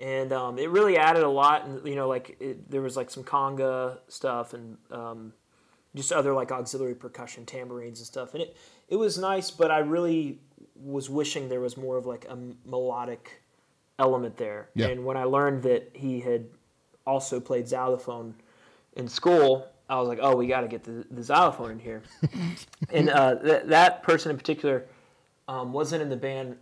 And 0.00 0.32
um, 0.32 0.58
it 0.58 0.70
really 0.70 0.96
added 0.96 1.22
a 1.22 1.28
lot, 1.28 1.66
and 1.66 1.86
you 1.86 1.94
know, 1.94 2.08
like 2.08 2.36
it, 2.40 2.70
there 2.70 2.80
was 2.80 2.96
like 2.96 3.10
some 3.10 3.22
conga 3.22 3.98
stuff 4.08 4.54
and 4.54 4.76
um, 4.90 5.32
just 5.94 6.12
other 6.12 6.32
like 6.32 6.50
auxiliary 6.50 6.94
percussion, 6.94 7.46
tambourines 7.46 8.00
and 8.00 8.06
stuff, 8.06 8.34
and 8.34 8.42
it 8.42 8.56
it 8.88 8.96
was 8.96 9.18
nice. 9.18 9.50
But 9.50 9.70
I 9.70 9.78
really 9.78 10.40
was 10.74 11.08
wishing 11.10 11.48
there 11.48 11.60
was 11.60 11.76
more 11.76 11.96
of 11.96 12.06
like 12.06 12.26
a 12.28 12.36
melodic 12.64 13.42
element 13.98 14.36
there. 14.36 14.70
Yeah. 14.74 14.88
And 14.88 15.04
when 15.04 15.16
I 15.16 15.24
learned 15.24 15.62
that 15.64 15.90
he 15.92 16.20
had 16.20 16.46
also 17.06 17.38
played 17.38 17.68
xylophone 17.68 18.34
in 18.94 19.06
school, 19.06 19.68
I 19.90 19.98
was 19.98 20.08
like, 20.08 20.20
oh, 20.22 20.36
we 20.36 20.46
got 20.46 20.60
to 20.60 20.68
get 20.68 20.84
the, 20.84 21.04
the 21.10 21.22
xylophone 21.22 21.72
in 21.72 21.78
here. 21.80 22.02
and 22.92 23.10
uh, 23.10 23.34
th- 23.34 23.64
that 23.66 24.04
person 24.04 24.30
in 24.30 24.36
particular 24.36 24.86
um, 25.48 25.72
wasn't 25.72 26.00
in 26.00 26.08
the 26.08 26.16
band 26.16 26.56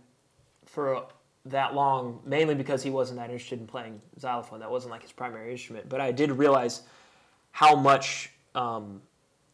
for 0.65 1.05
that 1.45 1.75
long, 1.75 2.21
mainly 2.25 2.55
because 2.55 2.81
he 2.81 2.89
wasn't 2.89 3.19
that 3.19 3.29
interested 3.29 3.59
in 3.59 3.67
playing 3.67 4.01
xylophone. 4.19 4.59
That 4.59 4.71
wasn't 4.71 4.91
like 4.91 5.03
his 5.03 5.11
primary 5.11 5.51
instrument. 5.51 5.87
But 5.87 6.01
I 6.01 6.11
did 6.11 6.31
realize 6.31 6.81
how 7.51 7.75
much 7.75 8.31
um, 8.55 9.01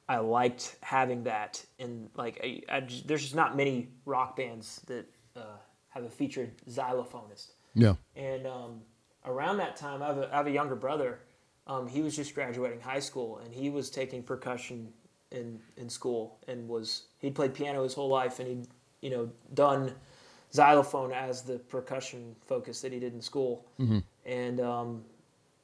I 0.08 0.20
liked 0.20 0.78
having 0.82 1.24
that. 1.26 1.64
And 1.78 2.10
like, 2.16 2.40
I, 2.42 2.62
I 2.78 2.80
just, 2.80 3.08
there's 3.08 3.24
just 3.24 3.36
not 3.36 3.58
many 3.58 3.90
rock 4.06 4.38
bands 4.38 4.82
that 4.88 5.06
uh, 5.36 5.58
have 5.90 6.06
a 6.06 6.10
featured 6.10 6.54
xylophonist. 6.70 7.52
Yeah. 7.74 7.96
And 8.16 8.48
um, 8.48 8.82
around 9.26 9.58
that 9.58 9.76
time, 9.76 10.02
I 10.02 10.08
have 10.08 10.18
a, 10.18 10.34
I 10.34 10.38
have 10.38 10.48
a 10.48 10.52
younger 10.52 10.76
brother. 10.76 11.20
Um, 11.68 11.88
he 11.88 12.02
was 12.02 12.16
just 12.16 12.36
graduating 12.36 12.80
high 12.80 13.00
school, 13.00 13.40
and 13.44 13.54
he 13.54 13.70
was 13.70 13.90
taking 13.90 14.22
percussion 14.24 14.94
in 15.32 15.60
in 15.78 15.90
school, 15.90 16.38
and 16.48 16.68
was 16.68 17.04
he'd 17.20 17.36
played 17.36 17.54
piano 17.54 17.84
his 17.84 17.94
whole 17.94 18.10
life, 18.10 18.40
and 18.40 18.48
he'd 18.48 18.68
you 19.02 19.10
know 19.10 19.30
done 19.54 19.94
xylophone 20.54 21.12
as 21.12 21.42
the 21.42 21.58
percussion 21.60 22.36
focus 22.46 22.82
that 22.82 22.94
he 22.94 23.00
did 23.00 23.14
in 23.14 23.22
school. 23.22 23.66
And 24.26 24.60
um, 24.62 25.04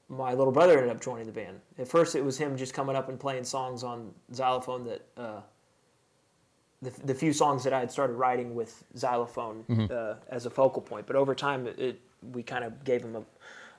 my 0.10 0.34
little 0.34 0.52
brother 0.52 0.74
ended 0.74 0.90
up 0.90 1.02
joining 1.02 1.26
the 1.28 1.32
band. 1.32 1.62
At 1.78 1.88
first, 1.88 2.16
it 2.16 2.24
was 2.26 2.38
him 2.38 2.58
just 2.58 2.74
coming 2.74 2.96
up 2.96 3.08
and 3.08 3.20
playing 3.20 3.46
songs 3.46 3.84
on 3.84 4.14
xylophone 4.34 4.84
that. 4.86 5.02
Uh, 5.16 5.42
the, 6.84 6.90
the 7.06 7.14
few 7.14 7.32
songs 7.32 7.64
that 7.64 7.74
I 7.74 7.80
had 7.80 7.92
started 7.92 8.14
writing 8.14 8.56
with 8.56 8.84
xylophone 8.98 9.64
uh, 9.92 10.16
as 10.30 10.48
a 10.48 10.50
focal 10.50 10.82
point, 10.82 11.06
but 11.06 11.16
over 11.16 11.36
time 11.36 11.68
it, 11.68 11.78
it 11.78 12.02
we 12.34 12.42
kind 12.42 12.64
of 12.64 12.84
gave 12.84 13.04
him 13.04 13.16
a, 13.16 13.22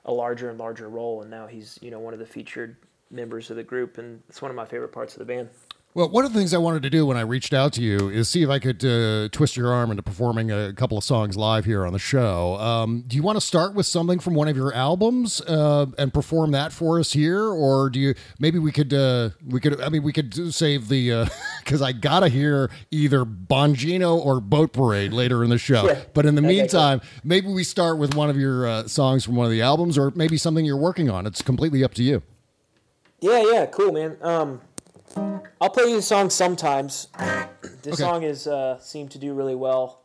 a 0.05 0.11
larger 0.11 0.49
and 0.49 0.59
larger 0.59 0.89
role, 0.89 1.21
and 1.21 1.31
now 1.31 1.47
he's 1.47 1.79
you 1.81 1.91
know 1.91 1.99
one 1.99 2.13
of 2.13 2.19
the 2.19 2.25
featured 2.25 2.77
members 3.11 3.49
of 3.49 3.55
the 3.55 3.63
group, 3.63 3.97
and 3.97 4.21
it's 4.29 4.41
one 4.41 4.51
of 4.51 4.55
my 4.55 4.65
favorite 4.65 4.91
parts 4.91 5.13
of 5.13 5.19
the 5.19 5.25
band. 5.25 5.49
Well, 5.95 6.09
one 6.09 6.25
of 6.25 6.33
the 6.33 6.39
things 6.39 6.55
I 6.55 6.57
wanted 6.57 6.81
to 6.83 6.89
do 6.89 7.05
when 7.05 7.17
I 7.17 7.21
reached 7.21 7.53
out 7.53 7.71
to 7.73 7.81
you 7.83 8.09
is 8.09 8.27
see 8.27 8.41
if 8.41 8.49
I 8.49 8.57
could 8.57 8.83
uh, 8.83 9.29
twist 9.31 9.55
your 9.55 9.71
arm 9.71 9.91
into 9.91 10.01
performing 10.01 10.49
a 10.49 10.73
couple 10.73 10.97
of 10.97 11.03
songs 11.03 11.37
live 11.37 11.65
here 11.65 11.85
on 11.85 11.93
the 11.93 11.99
show. 11.99 12.55
Um, 12.55 13.03
do 13.05 13.15
you 13.15 13.21
want 13.21 13.35
to 13.35 13.45
start 13.45 13.75
with 13.75 13.85
something 13.85 14.17
from 14.17 14.33
one 14.33 14.47
of 14.47 14.57
your 14.57 14.73
albums 14.73 15.39
uh, 15.41 15.85
and 15.99 16.11
perform 16.11 16.49
that 16.49 16.71
for 16.71 16.99
us 16.99 17.13
here, 17.13 17.43
or 17.47 17.91
do 17.91 17.99
you? 17.99 18.15
Maybe 18.39 18.57
we 18.57 18.71
could 18.71 18.91
uh, 18.91 19.29
we 19.47 19.59
could. 19.59 19.79
I 19.81 19.89
mean, 19.89 20.01
we 20.01 20.11
could 20.11 20.51
save 20.51 20.87
the 20.89 21.29
because 21.63 21.83
I 21.83 21.91
gotta 21.91 22.27
hear 22.27 22.71
either 22.89 23.23
Bongino 23.23 24.17
or 24.17 24.41
Boat 24.41 24.73
Parade 24.73 25.13
later 25.13 25.43
in 25.43 25.51
the 25.51 25.59
show. 25.59 25.85
Sure. 25.85 25.97
But 26.15 26.25
in 26.25 26.33
the 26.33 26.41
Okay, 26.41 26.47
meantime, 26.59 27.01
maybe 27.23 27.49
we 27.49 27.63
start 27.63 27.99
with 27.99 28.15
one 28.15 28.31
of 28.31 28.37
your 28.37 28.65
uh, 28.65 28.87
songs 28.87 29.23
from 29.25 29.35
one 29.35 29.45
of 29.45 29.51
the 29.51 29.61
albums, 29.61 29.99
or 29.99 30.11
maybe 30.15 30.37
something 30.37 30.65
you're 30.65 30.75
working 30.75 31.11
on. 31.11 31.27
It's 31.27 31.43
completely 31.43 31.83
up 31.83 31.93
to 31.93 32.03
you. 32.03 32.23
Yeah, 33.19 33.43
yeah, 33.43 33.65
cool, 33.67 33.91
man. 33.91 34.17
Um, 34.23 34.61
I'll 35.15 35.69
play 35.69 35.85
you 35.89 35.95
the 35.95 36.01
song 36.01 36.29
sometimes. 36.29 37.07
This 37.81 37.93
Okay. 37.93 38.03
song 38.03 38.23
is 38.23 38.47
uh, 38.47 38.79
seemed 38.79 39.11
to 39.11 39.17
do 39.17 39.33
really 39.33 39.55
well 39.55 40.01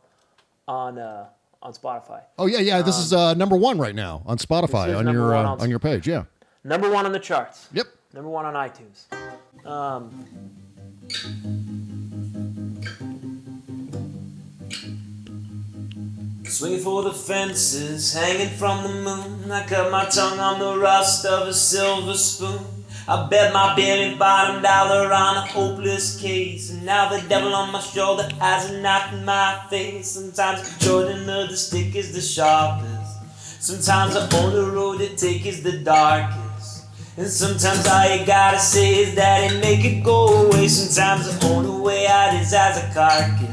on 0.67 0.97
uh, 0.99 1.25
on 1.61 1.73
Spotify. 1.73 2.21
Oh 2.37 2.45
yeah, 2.45 2.59
yeah. 2.59 2.81
This 2.81 2.97
is 2.97 3.13
uh, 3.13 3.33
number 3.33 3.55
one 3.55 3.77
right 3.77 3.95
now 3.95 4.21
on 4.25 4.37
Spotify 4.37 4.97
on 4.97 5.07
your 5.11 5.31
one 5.33 5.45
uh, 5.45 5.49
on- 5.51 5.61
on 5.61 5.69
your 5.69 5.79
page. 5.79 6.07
Yeah. 6.07 6.23
Number 6.63 6.89
one 6.91 7.05
on 7.05 7.11
the 7.13 7.19
charts. 7.19 7.67
Yep. 7.73 7.87
Number 8.13 8.29
one 8.29 8.45
on 8.45 8.53
iTunes. 8.53 9.05
Um, 9.65 10.25
Swinging 16.43 16.79
for 16.79 17.03
the 17.03 17.13
fences, 17.13 18.13
hanging 18.13 18.49
from 18.57 18.83
the 18.83 18.89
moon. 19.01 19.51
I 19.51 19.65
cut 19.67 19.91
my 19.91 20.05
tongue 20.05 20.39
on 20.39 20.59
the 20.59 20.77
rust 20.79 21.25
of 21.25 21.47
a 21.47 21.53
silver 21.53 22.15
spoon. 22.15 22.65
I 23.09 23.25
bet 23.27 23.51
my 23.51 23.75
belly 23.75 24.13
bottom 24.17 24.61
dollar 24.61 25.11
on 25.11 25.37
a 25.37 25.41
hopeless 25.41 26.21
case. 26.21 26.69
And 26.69 26.85
now 26.85 27.09
the 27.09 27.27
devil 27.27 27.55
on 27.55 27.71
my 27.71 27.79
shoulder 27.79 28.29
has 28.39 28.69
a 28.69 28.79
knife 28.81 29.11
in 29.11 29.25
my 29.25 29.65
face. 29.67 30.11
Sometimes 30.11 30.61
the 30.61 30.85
shorten 30.85 31.27
of 31.27 31.49
the 31.49 31.57
stick 31.57 31.95
is 31.95 32.13
the 32.13 32.21
sharpest. 32.21 33.63
Sometimes 33.65 34.13
the 34.13 34.37
only 34.37 34.59
road 34.69 34.99
to 34.99 35.15
take 35.15 35.47
is 35.47 35.63
the 35.63 35.79
darkest. 35.79 36.85
And 37.17 37.27
sometimes 37.27 37.87
all 37.87 38.15
you 38.15 38.27
gotta 38.27 38.59
say 38.59 38.99
is 38.99 39.15
that 39.15 39.51
it 39.51 39.59
make 39.59 39.83
it 39.83 40.03
go 40.03 40.45
away. 40.45 40.67
Sometimes 40.67 41.35
the 41.35 41.47
only 41.47 41.81
way 41.81 42.05
out 42.05 42.35
is 42.35 42.53
as 42.53 42.77
a 42.77 42.93
carcass. 42.93 43.48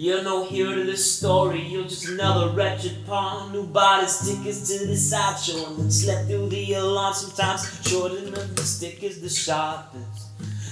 You're 0.00 0.22
no 0.22 0.44
hero 0.44 0.76
to 0.76 0.84
this 0.84 1.18
story, 1.18 1.60
you're 1.60 1.82
just 1.82 2.06
another 2.06 2.54
wretched 2.54 3.04
pawn 3.04 3.50
who 3.50 3.64
bought 3.64 4.04
his 4.04 4.16
tickets 4.20 4.68
to 4.68 4.86
the 4.86 4.94
sideshow 4.94 5.66
and 5.66 5.76
then 5.76 5.90
slept 5.90 6.28
through 6.28 6.50
the 6.50 6.74
alarm. 6.74 7.14
Sometimes 7.14 7.82
shorter 7.84 8.20
than 8.20 8.54
the 8.54 8.62
stick 8.62 9.02
is 9.02 9.20
the 9.20 9.28
sharpest. 9.28 10.28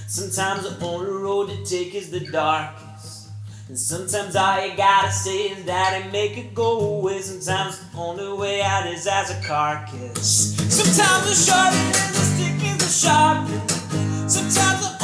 Sometimes 0.07 0.63
the 0.63 0.85
only 0.85 1.11
road 1.11 1.49
to 1.49 1.65
take 1.65 1.93
is 1.93 2.09
the 2.09 2.21
darkest. 2.21 3.27
And 3.67 3.77
sometimes 3.77 4.37
all 4.37 4.65
you 4.65 4.77
gotta 4.77 5.11
say 5.11 5.49
is 5.49 5.65
that 5.65 6.05
it 6.05 6.09
make 6.13 6.37
it 6.37 6.53
go 6.53 6.79
away. 6.79 7.19
Sometimes 7.19 7.79
the 7.79 7.97
only 7.97 8.31
way 8.31 8.61
out 8.61 8.87
is 8.87 9.07
as 9.07 9.29
a 9.29 9.45
carcass. 9.45 10.55
Sometimes 10.73 11.27
the 11.27 11.51
short 11.51 11.73
end 11.73 11.93
the 12.15 12.23
stick 12.31 12.63
is 12.63 12.77
the 12.77 13.07
sharpest. 13.07 14.31
Sometimes 14.31 14.87
the 14.87 14.96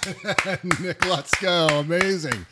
Nick 0.80 0.98
Lutsko. 1.00 1.80
Amazing. 1.80 2.46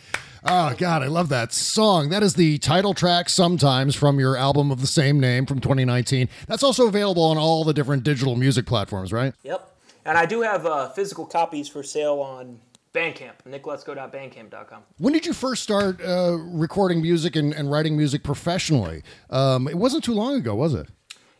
Oh 0.44 0.74
God, 0.76 1.02
I 1.02 1.06
love 1.06 1.28
that 1.30 1.52
song. 1.52 2.10
That 2.10 2.22
is 2.22 2.34
the 2.34 2.58
title 2.58 2.94
track 2.94 3.28
sometimes 3.28 3.94
from 3.94 4.20
your 4.20 4.36
album 4.36 4.70
of 4.70 4.80
the 4.80 4.86
same 4.86 5.18
name 5.18 5.46
from 5.46 5.58
2019. 5.58 6.28
That's 6.46 6.62
also 6.62 6.86
available 6.86 7.22
on 7.22 7.38
all 7.38 7.64
the 7.64 7.72
different 7.72 8.02
digital 8.04 8.36
music 8.36 8.66
platforms, 8.66 9.12
right? 9.12 9.34
Yep. 9.42 9.76
And 10.04 10.16
I 10.16 10.26
do 10.26 10.42
have 10.42 10.66
uh, 10.66 10.90
physical 10.90 11.26
copies 11.26 11.68
for 11.68 11.82
sale 11.82 12.20
on 12.20 12.60
Bandcamp, 12.94 13.44
nicklutsko.bandcamp.com. 13.48 14.82
When 14.98 15.12
did 15.12 15.26
you 15.26 15.32
first 15.32 15.62
start 15.62 16.00
uh, 16.02 16.36
recording 16.38 17.02
music 17.02 17.34
and, 17.36 17.52
and 17.52 17.70
writing 17.70 17.96
music 17.96 18.22
professionally? 18.22 19.02
Um, 19.30 19.68
it 19.68 19.76
wasn't 19.76 20.04
too 20.04 20.14
long 20.14 20.34
ago, 20.36 20.54
was 20.54 20.74
it? 20.74 20.88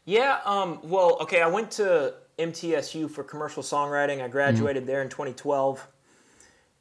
Yeah, 0.05 0.41
um, 0.45 0.81
well, 0.83 1.19
okay, 1.21 1.43
I 1.43 1.49
went 1.49 1.71
to 1.73 2.15
MTSU 2.39 3.11
for 3.11 3.25
commercial 3.25 3.63
songwriting. 3.63 4.23
I 4.23 4.29
graduated 4.29 4.87
there 4.87 5.03
in 5.03 5.09
2012. 5.09 5.87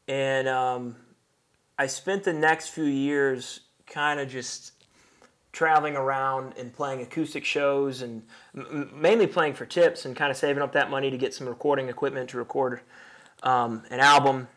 And 0.07 0.47
um, 0.47 0.95
I 1.77 1.87
spent 1.87 2.23
the 2.23 2.33
next 2.33 2.69
few 2.69 2.85
years 2.85 3.61
kind 3.85 4.19
of 4.19 4.29
just 4.29 4.71
traveling 5.51 5.95
around 5.95 6.53
and 6.57 6.73
playing 6.73 7.01
acoustic 7.01 7.43
shows 7.43 8.01
and 8.01 8.23
m- 8.55 8.91
mainly 8.93 9.27
playing 9.27 9.53
for 9.53 9.65
tips 9.65 10.05
and 10.05 10.15
kind 10.15 10.29
of 10.31 10.37
saving 10.37 10.61
up 10.61 10.71
that 10.73 10.89
money 10.89 11.09
to 11.09 11.17
get 11.17 11.33
some 11.33 11.47
recording 11.47 11.89
equipment 11.89 12.29
to 12.29 12.37
record 12.37 12.81
um, 13.43 13.83
an 13.89 13.99
album. 13.99 14.47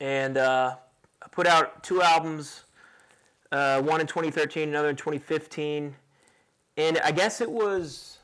And 0.00 0.36
uh, 0.38 0.76
I 1.22 1.28
put 1.30 1.46
out 1.46 1.82
two 1.82 2.02
albums, 2.02 2.64
uh, 3.52 3.82
one 3.82 4.00
in 4.00 4.06
2013, 4.06 4.68
another 4.68 4.88
in 4.88 4.96
2015 4.96 5.94
and 6.76 6.98
I 6.98 7.12
guess 7.12 7.40
it 7.40 7.50
was 7.50 8.18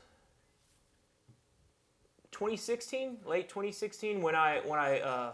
2016, 2.31 3.19
late 3.25 3.47
2016, 3.49 4.21
when 4.21 4.35
I 4.35 4.61
when 4.65 4.79
I 4.79 4.99
uh, 4.99 5.31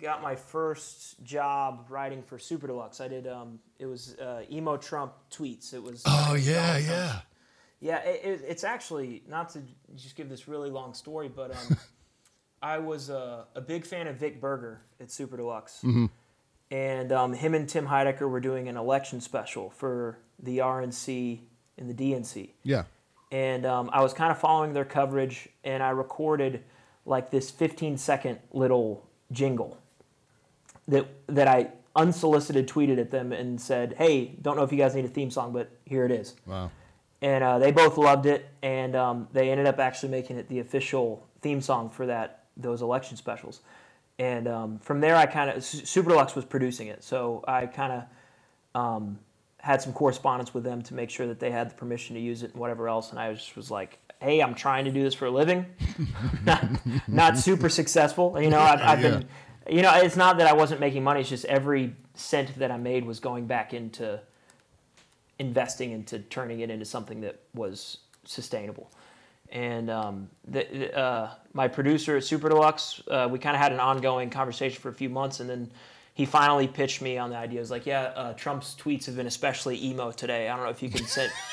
got 0.00 0.22
my 0.22 0.34
first 0.36 1.22
job 1.24 1.86
writing 1.88 2.22
for 2.22 2.38
Super 2.38 2.66
Deluxe. 2.66 3.00
I 3.00 3.08
did 3.08 3.26
um, 3.26 3.58
it 3.78 3.86
was 3.86 4.14
uh, 4.18 4.42
emo 4.50 4.76
Trump 4.76 5.12
tweets. 5.30 5.72
It 5.74 5.82
was 5.82 6.02
Oh 6.06 6.34
yeah, 6.34 6.66
Donald 6.78 6.84
Trump. 6.86 6.88
yeah. 6.88 7.18
Yeah, 7.78 7.98
it, 8.10 8.20
it, 8.24 8.44
it's 8.48 8.64
actually 8.64 9.22
not 9.28 9.50
to 9.50 9.60
just 9.96 10.16
give 10.16 10.30
this 10.30 10.48
really 10.48 10.70
long 10.70 10.94
story, 10.94 11.28
but 11.28 11.50
um, 11.50 11.76
I 12.62 12.78
was 12.78 13.10
uh, 13.10 13.44
a 13.54 13.60
big 13.60 13.84
fan 13.84 14.06
of 14.06 14.16
Vic 14.16 14.40
Berger 14.40 14.80
at 14.98 15.10
Super 15.10 15.36
Deluxe, 15.36 15.84
and 16.70 17.12
um, 17.12 17.34
him 17.34 17.54
and 17.54 17.68
Tim 17.68 17.86
Heidecker 17.86 18.28
were 18.30 18.40
doing 18.40 18.68
an 18.68 18.76
election 18.78 19.20
special 19.20 19.68
for 19.70 20.18
the 20.42 20.58
RNC 20.58 21.40
and 21.78 21.88
the 21.90 21.94
DNC, 21.94 22.48
Yeah. 22.64 22.84
and 23.30 23.66
um, 23.66 23.90
I 23.92 24.02
was 24.02 24.14
kind 24.14 24.32
of 24.32 24.38
following 24.38 24.72
their 24.72 24.84
coverage, 24.86 25.46
and 25.62 25.82
I 25.82 25.90
recorded 25.90 26.64
like 27.04 27.30
this 27.30 27.50
15 27.50 27.98
second 27.98 28.38
little 28.52 29.06
jingle 29.32 29.78
that 30.88 31.06
that 31.28 31.48
I 31.48 31.70
unsolicited 31.94 32.68
tweeted 32.68 32.98
at 32.98 33.10
them 33.10 33.32
and 33.32 33.60
said, 33.60 33.94
"Hey, 33.98 34.36
don't 34.42 34.56
know 34.56 34.62
if 34.62 34.72
you 34.72 34.78
guys 34.78 34.94
need 34.94 35.04
a 35.04 35.08
theme 35.08 35.30
song, 35.30 35.52
but 35.52 35.70
here 35.84 36.04
it 36.04 36.10
is." 36.10 36.34
Wow. 36.46 36.70
and 37.22 37.42
uh, 37.42 37.58
they 37.58 37.72
both 37.72 37.96
loved 37.98 38.26
it, 38.26 38.46
and 38.62 38.94
um, 38.94 39.28
they 39.32 39.50
ended 39.50 39.66
up 39.66 39.78
actually 39.78 40.10
making 40.10 40.36
it 40.36 40.48
the 40.48 40.58
official 40.60 41.26
theme 41.40 41.60
song 41.60 41.88
for 41.90 42.06
that 42.06 42.44
those 42.56 42.82
election 42.82 43.16
specials. 43.16 43.60
And 44.18 44.46
um, 44.48 44.78
from 44.78 45.00
there, 45.00 45.14
I 45.16 45.26
kind 45.26 45.50
of 45.50 45.62
Super 45.64 46.10
Deluxe 46.10 46.34
was 46.34 46.44
producing 46.44 46.88
it, 46.88 47.02
so 47.04 47.44
I 47.48 47.66
kind 47.66 47.92
of 48.74 48.80
um, 48.80 49.18
had 49.58 49.82
some 49.82 49.92
correspondence 49.92 50.54
with 50.54 50.64
them 50.64 50.82
to 50.82 50.94
make 50.94 51.10
sure 51.10 51.26
that 51.26 51.40
they 51.40 51.50
had 51.50 51.70
the 51.70 51.74
permission 51.74 52.14
to 52.14 52.20
use 52.20 52.42
it 52.42 52.52
and 52.52 52.60
whatever 52.60 52.88
else. 52.88 53.10
And 53.10 53.18
I 53.18 53.32
just 53.34 53.56
was 53.56 53.70
like, 53.70 53.98
"Hey, 54.20 54.40
I'm 54.40 54.54
trying 54.54 54.84
to 54.86 54.90
do 54.90 55.02
this 55.02 55.14
for 55.14 55.26
a 55.26 55.30
living, 55.30 55.66
not, 56.44 56.64
not 57.08 57.38
super 57.38 57.68
successful. 57.68 58.40
You 58.40 58.50
know, 58.50 58.60
I've, 58.60 58.80
I've 58.80 59.02
Yeah. 59.02 59.10
been, 59.18 59.28
you 59.68 59.82
know, 59.82 59.92
it's 59.96 60.16
not 60.16 60.38
that 60.38 60.46
I 60.46 60.52
wasn't 60.52 60.80
making 60.80 61.04
money. 61.04 61.20
It's 61.20 61.28
just 61.28 61.44
every 61.46 61.94
cent 62.14 62.58
that 62.58 62.70
I 62.70 62.76
made 62.76 63.04
was 63.04 63.20
going 63.20 63.46
back 63.46 63.74
into 63.74 64.20
investing 65.38 65.92
into 65.92 66.18
turning 66.20 66.60
it 66.60 66.70
into 66.70 66.84
something 66.84 67.20
that 67.20 67.40
was 67.54 67.98
sustainable. 68.24 68.90
And 69.52 69.90
um, 69.90 70.28
the, 70.48 70.96
uh, 70.96 71.30
my 71.52 71.68
producer 71.68 72.16
at 72.16 72.24
Super 72.24 72.48
Deluxe, 72.48 73.02
uh, 73.08 73.28
we 73.30 73.38
kind 73.38 73.54
of 73.54 73.62
had 73.62 73.72
an 73.72 73.78
ongoing 73.80 74.30
conversation 74.30 74.80
for 74.80 74.88
a 74.88 74.94
few 74.94 75.08
months, 75.08 75.40
and 75.40 75.48
then 75.48 75.70
he 76.14 76.24
finally 76.24 76.66
pitched 76.66 77.00
me 77.02 77.18
on 77.18 77.30
the 77.30 77.36
idea. 77.36 77.52
He 77.54 77.58
was 77.60 77.70
like, 77.70 77.86
"Yeah, 77.86 78.04
uh, 78.16 78.32
Trump's 78.32 78.74
tweets 78.74 79.04
have 79.06 79.16
been 79.16 79.26
especially 79.26 79.84
emo 79.84 80.10
today. 80.10 80.48
I 80.48 80.56
don't 80.56 80.64
know 80.64 80.70
if 80.70 80.82
you 80.82 80.88
can 80.90 81.06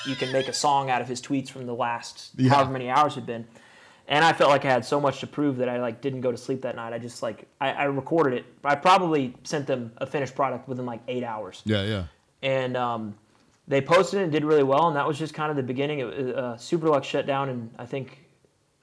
you 0.08 0.16
can 0.16 0.32
make 0.32 0.48
a 0.48 0.54
song 0.54 0.90
out 0.90 1.02
of 1.02 1.08
his 1.08 1.22
tweets 1.22 1.50
from 1.50 1.66
the 1.66 1.76
last 1.76 2.32
Yeah. 2.36 2.52
however 2.52 2.72
many 2.72 2.90
hours 2.90 3.16
had 3.16 3.26
been." 3.26 3.46
And 4.08 4.24
I 4.26 4.34
felt 4.34 4.50
like 4.50 4.66
I 4.66 4.70
had 4.70 4.84
so 4.84 5.00
much 5.00 5.22
to 5.22 5.28
prove 5.28 5.58
that 5.58 5.70
I 5.70 5.80
like 5.80 6.02
didn't 6.02 6.22
go 6.22 6.32
to 6.32 6.38
sleep 6.38 6.62
that 6.64 6.76
night. 6.76 6.92
I 6.94 7.00
just 7.00 7.24
like 7.24 7.48
I, 7.62 7.72
I 7.72 7.84
recorded 7.86 8.40
it. 8.40 8.46
I 8.64 8.76
probably 8.76 9.34
sent 9.44 9.66
them 9.66 9.94
a 9.98 10.06
finished 10.06 10.36
product 10.36 10.68
within 10.68 10.86
like 10.86 11.00
eight 11.08 11.24
hours 11.24 11.62
Yeah, 11.66 11.84
yeah. 11.84 12.04
and 12.42 12.76
um, 12.76 13.16
they 13.68 13.80
posted 13.80 14.20
it 14.20 14.24
and 14.24 14.32
did 14.32 14.44
really 14.44 14.64
well. 14.64 14.88
And 14.88 14.98
that 14.98 15.08
was 15.08 15.18
just 15.18 15.34
kind 15.34 15.50
of 15.50 15.56
the 15.56 15.64
beginning. 15.64 16.00
It, 16.00 16.36
uh, 16.36 16.58
Super 16.58 16.88
Deluxe 16.88 17.08
shut 17.08 17.26
down 17.26 17.50
in 17.50 17.70
I 17.80 17.86
think 17.86 18.20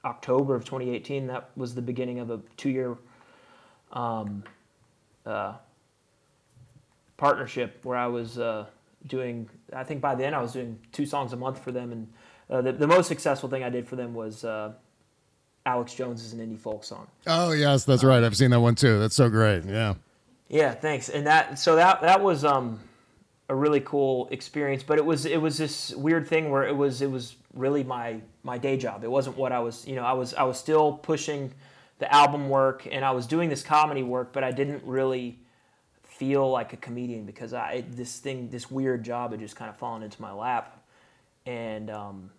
October 0.03 0.55
of 0.55 0.65
2018. 0.65 1.27
That 1.27 1.51
was 1.55 1.75
the 1.75 1.83
beginning 1.83 2.19
of 2.19 2.31
a 2.31 2.39
two-year 2.57 2.97
um, 3.93 4.43
uh, 5.25 5.53
partnership 7.17 7.79
where 7.83 7.97
I 7.97 8.07
was 8.07 8.39
uh, 8.39 8.65
doing. 9.05 9.47
I 9.71 9.83
think 9.83 10.01
by 10.01 10.15
then 10.15 10.33
I 10.33 10.41
was 10.41 10.53
doing 10.53 10.79
two 10.91 11.05
songs 11.05 11.33
a 11.33 11.37
month 11.37 11.63
for 11.63 11.71
them, 11.71 11.91
and 11.91 12.11
uh, 12.49 12.61
the, 12.63 12.71
the 12.71 12.87
most 12.87 13.07
successful 13.07 13.49
thing 13.49 13.63
I 13.63 13.69
did 13.69 13.87
for 13.87 13.95
them 13.95 14.15
was 14.15 14.43
uh, 14.43 14.73
Alex 15.65 15.93
Jones 15.93 16.23
is 16.23 16.33
an 16.33 16.39
indie 16.39 16.59
folk 16.59 16.83
song. 16.83 17.07
Oh 17.27 17.51
yes, 17.51 17.85
that's 17.85 18.03
right. 18.03 18.23
I've 18.23 18.37
seen 18.37 18.51
that 18.51 18.59
one 18.59 18.75
too. 18.75 18.99
That's 18.99 19.15
so 19.15 19.29
great. 19.29 19.65
Yeah. 19.65 19.95
Yeah, 20.49 20.73
thanks. 20.73 21.09
And 21.09 21.27
that 21.27 21.59
so 21.59 21.75
that 21.75 22.01
that 22.01 22.21
was 22.21 22.43
um 22.43 22.79
a 23.47 23.55
really 23.55 23.81
cool 23.81 24.27
experience, 24.31 24.81
but 24.81 24.97
it 24.97 25.05
was 25.05 25.25
it 25.25 25.41
was 25.41 25.57
this 25.57 25.93
weird 25.95 26.27
thing 26.27 26.49
where 26.49 26.63
it 26.63 26.75
was 26.75 27.01
it 27.01 27.11
was 27.11 27.35
really 27.53 27.83
my 27.83 28.21
my 28.43 28.57
day 28.57 28.77
job. 28.77 29.03
It 29.03 29.11
wasn't 29.11 29.37
what 29.37 29.51
I 29.51 29.59
was, 29.59 29.85
you 29.87 29.95
know, 29.95 30.03
I 30.03 30.13
was 30.13 30.33
I 30.33 30.43
was 30.43 30.57
still 30.57 30.93
pushing 30.93 31.53
the 31.99 32.11
album 32.13 32.49
work 32.49 32.87
and 32.91 33.05
I 33.05 33.11
was 33.11 33.27
doing 33.27 33.49
this 33.49 33.61
comedy 33.61 34.03
work, 34.03 34.33
but 34.33 34.43
I 34.43 34.51
didn't 34.51 34.83
really 34.83 35.37
feel 36.03 36.49
like 36.49 36.73
a 36.73 36.77
comedian 36.77 37.25
because 37.25 37.53
I 37.53 37.83
this 37.91 38.19
thing 38.19 38.49
this 38.49 38.71
weird 38.71 39.03
job 39.03 39.31
had 39.31 39.39
just 39.39 39.55
kind 39.55 39.69
of 39.69 39.77
fallen 39.77 40.01
into 40.01 40.21
my 40.21 40.31
lap 40.31 40.81
and 41.45 41.89
um 41.89 42.31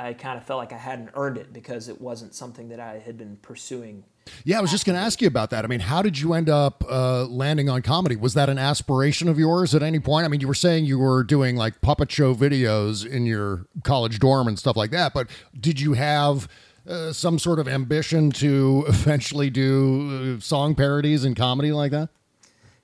I 0.00 0.14
kind 0.14 0.38
of 0.38 0.44
felt 0.44 0.58
like 0.58 0.72
I 0.72 0.78
hadn't 0.78 1.10
earned 1.14 1.36
it 1.36 1.52
because 1.52 1.88
it 1.88 2.00
wasn't 2.00 2.34
something 2.34 2.68
that 2.70 2.80
I 2.80 2.98
had 2.98 3.18
been 3.18 3.36
pursuing 3.42 4.04
Yeah, 4.44 4.58
I 4.58 4.60
was 4.60 4.70
just 4.70 4.86
going 4.86 4.98
to 4.98 5.02
ask 5.02 5.20
you 5.20 5.28
about 5.28 5.50
that. 5.50 5.64
I 5.64 5.68
mean, 5.68 5.80
how 5.80 6.02
did 6.02 6.18
you 6.18 6.32
end 6.34 6.48
up 6.48 6.84
uh, 6.88 7.24
landing 7.26 7.68
on 7.68 7.82
comedy? 7.82 8.16
Was 8.16 8.34
that 8.34 8.48
an 8.48 8.58
aspiration 8.58 9.28
of 9.28 9.38
yours 9.38 9.74
at 9.74 9.82
any 9.82 10.00
point? 10.00 10.24
I 10.24 10.28
mean, 10.28 10.40
you 10.40 10.48
were 10.48 10.54
saying 10.54 10.86
you 10.86 10.98
were 10.98 11.22
doing 11.22 11.56
like 11.56 11.80
puppet 11.80 12.10
show 12.10 12.34
videos 12.34 13.06
in 13.06 13.26
your 13.26 13.66
college 13.82 14.18
dorm 14.18 14.48
and 14.48 14.58
stuff 14.58 14.76
like 14.76 14.90
that, 14.90 15.12
but 15.12 15.28
did 15.58 15.80
you 15.80 15.92
have 15.92 16.48
uh, 16.88 17.12
some 17.12 17.38
sort 17.38 17.58
of 17.58 17.68
ambition 17.68 18.30
to 18.30 18.84
eventually 18.88 19.50
do 19.50 20.36
uh, 20.36 20.40
song 20.40 20.74
parodies 20.74 21.24
and 21.24 21.36
comedy 21.36 21.72
like 21.72 21.90
that? 21.90 22.08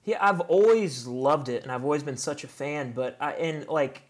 Yeah, 0.05 0.18
I've 0.20 0.40
always 0.42 1.07
loved 1.07 1.48
it, 1.48 1.64
and 1.64 1.72
I've 1.72 1.83
always 1.83 2.05
been 2.05 2.16
such 2.16 2.44
a 2.44 2.48
fan. 2.48 2.92
But 2.92 3.16
I 3.20 3.33
and 3.33 3.66
like, 3.66 4.02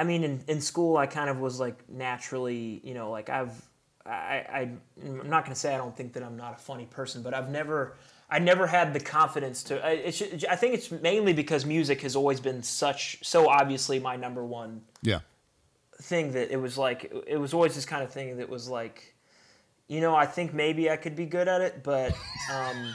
I 0.00 0.04
mean, 0.04 0.24
in, 0.24 0.42
in 0.48 0.62
school, 0.62 0.96
I 0.96 1.04
kind 1.06 1.28
of 1.28 1.40
was 1.40 1.60
like 1.60 1.86
naturally, 1.90 2.80
you 2.82 2.94
know, 2.94 3.10
like 3.10 3.28
I've, 3.28 3.52
I, 4.06 4.10
I 4.10 4.70
I'm 5.04 5.28
not 5.28 5.44
gonna 5.44 5.54
say 5.54 5.74
I 5.74 5.76
don't 5.76 5.94
think 5.94 6.14
that 6.14 6.22
I'm 6.22 6.38
not 6.38 6.54
a 6.54 6.56
funny 6.56 6.86
person, 6.86 7.22
but 7.22 7.34
I've 7.34 7.50
never, 7.50 7.98
I 8.30 8.38
never 8.38 8.66
had 8.66 8.94
the 8.94 9.00
confidence 9.00 9.62
to. 9.64 9.84
I, 9.84 9.90
it 9.90 10.14
should, 10.14 10.46
I 10.46 10.56
think 10.56 10.72
it's 10.72 10.90
mainly 10.90 11.34
because 11.34 11.66
music 11.66 12.00
has 12.00 12.16
always 12.16 12.40
been 12.40 12.62
such, 12.62 13.18
so 13.22 13.50
obviously 13.50 13.98
my 13.98 14.16
number 14.16 14.42
one 14.42 14.80
Yeah. 15.02 15.20
thing 16.00 16.32
that 16.32 16.50
it 16.50 16.56
was 16.56 16.78
like 16.78 17.12
it 17.26 17.36
was 17.36 17.52
always 17.52 17.74
this 17.74 17.84
kind 17.84 18.02
of 18.02 18.10
thing 18.10 18.38
that 18.38 18.48
was 18.48 18.68
like 18.70 19.14
you 19.86 20.00
know 20.00 20.14
i 20.14 20.24
think 20.24 20.54
maybe 20.54 20.88
i 20.90 20.96
could 20.96 21.14
be 21.14 21.26
good 21.26 21.46
at 21.46 21.60
it 21.60 21.82
but 21.82 22.16
um 22.50 22.94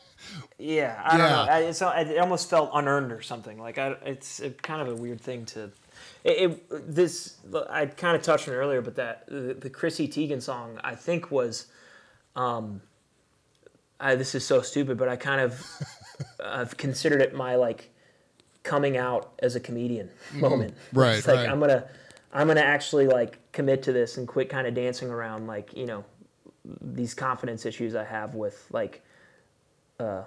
yeah 0.58 1.00
i 1.02 1.16
don't 1.16 1.30
know 1.30 1.46
I, 1.50 1.60
it's, 1.60 1.80
it 1.80 2.18
almost 2.18 2.50
felt 2.50 2.70
unearned 2.74 3.10
or 3.10 3.22
something 3.22 3.58
like 3.58 3.78
I, 3.78 3.96
it's 4.04 4.40
a, 4.40 4.50
kind 4.50 4.82
of 4.82 4.88
a 4.88 4.94
weird 4.94 5.18
thing 5.20 5.46
to 5.46 5.70
it, 6.24 6.50
it 6.70 6.94
this 6.94 7.36
i 7.70 7.86
kind 7.86 8.16
of 8.16 8.22
touched 8.22 8.48
on 8.48 8.54
it 8.54 8.56
earlier 8.56 8.80
but 8.80 8.96
that 8.96 9.26
the, 9.26 9.54
the 9.54 9.70
chrissy 9.70 10.08
teigen 10.08 10.40
song 10.40 10.78
i 10.84 10.94
think 10.94 11.30
was 11.30 11.66
um 12.36 12.80
I, 14.00 14.14
this 14.16 14.34
is 14.34 14.44
so 14.46 14.62
stupid 14.62 14.98
but 14.98 15.08
i 15.08 15.16
kind 15.16 15.40
of 15.40 15.64
i've 16.44 16.76
considered 16.76 17.20
it 17.20 17.34
my 17.34 17.56
like 17.56 17.90
coming 18.62 18.96
out 18.96 19.32
as 19.40 19.56
a 19.56 19.60
comedian 19.60 20.10
moment 20.34 20.74
Mm-hmm. 20.74 20.98
Right, 21.00 21.18
it's 21.18 21.26
like 21.26 21.38
right. 21.38 21.48
i'm 21.48 21.60
gonna 21.60 21.84
i'm 22.32 22.46
gonna 22.46 22.60
actually 22.60 23.06
like 23.08 23.38
commit 23.52 23.82
to 23.84 23.92
this 23.92 24.16
and 24.18 24.26
quit 24.28 24.48
kind 24.48 24.66
of 24.66 24.74
dancing 24.74 25.10
around 25.10 25.46
like 25.46 25.76
you 25.76 25.86
know 25.86 26.04
these 26.80 27.12
confidence 27.14 27.66
issues 27.66 27.94
i 27.96 28.04
have 28.04 28.34
with 28.36 28.66
like 28.70 29.02
uh 29.98 30.22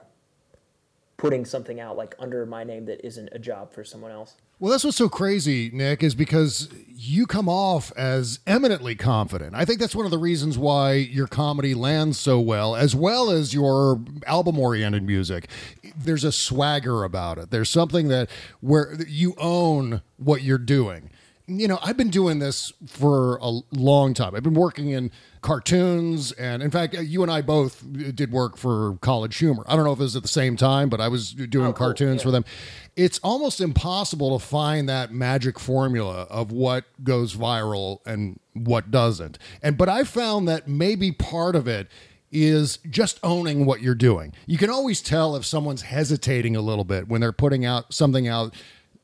putting 1.17 1.45
something 1.45 1.79
out 1.79 1.95
like 1.95 2.15
under 2.19 2.45
my 2.45 2.63
name 2.63 2.85
that 2.85 3.05
isn't 3.05 3.29
a 3.31 3.39
job 3.39 3.71
for 3.73 3.83
someone 3.83 4.11
else 4.11 4.35
Well, 4.59 4.71
that's 4.71 4.83
what's 4.83 4.97
so 4.97 5.09
crazy, 5.09 5.69
Nick, 5.73 6.01
is 6.03 6.15
because 6.15 6.69
you 6.87 7.25
come 7.25 7.49
off 7.49 7.91
as 7.97 8.39
eminently 8.47 8.95
confident. 8.95 9.53
I 9.53 9.65
think 9.65 9.79
that's 9.79 9.95
one 9.95 10.05
of 10.05 10.11
the 10.11 10.17
reasons 10.17 10.57
why 10.57 10.93
your 10.93 11.27
comedy 11.27 11.73
lands 11.73 12.17
so 12.17 12.39
well, 12.39 12.73
as 12.75 12.95
well 12.95 13.29
as 13.29 13.53
your 13.53 13.99
album 14.25 14.57
oriented 14.57 15.03
music. 15.03 15.49
There's 15.97 16.23
a 16.23 16.31
swagger 16.31 17.03
about 17.03 17.37
it. 17.37 17.51
There's 17.51 17.69
something 17.69 18.07
that 18.07 18.29
where 18.61 18.95
you 19.07 19.35
own 19.37 20.01
what 20.17 20.41
you're 20.41 20.57
doing. 20.57 21.09
You 21.47 21.67
know, 21.67 21.77
I've 21.83 21.95
been 21.97 22.09
doing 22.09 22.39
this 22.39 22.73
for 22.87 23.37
a 23.37 23.59
long 23.71 24.15
time. 24.15 24.33
I've 24.35 24.41
been 24.41 24.55
working 24.55 24.89
in 24.89 25.11
cartoons, 25.41 26.31
and 26.31 26.63
in 26.63 26.71
fact, 26.71 26.95
you 26.95 27.21
and 27.21 27.31
I 27.31 27.41
both 27.41 27.83
did 28.15 28.31
work 28.31 28.57
for 28.57 28.97
College 29.01 29.37
Humor. 29.37 29.63
I 29.67 29.75
don't 29.75 29.85
know 29.85 29.93
if 29.93 29.99
it 29.99 30.03
was 30.03 30.15
at 30.15 30.23
the 30.23 30.27
same 30.27 30.57
time, 30.57 30.89
but 30.89 30.99
I 30.99 31.07
was 31.07 31.33
doing 31.33 31.67
Oh, 31.67 31.73
cool. 31.73 31.87
cartoons 31.87 32.21
Yeah. 32.21 32.23
for 32.23 32.31
them 32.31 32.45
it's 32.97 33.19
almost 33.23 33.59
impossible 33.59 34.39
to 34.39 34.43
find 34.45 34.87
that 34.87 35.11
magic 35.11 35.59
formula 35.59 36.25
of 36.29 36.49
what 36.53 36.85
goes 37.03 37.35
viral 37.35 37.99
and 38.05 38.39
what 38.53 38.89
doesn't. 38.89 39.37
And 39.61 39.77
but 39.77 39.89
I 39.89 40.05
found 40.05 40.47
that 40.47 40.65
maybe 40.69 41.11
part 41.11 41.57
of 41.57 41.67
it 41.67 41.89
is 42.31 42.79
just 42.89 43.19
owning 43.21 43.65
what 43.65 43.81
you're 43.81 43.95
doing. 43.95 44.31
You 44.47 44.57
can 44.57 44.69
always 44.69 45.01
tell 45.01 45.35
if 45.35 45.45
someone's 45.45 45.81
hesitating 45.81 46.55
a 46.55 46.61
little 46.61 46.85
bit 46.85 47.09
when 47.09 47.19
they're 47.19 47.33
putting 47.33 47.65
out 47.65 47.93
something 47.93 48.29
out 48.29 48.53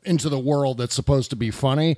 into 0.06 0.30
the 0.30 0.40
world 0.40 0.78
that's 0.78 0.96
supposed 0.96 1.30
to 1.32 1.36
be 1.36 1.52
funny. 1.52 1.98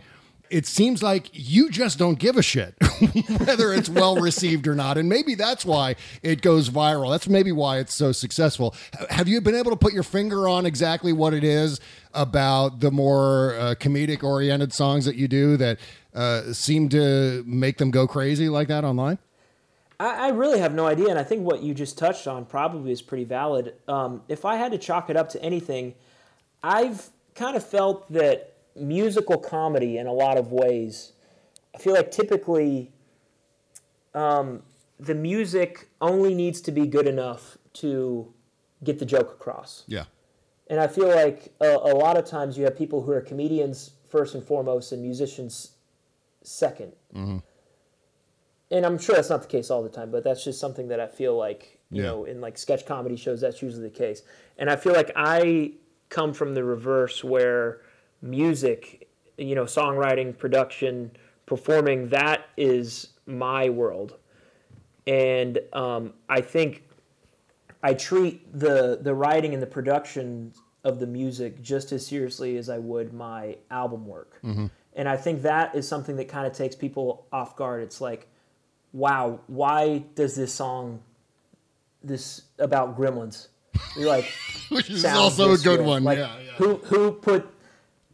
It 0.49 0.65
seems 0.67 1.01
like 1.01 1.29
you 1.33 1.71
just 1.71 1.97
don't 1.97 2.19
give 2.19 2.37
a 2.37 2.43
shit 2.43 2.75
whether 3.45 3.73
it's 3.73 3.89
well 3.89 4.15
received 4.15 4.67
or 4.67 4.75
not. 4.75 4.97
And 4.97 5.09
maybe 5.09 5.35
that's 5.35 5.65
why 5.65 5.95
it 6.21 6.41
goes 6.41 6.69
viral. 6.69 7.11
That's 7.11 7.27
maybe 7.27 7.51
why 7.51 7.79
it's 7.79 7.93
so 7.93 8.11
successful. 8.11 8.75
Have 9.09 9.27
you 9.27 9.41
been 9.41 9.55
able 9.55 9.71
to 9.71 9.77
put 9.77 9.93
your 9.93 10.03
finger 10.03 10.47
on 10.47 10.65
exactly 10.65 11.13
what 11.13 11.33
it 11.33 11.43
is 11.43 11.79
about 12.13 12.79
the 12.79 12.91
more 12.91 13.55
uh, 13.55 13.75
comedic 13.75 14.23
oriented 14.23 14.73
songs 14.73 15.05
that 15.05 15.15
you 15.15 15.27
do 15.27 15.57
that 15.57 15.79
uh, 16.13 16.53
seem 16.53 16.89
to 16.89 17.43
make 17.45 17.77
them 17.77 17.91
go 17.91 18.07
crazy 18.07 18.49
like 18.49 18.67
that 18.67 18.83
online? 18.83 19.17
I, 19.99 20.29
really 20.29 20.59
have 20.59 20.73
no 20.73 20.85
idea, 20.85 21.07
and 21.07 21.17
I 21.17 21.23
think 21.23 21.45
what 21.45 21.63
you 21.63 21.73
just 21.73 21.97
touched 21.97 22.27
on 22.27 22.43
probably 22.43 22.91
is 22.91 23.01
pretty 23.01 23.23
valid. 23.23 23.75
Um, 23.87 24.21
if 24.27 24.43
I 24.43 24.57
had 24.57 24.73
to 24.73 24.77
chalk 24.77 25.09
it 25.09 25.15
up 25.15 25.29
to 25.29 25.41
anything, 25.41 25.93
I've 26.61 27.09
kind 27.35 27.55
of 27.55 27.65
felt 27.65 28.11
that 28.11 28.52
musical 28.75 29.37
comedy, 29.37 29.97
in 29.97 30.07
a 30.07 30.13
lot 30.13 30.37
of 30.37 30.51
ways, 30.51 31.13
I 31.75 31.77
feel 31.77 31.93
like 31.93 32.11
typically 32.11 32.91
um, 34.13 34.63
the 34.99 35.15
music 35.15 35.89
only 36.01 36.33
needs 36.33 36.61
to 36.61 36.71
be 36.71 36.87
good 36.87 37.07
enough 37.07 37.57
to 37.73 38.33
get 38.83 38.99
the 38.99 39.05
joke 39.05 39.31
across. 39.31 39.83
Yeah. 39.87 40.05
And 40.67 40.79
I 40.79 40.87
feel 40.87 41.07
like 41.09 41.53
a, 41.61 41.67
a 41.67 41.93
lot 41.95 42.17
of 42.17 42.25
times 42.25 42.57
you 42.57 42.63
have 42.65 42.77
people 42.77 43.01
who 43.01 43.11
are 43.11 43.21
comedians 43.21 43.91
first 44.09 44.35
and 44.35 44.43
foremost 44.43 44.91
and 44.91 45.01
musicians 45.01 45.71
2nd 46.43 46.91
Mm-hmm. 47.15 47.37
And 48.71 48.87
I'm 48.87 48.97
sure 48.97 49.15
that's 49.15 49.29
not 49.29 49.43
the 49.43 49.47
case 49.47 49.69
all 49.69 49.83
the 49.83 49.89
time, 49.89 50.09
but 50.09 50.23
that's 50.23 50.43
just 50.43 50.59
something 50.59 50.87
that 50.87 50.99
I 50.99 51.05
feel 51.05 51.37
like, 51.37 51.79
you 51.91 52.01
Yeah. 52.01 52.07
know, 52.09 52.23
in 52.25 52.41
like 52.41 52.57
sketch 52.57 52.87
comedy 52.87 53.15
shows, 53.15 53.39
that's 53.39 53.61
usually 53.61 53.83
the 53.83 53.91
case. 53.91 54.23
And 54.57 54.67
I 54.67 54.75
feel 54.77 54.93
like 54.93 55.11
I 55.15 55.73
come 56.09 56.33
from 56.33 56.55
the 56.55 56.63
reverse 56.63 57.23
where 57.23 57.81
music, 58.23 59.07
you 59.37 59.53
know, 59.53 59.65
songwriting, 59.65 60.35
production, 60.35 61.11
performing, 61.45 62.09
that 62.09 62.45
is 62.57 63.09
my 63.27 63.69
world. 63.69 64.17
And 65.05 65.59
um, 65.73 66.13
I 66.29 66.41
think 66.41 66.83
I 67.83 67.93
treat 67.93 68.57
the 68.57 68.97
the 69.01 69.13
writing 69.13 69.53
and 69.53 69.61
the 69.61 69.67
production 69.67 70.53
of 70.85 70.99
the 70.99 71.07
music 71.07 71.61
just 71.61 71.91
as 71.91 72.05
seriously 72.07 72.57
as 72.57 72.69
I 72.69 72.77
would 72.77 73.13
my 73.13 73.57
album 73.69 74.07
work. 74.07 74.39
And 74.95 75.09
I 75.09 75.17
think 75.17 75.41
that 75.41 75.75
is 75.75 75.87
something 75.87 76.15
that 76.17 76.27
kind 76.27 76.45
of 76.45 76.53
takes 76.53 76.75
people 76.75 77.25
off 77.31 77.55
guard. 77.55 77.81
It's 77.83 77.99
like, 77.99 78.27
wow, 78.91 79.39
why 79.47 80.03
does 80.15 80.35
this 80.35 80.53
song 80.53 81.01
this 82.03 82.43
about 82.59 82.97
gremlins? 82.97 83.47
You're 83.97 84.07
like 84.07 84.25
Which 84.69 84.89
is 84.89 85.03
also 85.03 85.53
a 85.53 85.57
good 85.57 85.81
one. 85.81 86.03
Like, 86.03 86.19
yeah, 86.19 86.37
yeah. 86.37 86.51
Who 86.53 86.77
who 86.77 87.11
put 87.11 87.52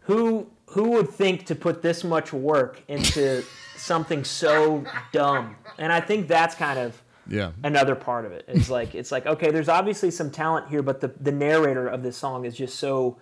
who 0.10 0.48
who 0.72 0.90
would 0.92 1.10
think 1.10 1.46
to 1.48 1.56
put 1.56 1.82
this 1.82 2.04
much 2.04 2.34
work 2.34 2.82
into 2.88 3.44
something 3.76 4.24
so 4.24 4.84
dumb? 5.12 5.56
And 5.78 5.92
I 5.94 6.02
think 6.02 6.28
that's 6.28 6.56
kind 6.56 6.78
of 6.80 7.02
Yeah. 7.28 7.52
another 7.64 7.96
part 7.96 8.26
of 8.26 8.32
it. 8.32 8.44
It's 8.48 8.70
like 8.70 8.96
it's 8.96 9.12
like 9.12 9.26
okay, 9.28 9.52
there's 9.52 9.70
obviously 9.70 10.12
some 10.12 10.32
talent 10.32 10.68
here, 10.70 10.82
but 10.82 11.00
the 11.02 11.10
the 11.22 11.32
narrator 11.32 11.88
of 11.88 12.02
this 12.04 12.18
song 12.18 12.46
is 12.46 12.56
just 12.58 12.78
so 12.80 13.18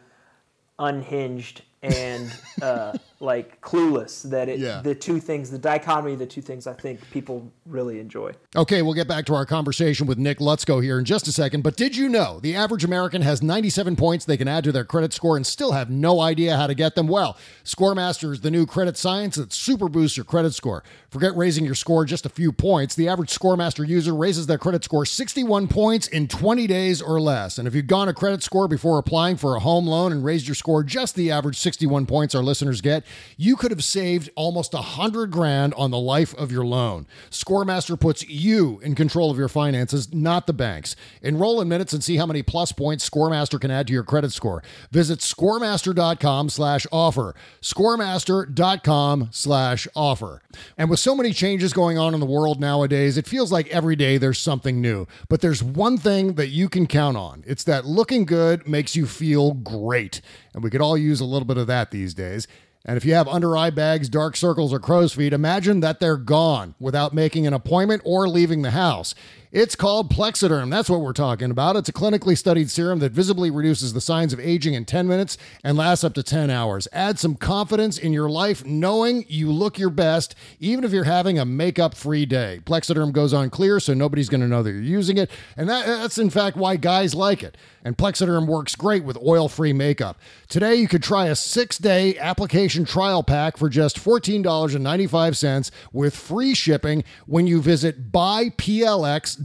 unhinged 0.80 1.62
and 1.84 2.32
uh, 2.62 2.98
like 3.20 3.62
clueless 3.62 4.24
that 4.30 4.50
it 4.50 4.60
Yeah. 4.60 4.82
the 4.82 4.96
two 4.96 5.20
things 5.20 5.52
the 5.52 5.60
dichotomy 5.60 6.14
of 6.14 6.20
the 6.20 6.26
two 6.26 6.42
things 6.42 6.66
I 6.66 6.74
think 6.74 7.00
people 7.12 7.52
really 7.66 8.00
enjoy. 8.00 8.32
Okay, 8.56 8.82
we'll 8.82 8.94
get 8.96 9.08
back 9.08 9.26
to 9.28 9.36
our 9.36 9.46
conversation 9.46 10.08
with 10.08 10.18
Nick 10.18 10.40
Lutsko 10.40 10.82
here 10.82 10.98
in 10.98 11.06
just 11.06 11.28
a 11.28 11.32
second. 11.32 11.62
But 11.62 11.76
did 11.78 11.96
you 11.96 12.10
know 12.10 12.40
the 12.40 12.56
average 12.56 12.84
American 12.84 13.22
has 13.22 13.44
97 13.44 13.96
points 13.96 14.26
they 14.26 14.38
can 14.38 14.48
add 14.48 14.64
to 14.64 14.72
their 14.72 14.86
credit 14.86 15.14
score 15.14 15.36
and 15.38 15.46
still 15.46 15.72
have 15.74 15.90
no 15.90 16.20
idea 16.20 16.58
how 16.58 16.66
to 16.68 16.74
get 16.74 16.96
them? 16.96 17.08
Well, 17.08 17.38
Scoremaster 17.64 18.32
is 18.34 18.42
the 18.42 18.52
new 18.52 18.66
credit 18.66 18.98
science 18.98 19.36
that 19.36 19.54
super 19.54 19.88
boosts 19.88 20.18
your 20.18 20.24
credit 20.24 20.54
score. 20.54 20.84
Forget 21.10 21.36
raising 21.36 21.66
your 21.66 21.76
score 21.76 22.06
just 22.06 22.26
a 22.26 22.30
few 22.30 22.52
points. 22.52 22.96
The 22.96 23.08
average 23.08 23.30
Scoremaster 23.38 23.88
user 23.88 24.16
raises 24.16 24.48
their 24.48 24.58
credit 24.58 24.84
score 24.84 25.06
61 25.06 25.68
points 25.68 26.08
in 26.08 26.28
20 26.28 26.66
days 26.68 27.02
or 27.02 27.20
less. 27.22 27.58
And 27.58 27.68
if 27.68 27.76
you've 27.76 27.88
gone 27.88 28.10
a 28.10 28.14
credit 28.14 28.42
score 28.42 28.68
before 28.68 28.98
applying 28.98 29.38
for 29.38 29.56
a 29.56 29.60
home 29.60 29.86
loan 29.86 30.12
and 30.12 30.24
raised 30.24 30.48
your 30.48 30.56
score 30.56 30.84
just 30.84 31.16
the 31.16 31.30
average 31.32 31.58
61 31.68 32.06
points 32.06 32.34
our 32.34 32.42
listeners 32.42 32.80
get, 32.80 33.04
you 33.36 33.58
could 33.58 33.72
have 33.72 33.84
saved 33.84 34.30
almost 34.36 34.74
a 34.74 34.78
hundred 34.78 35.32
grand 35.32 35.74
on 35.74 35.92
the 35.92 36.00
life 36.00 36.34
of 36.36 36.50
your 36.50 36.66
loan. 36.66 37.06
Scoremaster 37.30 38.00
puts 38.00 38.26
you 38.30 38.80
in 38.84 38.96
control 38.96 39.30
of 39.30 39.38
your 39.38 39.50
finances, 39.50 40.14
not 40.14 40.48
the 40.48 40.54
banks. 40.54 40.96
Enroll 41.22 41.60
in 41.60 41.68
minutes 41.68 41.92
and 41.92 42.02
see 42.02 42.16
how 42.16 42.26
many 42.26 42.42
plus 42.42 42.72
points 42.72 43.10
Scoremaster 43.10 43.60
can 43.60 43.70
add 43.70 43.88
to 43.88 43.94
your 43.94 44.06
credit 44.06 44.32
score. 44.32 44.64
Visit 44.92 45.20
scoremaster.com 45.20 46.48
slash 46.48 46.88
offer. 46.90 47.36
Scoremaster.com 47.62 49.28
slash 49.32 49.88
offer. 49.94 50.42
And 50.78 50.90
with 50.90 51.02
so 51.02 51.16
many 51.16 51.34
changes 51.34 51.74
going 51.74 51.98
on 51.98 52.14
in 52.14 52.22
the 52.22 52.26
world 52.26 52.62
nowadays, 52.62 53.18
it 53.18 53.28
feels 53.28 53.52
like 53.52 53.68
every 53.68 53.98
day 53.98 54.18
there's 54.18 54.40
something 54.40 54.80
new. 54.80 55.06
But 55.28 55.42
there's 55.42 55.62
one 55.62 55.98
thing 55.98 56.36
that 56.36 56.48
you 56.48 56.70
can 56.70 56.88
count 56.88 57.18
on. 57.18 57.44
It's 57.46 57.66
that 57.66 57.86
looking 57.86 58.24
good 58.24 58.70
makes 58.70 58.96
you 58.96 59.06
feel 59.06 59.54
great. 59.54 60.22
And 60.54 60.64
we 60.64 60.70
could 60.72 60.82
all 60.82 60.98
use 60.98 61.20
a 61.20 61.26
little 61.26 61.46
bit 61.46 61.57
of 61.58 61.68
that 61.68 61.92
these 61.92 62.14
days. 62.14 62.48
And 62.86 62.96
if 62.96 63.04
you 63.04 63.14
have 63.16 63.28
under 63.28 63.58
eye 63.58 63.70
bags, 63.70 64.08
dark 64.08 64.38
circles, 64.38 64.72
or 64.72 64.80
crow's 64.80 65.14
feet, 65.14 65.34
imagine 65.34 65.82
that 65.82 66.00
they're 66.00 66.16
gone 66.16 66.74
without 66.80 67.14
making 67.14 67.46
an 67.46 67.54
appointment 67.54 68.02
or 68.06 68.30
leaving 68.30 68.62
the 68.62 68.72
house. 68.72 69.14
It's 69.50 69.78
called 69.78 70.12
Plexiderm. 70.12 70.70
That's 70.70 70.90
what 70.90 71.00
we're 71.00 71.14
talking 71.14 71.52
about. 71.52 71.78
It's 71.78 71.88
a 71.88 71.94
clinically 71.94 72.38
studied 72.38 72.70
serum 72.70 73.00
that 73.00 73.14
visibly 73.14 73.50
reduces 73.50 73.94
the 73.94 74.02
signs 74.02 74.34
of 74.34 74.42
aging 74.42 74.74
in 74.74 74.84
10 74.84 75.08
minutes 75.08 75.38
and 75.64 75.78
lasts 75.78 76.04
up 76.04 76.14
to 76.16 76.24
10 76.24 76.50
hours. 76.50 76.86
Add 76.92 77.18
some 77.18 77.36
confidence 77.36 77.98
in 77.98 78.12
your 78.12 78.30
life 78.30 78.66
knowing 78.66 79.24
you 79.30 79.50
look 79.50 79.80
your 79.80 79.90
best, 79.90 80.36
even 80.60 80.84
if 80.84 80.92
you're 80.92 81.06
having 81.06 81.40
a 81.40 81.46
makeup 81.46 81.96
free 81.96 82.26
day. 82.26 82.60
Plexiderm 82.66 83.14
goes 83.14 83.34
on 83.34 83.50
clear, 83.50 83.80
so 83.80 83.94
nobody's 83.94 84.28
going 84.28 84.42
to 84.42 84.50
know 84.50 84.62
that 84.64 84.72
you're 84.72 84.82
using 84.82 85.18
it. 85.18 85.32
And 85.56 85.70
that, 85.70 85.86
that's, 85.86 86.18
in 86.18 86.30
fact, 86.30 86.58
why 86.58 86.76
guys 86.76 87.16
like 87.16 87.42
it. 87.42 87.56
And 87.86 87.98
Plexiderm 87.98 88.48
works 88.48 88.76
great 88.76 89.06
with 89.06 89.18
oil 89.26 89.48
free 89.48 89.72
makeup. 89.72 90.20
Today, 90.50 90.76
you 90.76 90.90
could 90.90 91.04
try 91.04 91.28
a 91.28 91.36
six 91.36 91.78
day 91.78 92.18
application 92.18 92.84
trial 92.84 93.24
pack 93.24 93.56
for 93.56 93.70
just 93.70 93.98
$14.95 93.98 95.72
with 95.94 96.18
free 96.18 96.54
shipping 96.54 97.06
when 97.28 97.48
you 97.48 97.62
visit 97.62 98.12
buyplx.com 98.12 99.37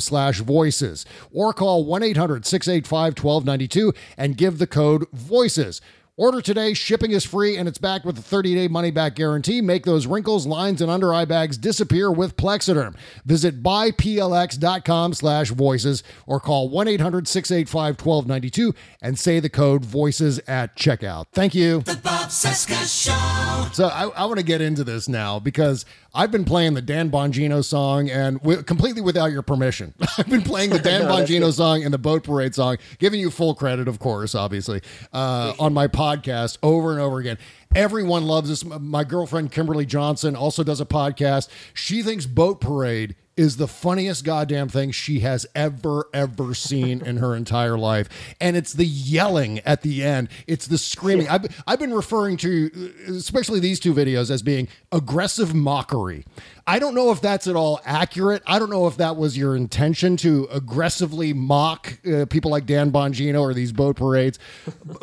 slash 0.00 0.40
voices 0.40 1.06
or 1.32 1.52
call 1.52 1.86
1-800-685-1292 1.86 3.96
and 4.16 4.36
give 4.36 4.58
the 4.58 4.66
code 4.66 5.06
voices. 5.12 5.80
Order 6.18 6.40
today, 6.40 6.72
shipping 6.72 7.10
is 7.10 7.26
free, 7.26 7.58
and 7.58 7.68
it's 7.68 7.76
backed 7.76 8.06
with 8.06 8.18
a 8.18 8.22
30-day 8.22 8.68
money-back 8.68 9.16
guarantee. 9.16 9.60
Make 9.60 9.84
those 9.84 10.06
wrinkles, 10.06 10.46
lines, 10.46 10.80
and 10.80 10.90
under-eye 10.90 11.26
bags 11.26 11.58
disappear 11.58 12.10
with 12.10 12.38
Plexiderm. 12.38 12.96
Visit 13.26 13.62
buyplx.com 13.62 15.12
slash 15.12 15.50
voices 15.50 16.02
or 16.26 16.40
call 16.40 16.70
1-800-685-1292 16.70 18.74
and 19.02 19.18
say 19.18 19.40
the 19.40 19.50
code 19.50 19.84
voices 19.84 20.38
at 20.48 20.74
checkout. 20.74 21.26
Thank 21.34 21.54
you. 21.54 21.80
The 21.82 22.00
Bob 22.02 22.30
Cesca 22.30 23.04
Show. 23.04 23.68
So 23.74 23.88
I, 23.88 24.06
I 24.08 24.24
want 24.24 24.38
to 24.38 24.44
get 24.44 24.62
into 24.62 24.84
this 24.84 25.10
now 25.10 25.38
because 25.38 25.84
I've 26.14 26.30
been 26.30 26.46
playing 26.46 26.72
the 26.72 26.80
Dan 26.80 27.10
Bongino 27.10 27.62
song 27.62 28.08
and 28.08 28.38
wi- 28.38 28.62
completely 28.62 29.02
without 29.02 29.32
your 29.32 29.42
permission. 29.42 29.92
I've 30.16 30.30
been 30.30 30.40
playing 30.40 30.70
the 30.70 30.78
Dan 30.78 31.02
No, 31.02 31.08
Bongino 31.08 31.52
song 31.52 31.84
and 31.84 31.92
the 31.92 31.98
Boat 31.98 32.24
Parade 32.24 32.54
song, 32.54 32.78
giving 32.98 33.20
you 33.20 33.30
full 33.30 33.54
credit, 33.54 33.86
of 33.86 33.98
course, 33.98 34.34
obviously, 34.34 34.80
uh, 35.12 35.52
on 35.58 35.74
my 35.74 35.88
podcast 35.88 36.05
over 36.62 36.92
and 36.92 37.00
over 37.00 37.18
again. 37.18 37.38
Everyone 37.74 38.24
loves 38.26 38.48
this. 38.48 38.64
My 38.64 39.04
girlfriend 39.04 39.52
Kimberly 39.52 39.86
Johnson 39.86 40.34
also 40.36 40.62
does 40.62 40.80
a 40.80 40.86
podcast. 40.86 41.48
She 41.74 42.02
thinks 42.02 42.26
Boat 42.26 42.60
Parade 42.60 43.16
is 43.36 43.56
the 43.56 43.68
funniest 43.68 44.24
goddamn 44.24 44.68
thing 44.68 44.90
she 44.90 45.20
has 45.20 45.46
ever, 45.54 46.08
ever 46.14 46.54
seen 46.54 47.04
in 47.04 47.18
her 47.18 47.36
entire 47.36 47.76
life. 47.76 48.08
And 48.40 48.56
it's 48.56 48.72
the 48.72 48.86
yelling 48.86 49.58
at 49.60 49.82
the 49.82 50.02
end, 50.02 50.28
it's 50.46 50.66
the 50.66 50.78
screaming. 50.78 51.28
I've, 51.28 51.62
I've 51.66 51.78
been 51.78 51.94
referring 51.94 52.36
to, 52.38 52.92
especially 53.08 53.60
these 53.60 53.80
two 53.80 53.94
videos, 53.94 54.30
as 54.30 54.42
being 54.42 54.68
aggressive 54.90 55.54
mockery. 55.54 56.24
I 56.66 56.78
don't 56.78 56.94
know 56.94 57.12
if 57.12 57.20
that's 57.20 57.46
at 57.46 57.54
all 57.54 57.80
accurate. 57.84 58.42
I 58.46 58.58
don't 58.58 58.70
know 58.70 58.86
if 58.88 58.96
that 58.96 59.16
was 59.16 59.38
your 59.38 59.54
intention 59.54 60.16
to 60.18 60.48
aggressively 60.50 61.32
mock 61.32 61.98
uh, 62.04 62.26
people 62.26 62.50
like 62.50 62.66
Dan 62.66 62.90
Bongino 62.90 63.40
or 63.40 63.54
these 63.54 63.72
boat 63.72 63.96
parades. 63.96 64.38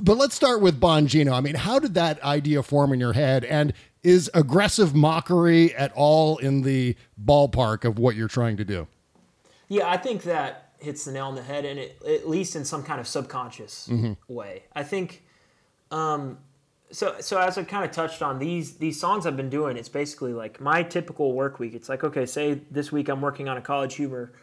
but 0.01 0.17
let's 0.17 0.35
start 0.35 0.59
with 0.61 0.79
Bongino. 0.79 1.31
I 1.31 1.39
mean, 1.39 1.55
how 1.55 1.79
did 1.79 1.93
that 1.93 2.21
idea 2.23 2.63
form 2.63 2.91
in 2.91 2.99
your 2.99 3.13
head? 3.13 3.45
And 3.45 3.73
is 4.03 4.29
aggressive 4.33 4.93
mockery 4.93 5.73
at 5.75 5.91
all 5.93 6.37
in 6.37 6.61
the 6.61 6.95
ballpark 7.23 7.85
of 7.85 7.97
what 7.97 8.15
you're 8.15 8.27
trying 8.27 8.57
to 8.57 8.65
do? 8.65 8.87
Yeah, 9.69 9.89
I 9.89 9.97
think 9.97 10.23
that 10.23 10.73
hits 10.79 11.05
the 11.05 11.13
nail 11.13 11.27
on 11.27 11.35
the 11.35 11.41
head, 11.41 11.65
and 11.65 11.79
it, 11.79 12.01
at 12.05 12.29
least 12.29 12.55
in 12.55 12.65
some 12.65 12.83
kind 12.83 12.99
of 12.99 13.07
subconscious 13.07 13.87
way. 14.27 14.63
I 14.73 14.83
think. 14.83 15.23
Um, 15.91 16.39
so, 16.91 17.15
so 17.21 17.39
as 17.39 17.57
I 17.57 17.63
kind 17.63 17.83
of 17.83 17.91
touched 17.91 18.21
on 18.21 18.37
these 18.37 18.77
these 18.77 18.99
songs 18.99 19.25
I've 19.25 19.37
been 19.37 19.49
doing, 19.49 19.77
it's 19.77 19.89
basically 19.89 20.33
like 20.33 20.61
my 20.61 20.83
typical 20.83 21.33
work 21.33 21.57
week. 21.59 21.73
It's 21.73 21.89
like 21.89 22.03
okay, 22.03 22.25
say 22.25 22.61
this 22.69 22.91
week 22.91 23.09
I'm 23.09 23.21
working 23.21 23.47
on 23.47 23.57
a 23.57 23.61
college 23.61 23.95
humor 23.95 24.33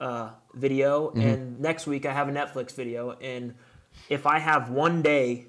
uh, 0.00 0.30
video, 0.54 1.10
and 1.10 1.60
next 1.60 1.86
week 1.86 2.06
I 2.06 2.12
have 2.12 2.28
a 2.28 2.32
Netflix 2.32 2.74
video, 2.74 3.12
and 3.20 3.54
if 4.08 4.26
I 4.26 4.38
have 4.38 4.70
one 4.70 5.02
day 5.02 5.46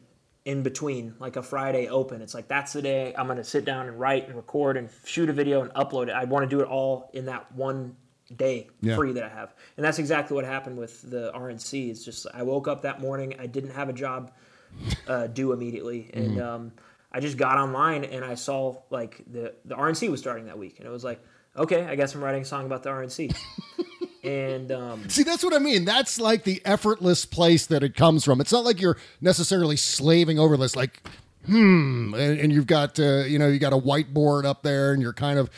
in 0.47 0.63
between, 0.63 1.13
like 1.19 1.35
a 1.35 1.43
Friday 1.43 1.87
open, 1.89 2.21
it's 2.21 2.33
like 2.33 2.47
that's 2.47 2.71
the 2.73 2.81
day 2.81 3.13
I'm 3.17 3.27
gonna 3.27 3.43
sit 3.43 3.65
down 3.65 3.87
and 3.87 3.99
write 3.99 4.27
and 4.27 4.35
record 4.35 4.77
and 4.77 4.89
shoot 5.05 5.29
a 5.29 5.33
video 5.33 5.61
and 5.61 5.71
upload 5.73 6.03
it. 6.07 6.13
I 6.13 6.23
want 6.23 6.49
to 6.49 6.55
do 6.55 6.61
it 6.61 6.67
all 6.67 7.09
in 7.13 7.25
that 7.25 7.51
one 7.51 7.95
day 8.35 8.69
Yeah. 8.81 8.95
free 8.95 9.11
that 9.13 9.23
I 9.23 9.29
have, 9.29 9.53
and 9.75 9.85
that's 9.85 9.99
exactly 9.99 10.35
what 10.35 10.45
happened 10.45 10.77
with 10.77 11.01
the 11.11 11.31
RNC. 11.35 11.89
It's 11.91 12.05
just 12.05 12.27
I 12.33 12.43
woke 12.43 12.67
up 12.69 12.81
that 12.83 13.01
morning, 13.01 13.35
I 13.39 13.45
didn't 13.47 13.71
have 13.71 13.89
a 13.89 13.93
job 13.93 14.31
uh, 15.07 15.27
due 15.27 15.51
immediately, 15.51 16.09
and 16.13 16.37
Mm-hmm. 16.37 16.41
um, 16.41 16.71
I 17.11 17.19
just 17.19 17.37
got 17.37 17.57
online 17.57 18.03
and 18.05 18.23
I 18.23 18.35
saw 18.35 18.77
like 18.89 19.21
the 19.29 19.53
the 19.65 19.75
RNC 19.75 20.09
was 20.09 20.19
starting 20.21 20.45
that 20.45 20.57
week, 20.57 20.79
and 20.79 20.87
it 20.87 20.91
was 20.91 21.03
like, 21.03 21.19
okay, 21.57 21.83
I 21.85 21.95
guess 21.95 22.15
I'm 22.15 22.23
writing 22.23 22.43
a 22.43 22.45
song 22.45 22.65
about 22.65 22.83
the 22.83 22.89
RNC. 22.89 23.35
and 24.23 24.71
um, 24.71 25.09
See, 25.09 25.23
that's 25.23 25.43
what 25.43 25.53
I 25.53 25.59
mean. 25.59 25.85
That's 25.85 26.19
like 26.19 26.43
the 26.43 26.61
effortless 26.65 27.25
place 27.25 27.65
that 27.67 27.83
it 27.83 27.95
comes 27.95 28.23
from. 28.25 28.41
It's 28.41 28.51
not 28.51 28.63
like 28.65 28.79
you're 28.81 28.97
necessarily 29.21 29.75
slaving 29.77 30.39
over 30.39 30.57
this, 30.57 30.75
like, 30.75 31.01
hmm, 31.45 32.13
and, 32.13 32.39
and 32.39 32.51
you've 32.53 32.67
got, 32.67 32.99
uh, 32.99 33.23
you 33.25 33.39
know, 33.39 33.47
you 33.47 33.59
got 33.59 33.73
a 33.73 33.77
whiteboard 33.77 34.45
up 34.45 34.63
there 34.63 34.91
and 34.93 35.01
you're 35.01 35.13
kind 35.13 35.39
of 35.39 35.49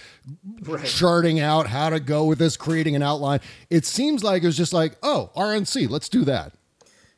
Right. 0.62 0.86
charting 0.86 1.40
out 1.40 1.68
how 1.68 1.90
to 1.90 2.00
go 2.00 2.26
with 2.26 2.38
this, 2.38 2.56
creating 2.58 2.96
an 2.96 3.02
outline. 3.02 3.40
It 3.72 3.86
seems 3.86 4.24
like 4.24 4.44
it 4.44 4.46
was 4.46 4.58
just 4.58 4.74
like, 4.74 4.98
oh, 5.02 5.32
RNC, 5.36 5.90
let's 5.90 6.10
do 6.10 6.24
that. 6.26 6.54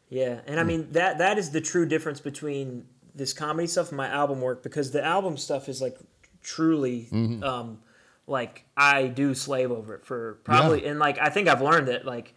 Yeah, 0.10 0.40
and 0.46 0.60
I 0.60 0.64
mean 0.64 0.90
that 0.92 1.20
that 1.20 1.38
is 1.38 1.52
the 1.52 1.62
true 1.62 1.86
difference 1.86 2.20
between 2.20 2.86
this 3.16 3.32
comedy 3.34 3.68
stuff 3.68 3.90
and 3.90 3.98
my 3.98 4.08
album 4.08 4.42
work 4.42 4.62
because 4.62 4.92
the 4.92 5.04
album 5.04 5.38
stuff 5.38 5.68
is 5.70 5.82
like 5.82 5.98
truly 6.44 7.08
um 7.44 7.80
like 8.32 8.66
I 8.76 9.08
do 9.08 9.36
slave 9.36 9.72
over 9.72 9.96
it 9.96 10.06
for 10.06 10.40
probably 10.44 10.86
and 10.86 10.98
like 11.00 11.20
I 11.20 11.30
think 11.30 11.48
I've 11.48 11.62
learned 11.62 11.88
that 11.90 12.06
like 12.06 12.34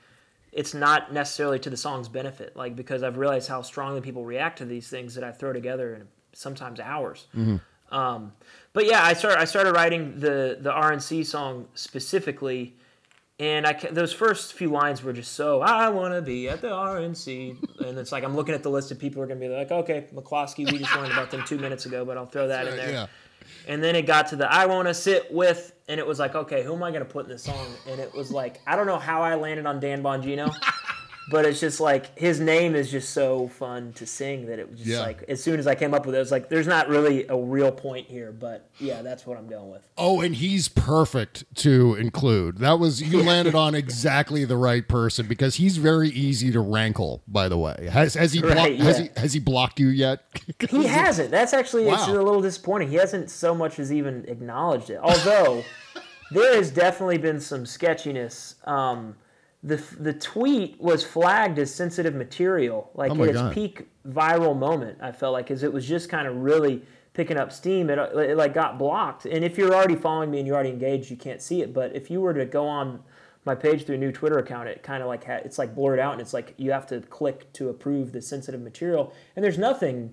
it's 0.53 0.75
not 0.75 1.13
necessarily 1.13 1.59
to 1.61 1.71
the 1.71 1.77
song's 1.77 2.09
benefit 2.09 2.57
like 2.57 2.77
because 2.77 3.03
I've 3.03 3.17
realized 3.17 3.49
how 3.49 3.63
strongly 3.63 4.01
people 4.01 4.25
react 4.25 4.59
to 4.59 4.65
these 4.65 4.89
things 4.89 5.15
that 5.15 5.25
I 5.25 5.33
throw 5.33 5.53
together 5.53 5.95
in 5.95 6.07
sometimes 6.33 6.81
hours. 6.81 7.27
Um, 7.91 8.33
but 8.73 8.87
yeah, 8.87 9.03
I 9.05 9.13
started 9.15 9.39
I 9.41 9.45
started 9.45 9.73
writing 9.73 10.19
the 10.19 10.59
the 10.61 10.71
RNC 10.73 11.27
song 11.27 11.69
specifically, 11.75 12.75
and 13.39 13.67
I 13.67 13.73
those 13.91 14.13
first 14.13 14.55
few 14.55 14.71
lines 14.71 15.03
were 15.03 15.13
just 15.13 15.33
so 15.35 15.61
I 15.61 15.89
want 15.91 16.15
to 16.15 16.23
be 16.23 16.49
at 16.49 16.61
the 16.61 16.69
RNC, 16.71 17.85
and 17.87 17.99
it's 17.99 18.11
like 18.11 18.25
I'm 18.25 18.35
looking 18.35 18.55
at 18.55 18.63
the 18.65 18.71
list 18.71 18.91
of 18.91 18.99
people 18.99 19.21
who 19.21 19.25
are 19.25 19.29
gonna 19.29 19.41
be 19.41 19.49
like, 19.49 19.71
okay, 19.71 20.07
McCloskey, 20.13 20.71
we 20.71 20.79
just 20.79 20.95
learned 20.97 21.13
about 21.13 21.31
them 21.31 21.45
two 21.47 21.59
minutes 21.59 21.87
ago, 21.87 22.05
but 22.05 22.17
I'll 22.17 22.27
throw 22.27 22.49
that 22.49 22.67
in 22.67 22.77
there. 22.77 22.91
Yeah. 22.91 23.07
And 23.67 23.83
then 23.83 23.97
it 23.97 24.03
got 24.03 24.29
to 24.29 24.37
the 24.37 24.53
I 24.53 24.67
want 24.67 24.89
to 24.89 24.95
sit 24.95 25.33
with, 25.33 25.73
and 25.89 25.99
it 25.99 26.07
was 26.07 26.19
like, 26.19 26.35
okay, 26.35 26.63
who 26.63 26.75
am 26.75 26.83
I 26.83 26.91
gonna 26.91 27.05
put 27.05 27.27
in 27.27 27.31
this 27.31 27.45
song? 27.45 27.75
And 27.89 28.01
it 28.01 28.15
was 28.15 28.31
like 28.31 28.61
I 28.67 28.77
don't 28.77 28.87
know 28.87 28.99
how 28.99 29.23
I 29.23 29.35
landed 29.35 29.67
on 29.67 29.81
Dan 29.81 30.03
Bongino. 30.03 30.55
But 31.31 31.47
it's 31.47 31.59
just 31.59 31.81
like 31.81 32.19
his 32.19 32.39
name 32.39 32.75
is 32.75 32.91
just 32.91 33.11
so 33.15 33.49
fun 33.49 33.95
to 33.95 34.05
sing 34.07 34.45
that 34.47 34.59
it 34.59 34.69
was 34.69 34.79
just 34.79 34.91
Yeah. 34.91 35.01
like 35.01 35.23
as 35.27 35.43
soon 35.43 35.59
as 35.59 35.67
I 35.67 35.75
came 35.75 35.95
up 35.95 36.05
with 36.05 36.15
it, 36.15 36.19
it 36.19 36.21
was 36.21 36.31
like 36.31 36.51
there's 36.51 36.67
not 36.67 36.87
really 36.89 37.27
a 37.29 37.37
real 37.37 37.73
point 37.73 38.09
here, 38.09 38.31
but 38.31 38.69
yeah, 38.79 39.01
that's 39.01 39.27
what 39.27 39.39
I'm 39.39 39.47
going 39.49 39.71
with. 39.71 39.89
Oh, 39.97 40.21
and 40.21 40.35
he's 40.35 40.69
perfect 40.69 41.45
to 41.63 41.95
include. 41.95 42.59
That 42.59 42.79
was 42.79 43.01
you 43.01 43.23
landed 43.31 43.55
on 43.55 43.75
exactly 43.75 44.45
the 44.45 44.59
right 44.59 44.87
person 44.87 45.27
because 45.27 45.55
he's 45.55 45.79
very 45.79 46.11
easy 46.11 46.53
to 46.53 46.61
rankle. 46.61 47.23
By 47.27 47.49
the 47.49 47.57
way, 47.57 47.89
has 47.91 48.13
has 48.15 48.35
he 48.35 48.41
blo- 48.43 48.51
Right, 48.55 48.79
has 48.79 48.99
he 48.99 49.09
has 49.17 49.33
he 49.33 49.41
blocked 49.41 49.81
you 49.81 49.89
yet? 49.89 50.25
He 50.69 50.85
hasn't. 50.87 51.31
That's 51.31 51.55
actually 51.55 51.89
it's 51.89 52.07
a 52.07 52.13
little 52.13 52.43
disappointing. 52.43 52.89
He 52.91 52.97
hasn't 52.97 53.31
so 53.31 53.55
much 53.55 53.79
as 53.79 53.91
even 53.93 54.25
acknowledged 54.29 54.91
it. 54.91 54.99
Although 55.03 55.63
there 56.33 56.57
has 56.57 56.71
definitely 56.71 57.17
been 57.19 57.41
some 57.41 57.65
sketchiness. 57.65 58.57
Um, 58.67 59.17
the 59.65 59.77
the 59.99 60.13
tweet 60.13 60.79
was 60.81 61.03
flagged 61.03 61.59
as 61.59 61.75
sensitive 61.75 62.15
material, 62.15 62.91
like 62.95 63.11
Oh 63.13 63.23
at 63.23 63.31
its 63.31 63.39
God. 63.39 63.53
peak 63.55 63.89
viral 64.07 64.57
moment. 64.57 64.99
I 65.01 65.11
felt 65.11 65.33
like, 65.33 65.47
because 65.47 65.63
it 65.63 65.73
was 65.73 65.87
just 65.89 66.09
kind 66.11 66.29
of 66.29 66.37
really 66.37 66.83
picking 67.15 67.39
up 67.39 67.51
steam. 67.51 67.89
It, 67.91 67.99
it 67.99 68.37
like 68.37 68.53
got 68.55 68.79
blocked. 68.79 69.25
And 69.25 69.43
if 69.45 69.57
you're 69.57 69.75
already 69.75 69.97
following 69.97 70.31
me 70.31 70.39
and 70.39 70.47
you're 70.47 70.55
already 70.57 70.71
engaged, 70.71 71.11
you 71.11 71.17
can't 71.17 71.41
see 71.41 71.63
it. 71.63 71.73
But 71.73 71.97
if 71.97 72.11
you 72.11 72.21
were 72.21 72.35
to 72.35 72.45
go 72.45 72.67
on 72.69 73.03
my 73.47 73.55
page 73.55 73.85
through 73.87 73.95
a 73.95 73.99
new 73.99 74.13
Twitter 74.13 74.39
account, 74.39 74.69
it 74.69 74.83
kind 74.83 75.03
of 75.03 75.09
like 75.09 75.25
ha- 75.25 75.41
it's 75.45 75.59
like 75.59 75.75
blurred 75.75 75.99
out, 75.99 76.13
and 76.13 76.21
it's 76.21 76.35
like 76.35 76.53
you 76.59 76.71
have 76.71 76.87
to 76.89 77.01
click 77.01 77.51
to 77.55 77.71
approve 77.71 78.13
the 78.13 78.21
sensitive 78.21 78.61
material. 78.61 79.13
And 79.35 79.43
there's 79.45 79.59
nothing 79.59 80.13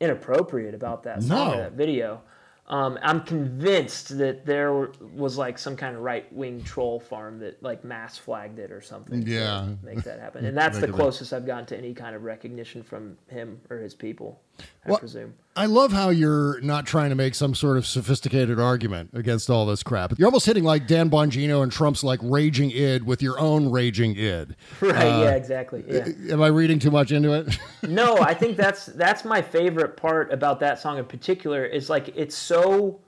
inappropriate 0.00 0.74
about 0.74 1.02
that 1.04 1.22
No. 1.22 1.56
that 1.56 1.72
video. 1.72 2.22
Um, 2.70 3.00
I'm 3.02 3.22
convinced 3.22 4.16
that 4.18 4.46
there 4.46 4.90
was 5.12 5.36
like 5.36 5.58
some 5.58 5.76
kind 5.76 5.96
of 5.96 6.02
right 6.02 6.32
wing 6.32 6.62
troll 6.62 7.00
farm 7.00 7.40
that 7.40 7.60
like 7.64 7.82
mass 7.84 8.16
flagged 8.16 8.60
it 8.60 8.70
or 8.70 8.80
something. 8.80 9.24
to 9.24 9.30
Yeah. 9.30 9.66
make 9.82 10.04
that 10.04 10.20
happen. 10.20 10.44
And 10.50 10.56
that's 10.56 10.78
the 10.78 10.86
closest 10.86 11.32
I've 11.32 11.44
gotten 11.44 11.66
to 11.66 11.76
any 11.76 11.92
kind 11.92 12.14
of 12.14 12.22
recognition 12.22 12.84
from 12.84 13.18
him 13.26 13.60
or 13.70 13.78
his 13.78 13.92
people. 13.94 14.40
I 14.86 14.90
Well, 14.90 14.98
presume. 14.98 15.34
I 15.56 15.66
love 15.66 15.92
how 15.92 16.08
you're 16.10 16.60
not 16.62 16.86
trying 16.86 17.10
to 17.10 17.16
make 17.16 17.34
some 17.34 17.54
sort 17.54 17.76
of 17.76 17.84
sophisticated 17.86 18.58
argument 18.60 19.10
against 19.14 19.50
all 19.50 19.66
this 19.66 19.82
crap. 19.82 20.16
You're 20.18 20.28
almost 20.28 20.46
hitting 20.46 20.64
like 20.64 20.86
Dan 20.86 21.10
Bongino 21.10 21.62
and 21.62 21.70
Trump's 21.70 22.02
like 22.04 22.20
raging 22.22 22.70
id 22.70 23.02
with 23.04 23.20
your 23.20 23.38
own 23.38 23.70
raging 23.70 24.16
id. 24.16 24.56
Right? 24.80 24.94
Uh, 24.96 25.22
yeah. 25.24 25.30
Exactly. 25.32 25.84
Yeah. 25.86 26.32
Am 26.32 26.40
I 26.40 26.46
reading 26.46 26.78
too 26.78 26.90
much 26.90 27.12
into 27.12 27.32
it? 27.34 27.58
no, 27.82 28.16
I 28.18 28.32
think 28.34 28.56
that's 28.56 28.86
that's 28.86 29.24
my 29.24 29.42
favorite 29.42 29.96
part 29.96 30.32
about 30.32 30.60
that 30.60 30.78
song 30.78 30.98
in 30.98 31.04
particular. 31.04 31.64
Is 31.64 31.90
like 31.90 32.16
it's 32.16 32.36
so 32.36 33.00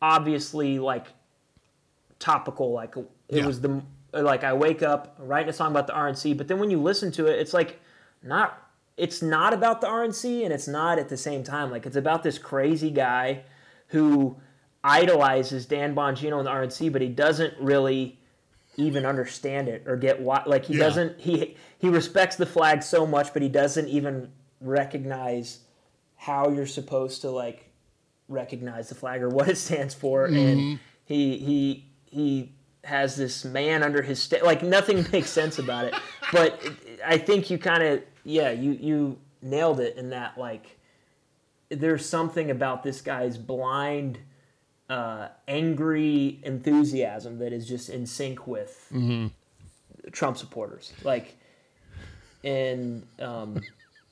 obviously 0.00 0.78
like 0.78 1.06
topical. 2.18 2.72
Like 2.72 2.96
it 2.96 3.06
Yeah. 3.28 3.46
was 3.46 3.60
the 3.60 3.82
like 4.12 4.44
I 4.44 4.52
wake 4.54 4.82
up 4.82 5.14
writing 5.18 5.48
a 5.50 5.52
song 5.52 5.70
about 5.70 5.86
the 5.86 5.92
RNC, 5.94 6.36
but 6.36 6.48
then 6.48 6.58
when 6.58 6.70
you 6.70 6.80
listen 6.80 7.12
to 7.12 7.26
it, 7.26 7.38
it's 7.38 7.54
like 7.54 7.80
not. 8.22 8.58
It's 8.96 9.22
not 9.22 9.52
about 9.54 9.80
the 9.80 9.86
RNC, 9.86 10.44
and 10.44 10.52
it's 10.52 10.68
not 10.68 10.98
at 10.98 11.08
the 11.08 11.16
same 11.16 11.42
time. 11.42 11.70
Like 11.70 11.86
it's 11.86 11.96
about 11.96 12.22
this 12.22 12.38
crazy 12.38 12.90
guy 12.90 13.42
who 13.88 14.36
idolizes 14.84 15.66
Dan 15.66 15.94
Bongino 15.94 16.38
and 16.38 16.46
the 16.46 16.50
RNC, 16.50 16.92
but 16.92 17.02
he 17.02 17.08
doesn't 17.08 17.54
really 17.60 18.18
even 18.76 19.04
understand 19.04 19.68
it 19.68 19.84
or 19.86 19.96
get 19.96 20.20
why 20.20 20.42
like 20.46 20.64
he 20.64 20.74
Yeah. 20.74 20.84
doesn't 20.84 21.20
he 21.20 21.56
he 21.78 21.88
respects 21.88 22.36
the 22.36 22.46
flag 22.46 22.82
so 22.82 23.06
much 23.06 23.32
but 23.32 23.42
he 23.42 23.48
doesn't 23.48 23.88
even 23.88 24.30
recognize 24.60 25.60
how 26.16 26.48
you're 26.48 26.66
supposed 26.66 27.20
to 27.22 27.30
like 27.30 27.68
recognize 28.28 28.88
the 28.88 28.94
flag 28.94 29.22
or 29.22 29.28
what 29.28 29.48
it 29.48 29.58
stands 29.58 29.92
for 29.92 30.24
and 30.24 30.36
mm-hmm. 30.36 30.74
he 31.04 31.36
he 31.36 31.86
he 32.06 32.52
has 32.84 33.14
this 33.14 33.44
man 33.44 33.82
under 33.82 34.00
his 34.02 34.20
sta- 34.22 34.42
like 34.42 34.62
nothing 34.62 35.06
makes 35.12 35.28
sense 35.28 35.58
about 35.58 35.84
it 35.84 35.94
but 36.32 36.58
i 37.04 37.18
think 37.18 37.50
you 37.50 37.58
kind 37.58 37.82
of 37.82 38.02
yeah 38.24 38.50
you 38.50 38.72
you 38.72 39.18
nailed 39.42 39.80
it 39.80 39.96
in 39.96 40.10
that 40.10 40.38
like 40.38 40.78
there's 41.68 42.06
something 42.08 42.50
about 42.50 42.82
this 42.82 43.00
guy's 43.00 43.36
blind 43.38 44.18
uh, 44.90 45.28
angry 45.48 46.38
enthusiasm 46.42 47.38
that 47.38 47.52
is 47.52 47.66
just 47.66 47.88
in 47.88 48.04
sync 48.06 48.46
with 48.46 48.88
Mm-hmm. 48.92 49.28
Trump 50.10 50.36
supporters. 50.36 50.92
Like, 51.04 51.36
and 52.44 53.06
um, 53.20 53.60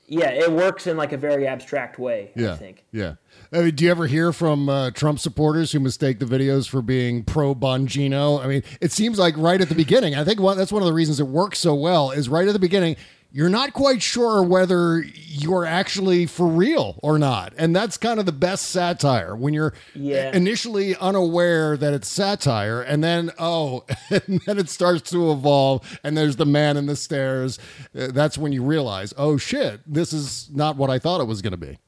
yeah, 0.07 0.29
it 0.29 0.51
works 0.51 0.87
in 0.87 0.97
like 0.97 1.11
a 1.11 1.17
very 1.17 1.47
abstract 1.47 1.99
way. 1.99 2.31
yeah. 2.35 2.53
I 2.53 2.55
think. 2.55 2.85
Yeah. 2.91 3.15
I 3.51 3.59
mean, 3.61 3.75
do 3.75 3.83
you 3.85 3.91
ever 3.91 4.07
hear 4.07 4.31
from 4.33 4.69
uh, 4.69 4.91
Trump 4.91 5.19
supporters 5.19 5.71
who 5.71 5.79
mistake 5.79 6.19
the 6.19 6.25
videos 6.25 6.67
for 6.69 6.81
being 6.81 7.23
pro 7.23 7.53
Bongino? 7.53 8.43
I 8.43 8.47
mean, 8.47 8.63
it 8.79 8.91
seems 8.91 9.19
like 9.19 9.35
right 9.37 9.59
at 9.59 9.69
the 9.69 9.75
beginning. 9.75 10.15
I 10.15 10.23
think 10.23 10.39
one, 10.39 10.57
that's 10.57 10.71
one 10.71 10.81
of 10.81 10.87
the 10.87 10.93
reasons 10.93 11.19
it 11.19 11.27
works 11.27 11.59
so 11.59 11.75
well 11.75 12.11
is 12.11 12.29
right 12.29 12.47
at 12.47 12.53
the 12.53 12.59
beginning. 12.59 12.95
You're 13.33 13.49
not 13.49 13.71
quite 13.71 14.01
sure 14.01 14.43
whether 14.43 14.99
you're 14.99 15.65
actually 15.65 16.25
for 16.25 16.47
real 16.47 16.99
or 17.01 17.17
not. 17.17 17.53
And 17.57 17.73
that's 17.73 17.95
kind 17.97 18.19
of 18.19 18.25
the 18.25 18.33
best 18.33 18.65
satire 18.67 19.35
when 19.37 19.53
you're 19.53 19.73
Yeah. 19.95 20.35
initially 20.35 20.97
unaware 20.97 21.77
that 21.77 21.93
it's 21.93 22.09
satire 22.09 22.81
and 22.81 23.01
then, 23.01 23.31
oh, 23.39 23.85
and 24.09 24.41
then 24.45 24.59
it 24.59 24.69
starts 24.69 25.09
to 25.11 25.31
evolve 25.31 25.99
and 26.03 26.17
there's 26.17 26.35
the 26.35 26.45
man 26.45 26.75
in 26.75 26.87
the 26.87 26.95
stairs. 26.97 27.57
Uh, 27.97 28.07
That's 28.07 28.37
when 28.37 28.51
you 28.51 28.63
realize, 28.63 29.13
oh 29.17 29.37
shit, 29.37 29.79
this 29.87 30.11
is 30.11 30.49
not 30.53 30.75
what 30.75 30.89
I 30.89 30.99
thought 30.99 31.21
it 31.21 31.27
was 31.27 31.41
going 31.41 31.51
to 31.51 31.57
be. 31.57 31.79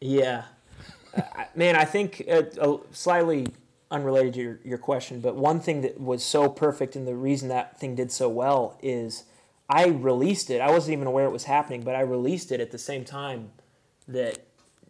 Yeah, 0.00 0.44
I- 1.14 1.48
man, 1.54 1.76
I 1.76 1.84
think 1.84 2.24
uh, 2.30 2.42
uh, 2.60 2.78
slightly 2.92 3.48
unrelated 3.90 4.34
to 4.34 4.40
your, 4.40 4.60
your 4.64 4.78
question, 4.78 5.20
but 5.20 5.36
one 5.36 5.60
thing 5.60 5.82
that 5.82 6.00
was 6.00 6.22
so 6.24 6.48
perfect 6.48 6.96
and 6.96 7.06
the 7.06 7.14
reason 7.14 7.48
that 7.48 7.78
thing 7.78 7.94
did 7.94 8.10
so 8.10 8.28
well 8.30 8.78
is 8.82 9.24
I 9.68 9.88
released 9.88 10.50
it. 10.50 10.60
I 10.60 10.70
wasn't 10.70 10.94
even 10.94 11.06
aware 11.06 11.26
it 11.26 11.32
was 11.32 11.44
happening, 11.44 11.82
but 11.82 11.94
I 11.94 12.00
released 12.00 12.52
it 12.52 12.60
at 12.60 12.70
the 12.70 12.78
same 12.78 13.04
time 13.04 13.50
that 14.06 14.38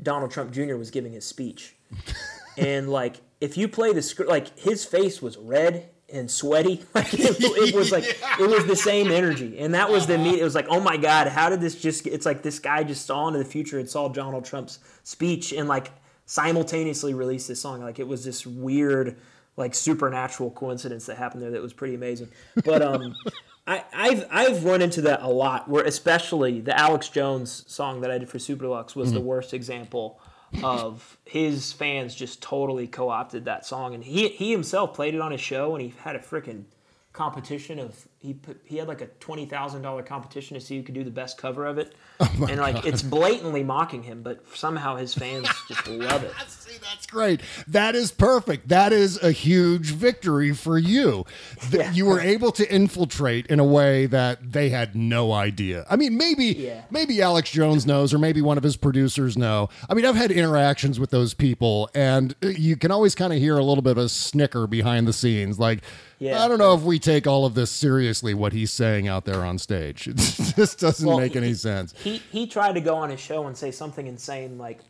Donald 0.01 0.31
Trump 0.31 0.53
Jr. 0.53 0.77
was 0.77 0.91
giving 0.91 1.13
his 1.13 1.25
speech. 1.25 1.75
and 2.57 2.89
like, 2.89 3.17
if 3.41 3.57
you 3.57 3.69
play 3.69 3.93
the 3.93 4.03
script, 4.03 4.31
like 4.31 4.57
his 4.59 4.85
face 4.85 5.21
was 5.21 5.37
red 5.37 5.91
and 6.13 6.31
sweaty. 6.31 6.85
Like 6.95 7.13
it, 7.15 7.37
it 7.41 7.75
was 7.75 7.93
like 7.93 8.05
it 8.05 8.49
was 8.49 8.67
the 8.67 8.77
same 8.77 9.11
energy, 9.11 9.59
and 9.59 9.75
that 9.75 9.91
was 9.91 10.07
the 10.07 10.19
meet. 10.19 10.41
It 10.41 10.45
was 10.45 10.55
like, 10.55 10.67
oh 10.69 10.81
my 10.81 10.97
god, 10.97 11.29
how 11.29 11.49
did 11.49 11.61
this 11.61 11.81
just? 11.81 12.07
It's 12.07 12.27
like 12.27 12.43
this 12.43 12.59
guy 12.59 12.83
just 12.83 13.07
saw 13.07 13.29
into 13.29 13.39
the 13.39 13.45
future 13.45 13.79
and 13.79 13.89
saw 13.89 14.09
Donald 14.09 14.45
Trump's 14.45 14.81
speech 15.05 15.53
and 15.53 15.69
like 15.69 15.93
simultaneously 16.27 17.15
released 17.15 17.49
this 17.49 17.61
song. 17.61 17.81
Like 17.83 17.99
it 17.99 18.09
was 18.09 18.25
this 18.25 18.47
weird, 18.47 19.17
like 19.57 19.75
supernatural 19.75 20.51
coincidence 20.51 21.07
that 21.07 21.19
happened 21.19 21.43
there 21.43 21.51
that 21.53 21.63
was 21.63 21.73
pretty 21.73 21.95
amazing. 21.95 22.29
But 22.65 22.83
um. 22.83 23.15
I, 23.69 23.85
I've 23.93 24.27
I've 24.31 24.65
run 24.65 24.81
into 24.81 25.03
that 25.03 25.21
a 25.23 25.29
lot. 25.29 25.69
Where 25.69 25.85
especially 25.85 26.61
the 26.61 26.77
Alex 26.77 27.11
Jones 27.11 27.65
song 27.67 28.01
that 28.01 28.11
I 28.11 28.17
did 28.17 28.31
for 28.31 28.39
Super 28.39 28.65
Deluxe 28.65 28.97
was 28.97 29.13
the 29.13 29.19
mm-hmm. 29.19 29.29
worst 29.29 29.53
example 29.53 30.21
of 30.65 31.19
his 31.27 31.75
fans 31.75 32.15
just 32.15 32.41
totally 32.41 32.87
co-opted 32.87 33.45
that 33.45 33.67
song, 33.67 33.95
and 33.95 34.03
he 34.03 34.29
he 34.29 34.51
himself 34.51 34.95
played 34.95 35.15
it 35.15 35.21
on 35.21 35.33
his 35.33 35.43
show, 35.43 35.75
and 35.75 35.83
he 35.83 35.93
had 36.01 36.17
a 36.17 36.19
freaking 36.19 36.65
competition 37.13 37.79
of 37.79 38.08
he 38.21 38.35
put 38.35 38.61
he 38.65 38.77
had 38.79 38.89
like 38.89 39.01
a 39.01 39.07
twenty 39.07 39.47
thousand 39.47 39.83
dollar 39.83 40.03
competition 40.03 40.55
to 40.55 40.61
see 40.61 40.77
who 40.77 40.83
could 40.83 40.95
do 40.95 41.05
the 41.05 41.11
best 41.11 41.39
cover 41.39 41.65
of 41.67 41.79
it, 41.79 41.95
Oh 42.21 42.47
and 42.51 42.61
like 42.61 42.85
it's 42.85 43.01
blatantly 43.03 43.63
mocking 43.63 44.03
him, 44.03 44.23
but 44.23 44.45
somehow 44.55 44.97
his 44.97 45.15
fans 45.15 45.49
just 45.69 45.87
love 45.87 46.25
it. 46.25 46.33
See, 46.49 46.79
that's 46.83 47.07
great. 47.07 47.41
That 47.69 47.95
is 47.95 48.11
perfect. 48.13 48.69
That 48.69 48.93
is 48.93 49.23
a 49.23 49.31
huge 49.33 49.93
victory 49.93 50.53
for 50.53 50.77
you. 50.79 51.25
That 51.71 51.79
Yeah. 51.79 51.93
You 51.93 52.07
were 52.07 52.21
able 52.21 52.51
to 52.53 52.71
infiltrate 52.75 53.47
in 53.47 53.61
a 53.61 53.65
way 53.65 54.07
that 54.07 54.53
they 54.53 54.69
had 54.71 54.95
no 54.97 55.33
idea. 55.33 55.87
I 55.89 55.95
mean, 55.97 56.17
maybe 56.19 56.47
Yeah. 56.47 56.83
maybe 56.91 57.23
Alex 57.23 57.51
Jones 57.51 57.87
knows, 57.87 58.13
or 58.13 58.19
maybe 58.19 58.43
one 58.43 58.59
of 58.59 58.65
his 58.65 58.77
producers 58.77 59.37
know. 59.39 59.69
I 59.89 59.95
mean, 59.95 60.05
I've 60.05 60.17
had 60.17 60.31
interactions 60.33 60.99
with 61.01 61.11
those 61.11 61.35
people, 61.35 61.89
and 61.95 62.35
uh, 62.43 62.49
you 62.49 62.77
can 62.77 62.91
always 62.91 63.15
kind 63.15 63.33
of 63.33 63.39
hear 63.39 63.57
a 63.57 63.65
little 63.65 63.83
bit 63.83 63.93
of 63.93 63.99
a 63.99 64.09
snicker 64.09 64.67
behind 64.67 65.07
the 65.07 65.13
scenes, 65.13 65.59
like. 65.61 65.83
Yeah. 66.19 66.43
I 66.43 66.49
don't 66.49 66.59
know 66.59 66.75
if 66.75 66.83
we 66.83 66.99
take 66.99 67.27
all 67.29 67.47
of 67.47 67.55
this 67.55 67.71
seriously, 67.71 68.35
what 68.35 68.53
he's 68.53 68.73
saying 68.73 69.07
out 69.07 69.25
there 69.25 69.45
on 69.45 69.59
stage. 69.59 70.09
It 70.49 70.55
just 70.57 70.81
doesn't 70.81 71.07
Well, 71.07 71.19
make 71.19 71.37
any 71.37 71.49
he- 71.49 71.55
sense. 71.55 71.95
He 72.03 72.21
he 72.33 72.47
tried 72.49 72.73
to 72.75 72.81
go 72.81 72.97
on 72.97 73.11
his 73.11 73.21
show 73.21 73.47
and 73.47 73.57
say 73.57 73.71
something 73.71 74.07
insane 74.09 74.59
like, 74.59 74.81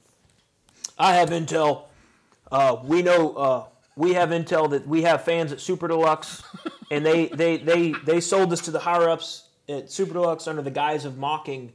"I 0.99 1.15
have 1.17 1.29
intel. 1.29 1.83
Uh, 2.51 2.77
we 2.85 3.03
know 3.03 3.33
uh, 3.37 3.65
we 3.97 4.15
have 4.15 4.31
intel 4.31 4.71
that 4.71 4.87
we 4.89 5.03
have 5.03 5.25
fans 5.25 5.53
at 5.53 5.61
Super 5.61 5.87
Deluxe, 5.89 6.43
and 6.91 7.05
they 7.05 7.27
they 7.27 7.59
they 7.59 7.93
they 8.07 8.21
sold 8.21 8.49
this 8.49 8.63
to 8.63 8.71
the 8.71 8.79
higher 8.79 9.11
ups 9.11 9.45
at 9.69 9.91
Super 9.91 10.15
Deluxe 10.15 10.49
under 10.49 10.63
the 10.63 10.71
guise 10.71 11.05
of 11.05 11.19
mocking 11.19 11.73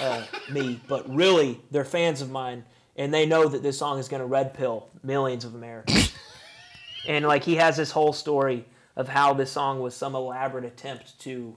uh, 0.00 0.22
me, 0.52 0.80
but 0.86 1.12
really 1.12 1.60
they're 1.72 1.84
fans 1.84 2.22
of 2.22 2.30
mine, 2.30 2.64
and 2.94 3.12
they 3.12 3.26
know 3.26 3.48
that 3.48 3.64
this 3.64 3.76
song 3.78 3.98
is 3.98 4.06
going 4.06 4.20
to 4.20 4.26
red 4.26 4.54
pill 4.54 4.88
millions 5.02 5.44
of 5.44 5.56
Americans." 5.56 6.12
and 7.08 7.26
like 7.26 7.42
he 7.42 7.56
has 7.56 7.76
this 7.76 7.90
whole 7.90 8.12
story 8.12 8.64
of 8.96 9.08
how 9.08 9.34
this 9.34 9.50
song 9.52 9.80
was 9.80 9.94
some 9.94 10.14
elaborate 10.14 10.64
attempt 10.64 11.18
to, 11.20 11.56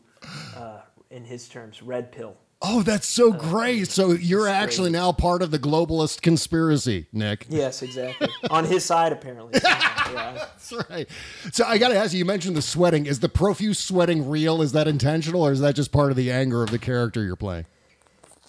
uh, 0.55 0.81
in 1.09 1.25
his 1.25 1.47
terms, 1.47 1.81
red 1.81 2.11
pill 2.11 2.38
Oh, 2.61 2.81
that's 2.81 3.05
so 3.05 3.31
great. 3.31 3.88
So 3.88 4.13
you're 4.13 4.47
actually 4.47 4.89
now 4.89 5.11
part 5.11 5.43
of 5.43 5.51
the 5.51 5.59
globalist 5.59 6.21
conspiracy, 6.21 7.05
Nick. 7.13 7.45
Yes, 7.49 7.83
exactly. 7.83 8.29
On 8.49 8.65
his 8.65 8.83
side, 8.83 9.11
apparently. 9.11 9.59
yeah. 9.63 10.33
That's 10.33 10.73
right. 10.89 11.07
So 11.51 11.65
I 11.65 11.77
got 11.77 11.89
to 11.89 11.97
ask 11.97 12.13
you, 12.13 12.19
you 12.19 12.25
mentioned 12.25 12.55
the 12.57 12.63
sweating. 12.63 13.05
Is 13.05 13.19
the 13.19 13.29
profuse 13.29 13.77
sweating 13.77 14.27
real? 14.27 14.63
Is 14.63 14.71
that 14.71 14.88
intentional 14.88 15.43
or 15.43 15.51
is 15.51 15.59
that 15.59 15.75
just 15.75 15.91
part 15.91 16.09
of 16.09 16.17
the 16.17 16.31
anger 16.31 16.63
of 16.63 16.71
the 16.71 16.79
character 16.79 17.23
you're 17.23 17.35
playing? 17.35 17.65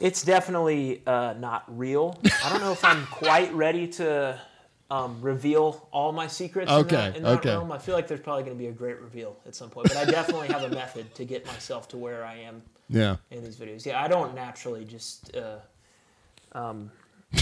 It's 0.00 0.22
definitely 0.22 1.02
uh, 1.06 1.34
not 1.34 1.64
real. 1.76 2.18
I 2.44 2.48
don't 2.48 2.60
know 2.60 2.72
if 2.72 2.84
I'm 2.84 3.04
quite 3.06 3.52
ready 3.52 3.88
to 3.88 4.40
um, 4.90 5.20
reveal 5.20 5.86
all 5.92 6.12
my 6.12 6.26
secrets 6.26 6.70
in 6.70 6.76
Okay, 6.78 6.96
that, 6.96 7.16
in 7.16 7.22
that 7.24 7.38
okay. 7.40 7.50
realm. 7.50 7.70
I 7.72 7.78
feel 7.78 7.94
like 7.94 8.08
there's 8.08 8.20
probably 8.20 8.44
going 8.44 8.56
to 8.56 8.58
be 8.58 8.68
a 8.68 8.72
great 8.72 8.98
reveal 9.00 9.36
at 9.46 9.54
some 9.54 9.68
point, 9.70 9.88
but 9.88 9.96
I 9.98 10.04
definitely 10.04 10.48
have 10.48 10.62
a 10.62 10.70
method 10.74 11.14
to 11.16 11.24
get 11.24 11.44
myself 11.46 11.88
to 11.88 11.96
where 11.98 12.24
I 12.24 12.36
am 12.38 12.62
Yeah. 12.88 13.16
in 13.30 13.44
these 13.44 13.56
videos. 13.56 13.84
Yeah, 13.84 14.02
I 14.02 14.08
don't 14.08 14.34
naturally 14.34 14.84
just. 14.84 15.36
Uh, 15.36 15.58
um, 16.52 16.90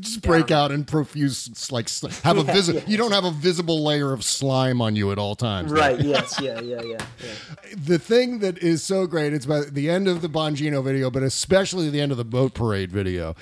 Just 0.00 0.22
break 0.22 0.50
out 0.52 0.70
in 0.70 0.84
profuse, 0.84 1.70
like, 1.72 1.88
have 2.22 2.38
a 2.38 2.42
Yeah, 2.46 2.52
visi- 2.52 2.74
yeah. 2.74 2.80
You 2.86 2.96
don't 2.96 3.10
have 3.12 3.24
a 3.24 3.30
visible 3.32 3.84
layer 3.84 4.12
of 4.12 4.24
slime 4.24 4.80
on 4.80 4.94
you 4.96 5.10
at 5.12 5.18
all 5.18 5.34
times. 5.34 5.70
right, 5.72 6.00
yes, 6.00 6.38
yeah, 6.40 6.60
yeah, 6.60 6.80
yeah. 6.82 6.98
yeah. 7.20 7.74
the 7.76 7.98
thing 7.98 8.38
that 8.38 8.58
is 8.58 8.82
so 8.82 9.06
great 9.06 9.34
it's 9.34 9.44
about 9.44 9.74
the 9.74 9.90
end 9.90 10.06
of 10.08 10.22
the 10.22 10.28
bongino 10.28 10.82
video 10.82 11.10
but 11.10 11.22
especially 11.24 11.90
the 11.90 12.00
end 12.00 12.10
of 12.12 12.16
the 12.16 12.24
boat 12.24 12.54
parade 12.54 12.90
video 12.92 13.34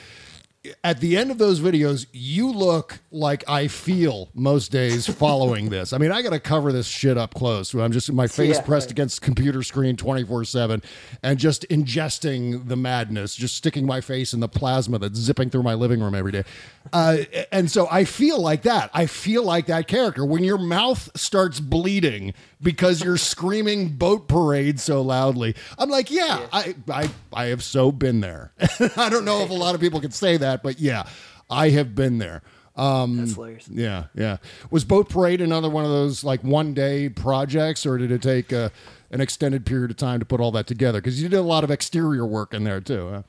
at 0.84 1.00
the 1.00 1.16
end 1.16 1.30
of 1.30 1.38
those 1.38 1.58
videos 1.58 2.04
you 2.12 2.52
look 2.52 2.98
like 3.10 3.42
i 3.48 3.66
feel 3.66 4.28
most 4.34 4.70
days 4.70 5.06
following 5.06 5.70
this. 5.70 5.94
I 5.94 5.98
mean 5.98 6.12
i 6.12 6.20
gotta 6.20 6.38
cover 6.38 6.70
this 6.70 6.86
shit 6.86 7.16
up 7.16 7.32
close. 7.32 7.72
I'm 7.72 7.92
just 7.92 8.12
my 8.12 8.26
face 8.26 8.56
Yeah, 8.56 8.62
pressed 8.62 8.86
right. 8.88 8.92
against 8.92 9.22
computer 9.22 9.62
screen 9.62 9.96
24-7 9.96 10.84
and 11.22 11.38
just 11.38 11.66
ingesting 11.70 12.68
the 12.68 12.76
madness 12.76 13.34
just 13.34 13.56
sticking 13.56 13.86
my 13.86 14.02
face 14.02 14.34
in 14.34 14.40
the 14.40 14.48
plasma 14.48 14.98
that's 14.98 15.18
zipping 15.18 15.48
through 15.48 15.62
my 15.62 15.72
living 15.74 16.00
room 16.00 16.14
every 16.14 16.32
day. 16.32 16.44
Uh, 16.92 17.18
and 17.52 17.70
so 17.70 17.88
i 17.90 18.04
feel 18.04 18.38
like 18.40 18.62
that. 18.62 18.90
I 18.92 19.06
feel 19.06 19.42
like 19.44 19.64
that 19.66 19.88
character. 19.88 20.24
When 20.26 20.44
your 20.44 20.58
mouth 20.58 21.08
starts 21.16 21.58
bleeding 21.60 22.34
because 22.62 23.02
you're 23.02 23.16
screaming 23.16 23.88
boat 23.88 24.28
parade 24.28 24.78
so 24.78 25.00
loudly 25.02 25.54
i'm 25.78 25.90
like 25.90 26.10
yeah 26.10 26.46
I, 26.52 26.74
I 26.88 27.10
i 27.32 27.44
have 27.46 27.62
so 27.62 27.90
been 27.92 28.20
there 28.20 28.52
i 28.96 29.08
don't 29.08 29.24
know 29.24 29.42
if 29.42 29.50
a 29.50 29.54
lot 29.54 29.74
of 29.74 29.80
people 29.80 30.00
can 30.00 30.10
say 30.10 30.36
that 30.36 30.62
but 30.62 30.78
yeah 30.78 31.04
i 31.48 31.70
have 31.70 31.94
been 31.94 32.18
there 32.18 32.42
um 32.76 33.18
That's 33.18 33.34
hilarious. 33.34 33.68
yeah, 33.68 34.04
yeah. 34.14 34.36
Was 34.70 34.84
Boat 34.84 35.08
Parade 35.10 35.40
another 35.40 35.68
one 35.68 35.84
of 35.84 35.90
those 35.90 36.24
like 36.24 36.42
one 36.42 36.72
day 36.72 37.08
projects, 37.08 37.84
or 37.84 37.98
did 37.98 38.10
it 38.10 38.22
take 38.22 38.52
uh, 38.52 38.70
an 39.10 39.20
extended 39.20 39.66
period 39.66 39.90
of 39.90 39.96
time 39.96 40.20
to 40.20 40.24
put 40.24 40.40
all 40.40 40.52
that 40.52 40.66
together? 40.66 40.98
Because 41.00 41.20
you 41.20 41.28
did 41.28 41.36
a 41.38 41.42
lot 41.42 41.64
of 41.64 41.70
exterior 41.70 42.24
work 42.24 42.54
in 42.54 42.64
there 42.64 42.80
too. 42.80 43.10
Huh? 43.10 43.22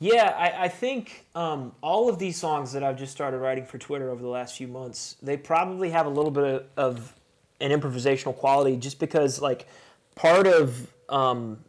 Yeah, 0.00 0.34
I, 0.36 0.64
I 0.64 0.68
think 0.68 1.26
um, 1.36 1.72
all 1.80 2.08
of 2.08 2.18
these 2.18 2.36
songs 2.36 2.72
that 2.72 2.82
I've 2.82 2.98
just 2.98 3.12
started 3.12 3.38
writing 3.38 3.66
for 3.66 3.78
Twitter 3.78 4.10
over 4.10 4.20
the 4.20 4.28
last 4.28 4.56
few 4.56 4.66
months, 4.66 5.16
they 5.22 5.36
probably 5.36 5.90
have 5.90 6.06
a 6.06 6.10
little 6.10 6.32
bit 6.32 6.42
of, 6.44 6.64
of 6.76 7.14
an 7.62 7.70
improvisational 7.70 8.36
quality 8.36 8.76
just 8.76 8.98
because, 8.98 9.40
like, 9.40 9.66
part 10.14 10.46
of 10.46 10.92
um, 11.08 11.64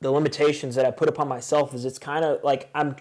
the 0.00 0.10
limitations 0.10 0.74
that 0.74 0.84
I 0.84 0.90
put 0.90 1.08
upon 1.08 1.28
myself 1.28 1.74
is 1.74 1.84
it's 1.84 1.98
kind 1.98 2.24
of 2.24 2.42
like 2.42 2.68
I'm 2.74 2.96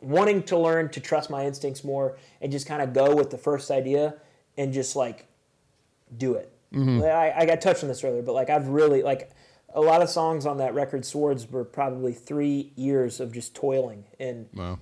wanting 0.00 0.42
to 0.44 0.58
learn 0.58 0.88
to 0.90 1.00
trust 1.00 1.30
my 1.30 1.46
instincts 1.46 1.82
more 1.84 2.16
and 2.40 2.50
just 2.52 2.66
kind 2.66 2.82
of 2.82 2.92
go 2.92 3.14
with 3.16 3.30
the 3.30 3.38
first 3.38 3.70
idea 3.70 4.14
and 4.58 4.72
just 4.72 4.96
like 4.96 5.26
do 6.16 6.34
it. 6.34 6.52
I, 6.74 7.32
I 7.36 7.46
got 7.46 7.60
touched 7.60 7.82
on 7.82 7.88
this 7.88 8.02
earlier, 8.02 8.22
but 8.22 8.32
like 8.32 8.50
I've 8.50 8.68
really 8.68 9.02
like 9.02 9.30
a 9.74 9.80
lot 9.80 10.02
of 10.02 10.08
songs 10.08 10.46
on 10.46 10.58
that 10.58 10.74
record, 10.74 11.04
Swords, 11.04 11.50
were 11.50 11.64
probably 11.64 12.12
three 12.12 12.72
years 12.76 13.20
of 13.20 13.32
just 13.32 13.54
toiling 13.54 14.04
and 14.18 14.48
Wow. 14.54 14.78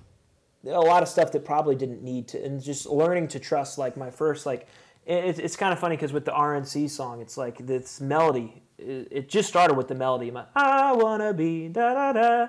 a 0.65 0.79
lot 0.81 1.03
of 1.03 1.09
stuff 1.09 1.31
that 1.31 1.45
probably 1.45 1.75
didn't 1.75 2.03
need 2.03 2.27
to, 2.29 2.43
and 2.43 2.61
just 2.61 2.85
learning 2.87 3.27
to 3.29 3.39
trust. 3.39 3.77
Like 3.77 3.95
my 3.97 4.09
first, 4.09 4.45
like 4.45 4.67
it, 5.05 5.39
it's 5.39 5.55
kind 5.55 5.73
of 5.73 5.79
funny 5.79 5.95
because 5.95 6.13
with 6.13 6.25
the 6.25 6.31
RNC 6.31 6.89
song, 6.89 7.21
it's 7.21 7.37
like 7.37 7.65
this 7.65 7.99
melody. 7.99 8.61
It, 8.77 9.07
it 9.11 9.29
just 9.29 9.49
started 9.49 9.75
with 9.75 9.87
the 9.87 9.95
melody. 9.95 10.31
My, 10.31 10.45
I 10.55 10.93
wanna 10.93 11.33
be 11.33 11.67
da 11.67 11.93
da 11.93 12.13
da, 12.13 12.47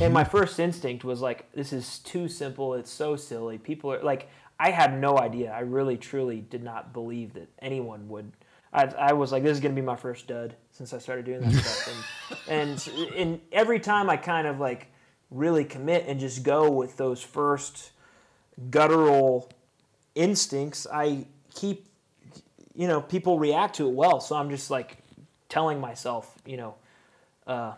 and 0.00 0.12
my 0.12 0.24
first 0.36 0.60
instinct 0.60 1.04
was 1.04 1.20
like, 1.20 1.50
this 1.52 1.72
is 1.72 1.98
too 2.00 2.28
simple. 2.28 2.74
It's 2.74 2.90
so 2.90 3.16
silly. 3.16 3.58
People 3.58 3.92
are 3.92 4.02
like, 4.02 4.28
I 4.58 4.70
had 4.70 4.98
no 4.98 5.18
idea. 5.18 5.52
I 5.52 5.60
really, 5.60 5.96
truly 5.96 6.40
did 6.40 6.62
not 6.62 6.92
believe 6.92 7.34
that 7.34 7.48
anyone 7.60 8.08
would. 8.08 8.32
I, 8.72 8.84
I 8.98 9.12
was 9.14 9.32
like, 9.32 9.42
this 9.42 9.52
is 9.52 9.60
gonna 9.60 9.74
be 9.74 9.80
my 9.80 9.96
first 9.96 10.26
dud 10.26 10.54
since 10.70 10.92
I 10.92 10.98
started 10.98 11.24
doing 11.24 11.40
that 11.40 11.52
stuff, 11.52 12.48
and 12.48 12.88
and 12.88 13.14
and 13.14 13.40
every 13.52 13.80
time 13.80 14.10
I 14.10 14.16
kind 14.16 14.46
of 14.46 14.60
like 14.60 14.88
really 15.30 15.64
commit 15.64 16.04
and 16.06 16.20
just 16.20 16.42
go 16.42 16.70
with 16.70 16.96
those 16.96 17.22
first 17.22 17.90
guttural 18.70 19.50
instincts, 20.14 20.86
I 20.92 21.26
keep, 21.56 21.86
you 22.74 22.86
know, 22.86 23.00
people 23.00 23.38
react 23.38 23.76
to 23.76 23.88
it 23.88 23.92
well. 23.92 24.20
So 24.20 24.36
I'm 24.36 24.50
just 24.50 24.70
like 24.70 24.98
telling 25.48 25.80
myself, 25.80 26.32
you 26.46 26.56
know, 26.56 26.74
uh, 27.46 27.72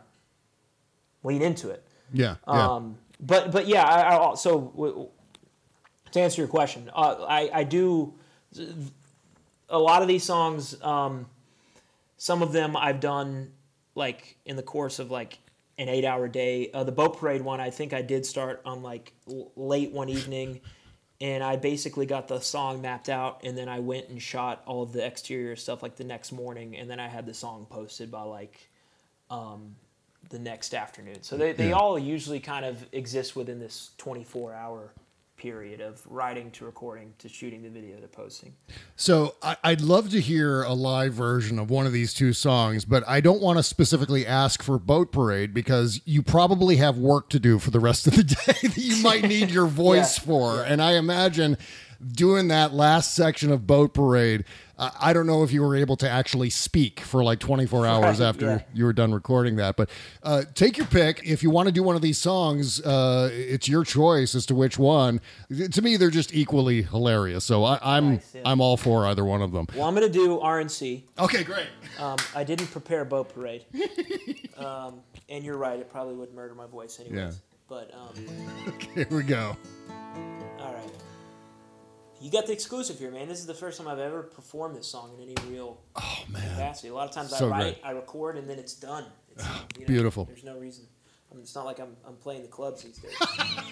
lean 1.24 1.42
into 1.42 1.70
it. 1.70 1.82
Yeah, 2.12 2.36
yeah. 2.46 2.74
Um, 2.74 2.98
but 3.20 3.52
but 3.52 3.66
yeah, 3.66 3.84
I, 3.84 4.30
I 4.30 4.34
so 4.34 4.60
w- 4.60 4.92
w- 4.92 5.08
to 6.12 6.20
answer 6.20 6.40
your 6.42 6.48
question, 6.48 6.90
uh, 6.94 7.24
I 7.28 7.50
I 7.52 7.64
do 7.64 8.14
a 9.68 9.78
lot 9.78 10.02
of 10.02 10.08
these 10.08 10.24
songs. 10.24 10.80
Um, 10.82 11.26
some 12.16 12.42
of 12.42 12.52
them 12.52 12.76
I've 12.76 13.00
done 13.00 13.52
like 13.94 14.36
in 14.44 14.56
the 14.56 14.62
course 14.62 14.98
of 14.98 15.10
like 15.10 15.38
an 15.78 15.88
eight 15.88 16.04
hour 16.04 16.28
day. 16.28 16.70
Uh, 16.72 16.84
the 16.84 16.92
boat 16.92 17.18
parade 17.18 17.42
one, 17.42 17.60
I 17.60 17.70
think 17.70 17.92
I 17.92 18.02
did 18.02 18.24
start 18.26 18.60
on 18.64 18.82
like 18.82 19.12
l- 19.28 19.50
late 19.56 19.92
one 19.92 20.08
evening, 20.08 20.60
and 21.20 21.42
I 21.42 21.56
basically 21.56 22.06
got 22.06 22.28
the 22.28 22.40
song 22.40 22.80
mapped 22.80 23.08
out, 23.08 23.40
and 23.44 23.56
then 23.58 23.68
I 23.68 23.80
went 23.80 24.08
and 24.08 24.22
shot 24.22 24.62
all 24.66 24.82
of 24.82 24.92
the 24.92 25.04
exterior 25.04 25.56
stuff 25.56 25.82
like 25.82 25.96
the 25.96 26.04
next 26.04 26.30
morning, 26.32 26.76
and 26.76 26.88
then 26.88 27.00
I 27.00 27.08
had 27.08 27.26
the 27.26 27.34
song 27.34 27.66
posted 27.68 28.10
by 28.10 28.22
like 28.22 28.68
um, 29.30 29.74
the 30.30 30.38
next 30.38 30.74
afternoon. 30.74 31.22
So 31.22 31.36
they, 31.36 31.52
they 31.52 31.70
Yeah. 31.70 31.76
all 31.76 31.98
usually 31.98 32.40
kind 32.40 32.64
of 32.64 32.86
exist 32.92 33.34
within 33.34 33.58
this 33.58 33.90
24 33.98 34.54
hour 34.54 34.92
period 35.38 35.80
of 35.80 36.02
writing 36.06 36.50
to 36.50 36.64
recording 36.64 37.14
to 37.18 37.28
shooting 37.28 37.62
the 37.62 37.70
video 37.70 37.96
to 37.98 38.08
posting. 38.08 38.54
So 38.96 39.36
I, 39.42 39.56
I'd 39.64 39.80
love 39.80 40.10
to 40.10 40.20
hear 40.20 40.62
a 40.64 40.74
live 40.74 41.14
version 41.14 41.58
of 41.58 41.70
one 41.70 41.86
of 41.86 41.92
these 41.92 42.12
two 42.12 42.32
songs, 42.32 42.84
but 42.84 43.02
I 43.08 43.20
don't 43.20 43.40
want 43.40 43.58
to 43.58 43.62
specifically 43.62 44.26
ask 44.26 44.62
for 44.62 44.78
Boat 44.78 45.12
Parade 45.12 45.54
because 45.54 46.00
you 46.04 46.22
probably 46.22 46.76
have 46.76 46.98
work 46.98 47.30
to 47.30 47.38
do 47.38 47.58
for 47.58 47.70
the 47.70 47.80
rest 47.80 48.06
of 48.06 48.16
the 48.16 48.24
day 48.46 48.68
that 48.68 48.76
you 48.76 49.02
might 49.02 49.22
need 49.24 49.50
your 49.50 49.66
voice 49.86 50.18
Yeah, 50.18 50.24
for. 50.24 50.62
And 50.62 50.82
I 50.82 50.92
imagine 50.96 51.56
doing 52.12 52.48
that 52.48 52.72
last 52.72 53.14
section 53.14 53.50
of 53.50 53.66
Boat 53.66 53.94
Parade, 53.94 54.44
uh, 54.78 54.90
I 55.00 55.12
don't 55.12 55.26
know 55.26 55.42
if 55.42 55.52
you 55.52 55.62
were 55.62 55.74
able 55.74 55.96
to 55.96 56.08
actually 56.08 56.50
speak 56.50 57.00
for 57.00 57.24
like 57.24 57.40
24 57.40 57.86
hours 57.86 58.20
after 58.20 58.46
yeah. 58.46 58.62
you 58.72 58.84
were 58.84 58.92
done 58.92 59.12
recording 59.12 59.56
that. 59.56 59.76
But 59.76 59.90
uh, 60.22 60.42
take 60.54 60.78
your 60.78 60.86
pick. 60.86 61.20
If 61.24 61.42
you 61.42 61.50
want 61.50 61.66
to 61.66 61.72
do 61.72 61.82
one 61.82 61.96
of 61.96 62.02
these 62.02 62.18
songs, 62.18 62.80
uh, 62.80 63.30
it's 63.32 63.68
your 63.68 63.84
choice 63.84 64.34
as 64.34 64.46
to 64.46 64.54
which 64.54 64.78
one. 64.78 65.20
To 65.72 65.82
me, 65.82 65.96
they're 65.96 66.10
just 66.10 66.32
equally 66.34 66.82
hilarious. 66.82 67.44
So 67.44 67.64
I, 67.64 67.78
I'm 67.82 68.14
Nice, 68.14 68.34
yeah. 68.34 68.42
I'm 68.44 68.60
all 68.60 68.76
for 68.76 69.06
either 69.06 69.24
one 69.24 69.42
of 69.42 69.52
them. 69.52 69.66
Well, 69.74 69.88
I'm 69.88 69.94
gonna 69.94 70.08
do 70.08 70.38
RNC. 70.38 71.02
Okay, 71.18 71.42
great. 71.42 71.66
Um, 71.98 72.16
I 72.34 72.44
didn't 72.44 72.68
prepare 72.68 73.04
boat 73.04 73.34
parade. 73.34 73.64
um, 74.56 75.00
and 75.28 75.44
you're 75.44 75.56
right, 75.56 75.78
it 75.78 75.90
probably 75.90 76.14
would 76.14 76.32
murder 76.32 76.54
my 76.54 76.66
voice 76.66 77.00
anyways. 77.00 77.18
Yeah. 77.18 77.32
But 77.68 77.92
um, 77.92 78.14
Here 78.94 79.06
we 79.10 79.22
go. 79.24 79.56
You 82.20 82.30
got 82.30 82.46
the 82.46 82.52
exclusive 82.52 82.98
here, 82.98 83.10
man. 83.10 83.28
This 83.28 83.38
is 83.38 83.46
the 83.46 83.54
first 83.54 83.78
time 83.78 83.88
I've 83.88 83.98
ever 83.98 84.22
performed 84.22 84.76
this 84.76 84.86
song 84.86 85.12
in 85.16 85.22
any 85.22 85.34
real 85.50 85.80
Oh 85.94 86.24
man, 86.28 86.42
capacity. 86.42 86.88
A 86.88 86.94
lot 86.94 87.08
of 87.08 87.14
times 87.14 87.36
So 87.36 87.46
I 87.46 87.50
write, 87.50 87.60
great. 87.60 87.78
I 87.84 87.90
record, 87.92 88.36
and 88.36 88.48
then 88.48 88.58
it's 88.58 88.74
done. 88.74 89.04
It's, 89.30 89.44
ah, 89.44 89.64
you 89.76 89.82
know, 89.82 89.86
beautiful. 89.86 90.24
There's 90.24 90.44
no 90.44 90.58
reason. 90.58 90.84
I 91.30 91.34
mean, 91.34 91.42
it's 91.42 91.54
not 91.54 91.64
like 91.64 91.78
I'm, 91.78 91.96
I'm 92.06 92.16
playing 92.16 92.42
the 92.42 92.48
clubs 92.48 92.82
these 92.82 92.98
days. 92.98 93.12
okay. 93.22 93.68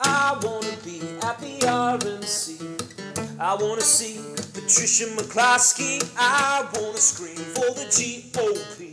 I 0.00 0.38
wanna 0.42 0.76
be 0.84 1.00
at 1.22 1.38
the 1.38 1.58
RNC. 1.66 3.38
I 3.38 3.54
wanna 3.54 3.80
see 3.80 4.20
Patricia 4.52 5.04
McCloskey. 5.06 6.12
I 6.16 6.68
wanna 6.74 6.98
scream 6.98 7.36
for 7.36 7.74
the 7.74 7.86
GOP. 7.90 8.92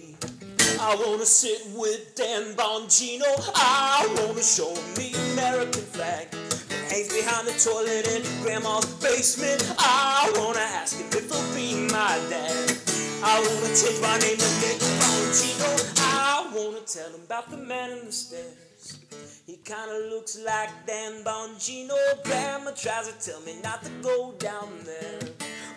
I 0.80 0.96
wanna 0.96 1.26
sit 1.26 1.62
with 1.76 2.16
Dan 2.16 2.54
Bongino. 2.56 3.24
I 3.56 4.08
wanna 4.20 4.44
show 4.44 4.74
me 4.98 5.14
American 5.34 5.84
flag 5.84 6.28
hangs 6.92 7.08
behind 7.08 7.48
the 7.48 7.56
toilet 7.56 8.06
in 8.12 8.22
Grandma's 8.44 8.86
basement. 9.00 9.64
I 9.80 10.30
wanna 10.36 10.60
ask 10.60 10.98
him 11.00 11.08
if 11.08 11.32
he'll 11.32 11.56
be 11.56 11.88
my 11.88 12.20
dad. 12.28 12.76
I 13.24 13.40
wanna 13.40 13.72
change 13.72 14.02
my 14.02 14.18
name 14.20 14.36
to 14.36 14.52
Nick 14.60 14.80
Bongino. 15.00 15.72
I 16.04 16.52
wanna 16.54 16.82
tell 16.82 17.08
him 17.16 17.24
about 17.24 17.50
the 17.50 17.58
man 17.58 17.92
in 17.92 18.06
the 18.06 18.12
stairs. 18.12 19.00
He 19.48 19.56
kinda 19.64 19.98
looks 20.12 20.38
like 20.40 20.72
Dan 20.86 21.24
Bongino. 21.24 21.96
Grandma 22.26 22.72
tries 22.72 23.08
to 23.08 23.16
tell 23.24 23.40
me 23.42 23.56
not 23.64 23.84
to 23.86 23.92
go 24.02 24.34
down 24.40 24.70
there. 24.84 25.20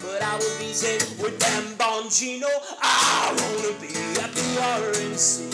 But 0.01 0.21
I 0.21 0.37
will 0.37 0.59
be 0.59 0.73
safe 0.73 1.17
with 1.23 1.39
Dan 1.39 1.65
Bongino. 1.79 2.51
I 2.83 3.31
wanna 3.39 3.73
be 3.79 3.95
at 4.19 4.35
the 4.35 4.47
RNC. 4.81 5.47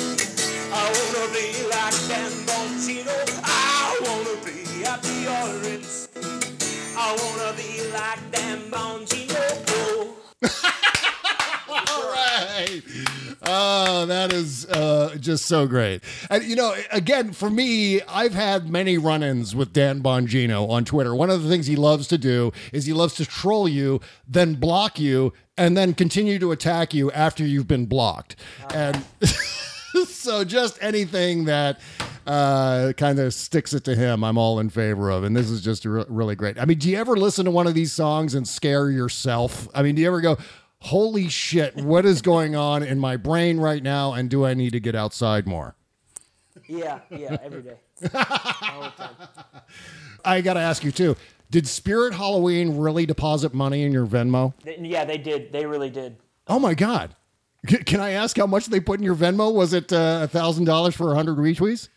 I 0.73 0.85
wanna 0.97 1.27
be 1.37 1.47
like 1.69 1.99
Dan 2.09 2.33
Bongino. 2.49 3.17
I 3.45 3.99
wanna 4.07 4.37
be 4.45 4.60
RNC. 5.41 6.97
I 6.97 7.17
wanna 7.17 7.57
be 7.57 7.91
like 7.93 8.19
Bongino. 8.71 10.13
All 11.69 12.13
right. 12.13 12.83
Oh, 13.43 14.05
that 14.07 14.35
is 14.35 14.67
uh, 14.67 15.17
just 15.19 15.47
so 15.47 15.67
great. 15.67 16.03
And, 16.29 16.45
you 16.45 16.57
know, 16.57 16.75
again, 16.93 17.33
for 17.33 17.49
me, 17.49 18.03
I've 18.03 18.35
had 18.35 18.69
many 18.69 18.99
run 18.99 19.23
ins 19.23 19.57
with 19.57 19.73
Dan 19.73 20.03
Bongino 20.03 20.69
on 20.69 20.85
Twitter. 20.85 21.15
One 21.15 21.31
of 21.31 21.43
the 21.43 21.49
things 21.49 21.67
he 21.67 21.77
loves 21.77 22.07
to 22.09 22.19
do 22.19 22.53
is 22.73 22.85
he 22.85 22.93
loves 22.93 23.15
to 23.15 23.25
troll 23.25 23.67
you, 23.67 24.01
then 24.29 24.57
block 24.57 25.01
you, 25.01 25.33
and 25.57 25.75
then 25.75 25.95
continue 25.95 26.39
to 26.39 26.53
attack 26.53 26.93
you 26.93 27.11
after 27.13 27.47
you've 27.47 27.69
been 27.69 27.87
blocked. 27.87 28.37
And 28.75 29.03
so 30.07 30.45
just 30.45 30.79
anything 30.81 31.45
that 31.47 31.81
uh, 32.27 32.93
kind 32.97 33.19
of 33.19 33.35
sticks 33.35 33.73
it 33.73 33.85
to 33.85 33.95
him, 33.95 34.23
I'm 34.25 34.39
all 34.39 34.61
in 34.61 34.71
favor 34.71 35.11
of. 35.11 35.25
And 35.25 35.37
this 35.37 35.51
is 35.51 35.61
just 35.61 35.85
re- 35.85 36.05
really 36.09 36.37
great. 36.37 36.59
I 36.59 36.65
mean, 36.65 36.79
do 36.79 36.89
you 36.91 36.99
ever 36.99 37.17
listen 37.17 37.45
to 37.45 37.51
one 37.51 37.67
of 37.67 37.75
these 37.75 37.93
songs 37.93 38.35
and 38.35 38.47
scare 38.47 38.91
yourself? 38.91 39.69
I 39.75 39.83
mean, 39.83 39.95
do 39.95 40.03
you 40.03 40.09
ever 40.09 40.21
go, 40.21 40.37
holy 40.81 41.29
shit, 41.29 41.77
what 41.77 42.05
is 42.07 42.23
going 42.23 42.55
on 42.55 42.83
in 42.83 42.99
my 42.99 43.17
brain 43.17 43.59
right 43.59 43.83
now? 43.83 44.13
And 44.13 44.31
do 44.31 44.45
I 44.45 44.55
need 44.55 44.73
to 44.73 44.81
get 44.81 44.95
outside 44.95 45.47
more? 45.47 45.75
Yeah, 46.67 47.01
yeah, 47.11 47.37
every 47.43 47.63
day. 47.63 47.77
All 48.15 48.83
the 48.83 48.93
time. 48.97 49.15
I 50.25 50.41
got 50.41 50.55
to 50.55 50.61
ask 50.61 50.85
you 50.85 50.93
too. 50.93 51.17
Did 51.51 51.67
Spirit 51.67 52.15
Halloween 52.15 52.79
really 52.79 53.07
deposit 53.07 53.53
money 53.53 53.83
in 53.83 53.91
your 53.91 54.07
Venmo? 54.07 54.55
Yeah, 54.65 55.05
they 55.05 55.19
did. 55.19 55.51
They 55.51 55.67
really 55.67 55.91
did. 55.91 56.17
Oh 56.47 56.61
my 56.61 56.75
God. 56.75 57.17
Can 57.67 58.01
I 58.01 58.13
ask 58.13 58.37
how 58.37 58.47
much 58.47 58.67
they 58.67 58.81
put 58.81 58.99
in 59.01 59.05
your 59.05 59.15
Venmo? 59.15 59.53
Was 59.53 59.73
it 59.73 59.93
uh, 59.93 60.21
a 60.23 60.29
thousand 60.29 60.65
dollars 60.65 60.95
for 60.95 61.13
a 61.13 61.15
hundred 61.15 61.37
retweets? 61.37 61.89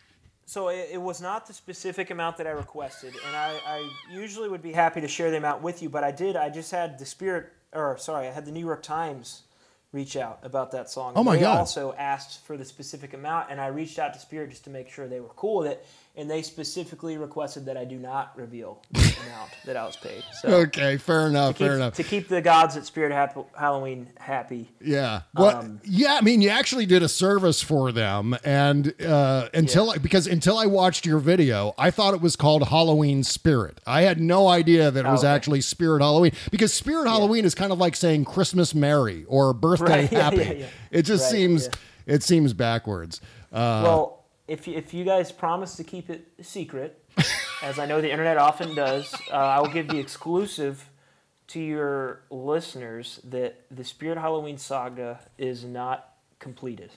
So 0.45 0.67
it, 0.67 0.89
it 0.93 1.01
was 1.01 1.21
not 1.21 1.47
the 1.47 1.53
specific 1.53 2.09
amount 2.09 2.37
that 2.37 2.47
I 2.47 2.51
requested, 2.51 3.15
and 3.25 3.35
I, 3.35 3.57
I 3.65 3.89
usually 4.11 4.49
would 4.49 4.61
be 4.61 4.73
happy 4.73 4.99
to 4.99 5.07
share 5.07 5.31
the 5.31 5.37
amount 5.37 5.61
with 5.61 5.81
you, 5.81 5.89
but 5.89 6.03
I 6.03 6.11
did. 6.11 6.35
I 6.35 6.49
just 6.49 6.69
had 6.69 6.99
the 6.99 7.05
Spirit, 7.05 7.47
or 7.71 7.97
sorry, 7.97 8.27
I 8.27 8.31
had 8.31 8.45
the 8.45 8.51
New 8.51 8.59
York 8.59 8.83
Times 8.83 9.43
reach 9.93 10.17
out 10.17 10.39
about 10.43 10.71
that 10.71 10.89
song. 10.89 11.13
Oh 11.15 11.23
my 11.23 11.35
they 11.35 11.41
God. 11.43 11.59
Also 11.59 11.93
asked 11.97 12.45
for 12.45 12.57
the 12.57 12.65
specific 12.65 13.13
amount, 13.13 13.51
and 13.51 13.61
I 13.61 13.67
reached 13.67 13.99
out 13.99 14.13
to 14.15 14.19
Spirit 14.19 14.49
just 14.49 14.65
to 14.65 14.69
make 14.69 14.89
sure 14.89 15.07
they 15.07 15.21
were 15.21 15.29
cool 15.29 15.59
with 15.59 15.71
it, 15.71 15.85
and 16.15 16.29
they 16.29 16.43
specifically 16.43 17.17
requested 17.17 17.65
that 17.65 17.75
I 17.75 17.85
do 17.85 17.97
not 17.97 18.37
reveal 18.37 18.81
the 18.91 18.99
amount 19.25 19.49
that 19.65 19.75
I 19.75 19.83
was 19.85 19.95
paid. 19.95 20.23
So 20.41 20.49
Okay, 20.49 20.97
fair 20.97 21.25
enough, 21.27 21.55
keep, 21.57 21.65
fair 21.67 21.75
enough. 21.75 21.95
to 21.95 22.03
keep 22.03 22.27
the 22.27 22.39
gods 22.39 22.77
at 22.77 22.85
Spirit 22.85 23.11
Halloween 23.57 24.09
happy. 24.19 24.69
Yeah. 24.79 25.21
Well, 25.33 25.57
Um, 25.57 25.81
yeah. 25.83 26.15
I 26.15 26.21
mean, 26.21 26.41
you 26.41 26.49
actually 26.49 26.85
did 26.85 27.01
a 27.01 27.09
service 27.09 27.61
for 27.63 27.91
them, 27.91 28.37
and 28.43 28.93
uh, 29.01 29.49
until 29.55 29.89
I 29.89 29.97
because 29.97 30.27
until 30.27 30.57
I 30.57 30.67
watched 30.67 31.05
your 31.05 31.17
video, 31.19 31.73
I 31.79 31.89
thought 31.89 32.13
it 32.13 32.21
was 32.21 32.35
called 32.35 32.67
Halloween 32.67 33.23
Spirit. 33.23 33.81
I 33.87 34.01
had 34.03 34.19
no 34.21 34.47
idea 34.49 34.91
that 34.91 35.05
it 35.05 35.09
was 35.09 35.23
Oh, 35.23 35.27
okay. 35.27 35.35
actually 35.35 35.61
Spirit 35.61 36.01
Halloween 36.01 36.33
because 36.51 36.71
Spirit 36.73 37.07
Halloween 37.07 37.43
is 37.43 37.55
kind 37.55 37.71
of 37.71 37.79
like 37.79 37.95
saying 37.95 38.25
Christmas 38.25 38.75
Merry 38.75 39.25
or 39.27 39.51
Birthday 39.53 40.01
Right, 40.03 40.11
yeah, 40.11 40.21
Happy. 40.21 40.37
yeah, 40.37 40.51
yeah. 40.53 40.65
It 40.91 41.01
just 41.03 41.23
Right, 41.23 41.31
seems 41.31 41.65
yeah. 41.65 42.13
it 42.15 42.21
seems 42.23 42.53
backwards. 42.53 43.19
Uh, 43.51 43.81
well, 43.83 44.22
if 44.47 44.67
you, 44.67 44.75
if 44.75 44.93
you 44.93 45.03
guys 45.05 45.31
promise 45.31 45.75
to 45.77 45.83
keep 45.83 46.09
it 46.09 46.27
secret, 46.41 47.03
as 47.61 47.79
I 47.79 47.85
know 47.85 48.01
the 48.01 48.11
internet 48.11 48.37
often 48.37 48.75
does, 48.75 49.13
uh, 49.31 49.35
I 49.35 49.59
will 49.61 49.69
give 49.69 49.87
the 49.87 49.99
exclusive 49.99 50.89
to 51.47 51.59
your 51.59 52.23
listeners 52.29 53.19
that 53.25 53.65
the 53.71 53.83
Spirit 53.83 54.17
Halloween 54.17 54.57
saga 54.57 55.19
is 55.37 55.63
not 55.63 56.15
completed. 56.39 56.91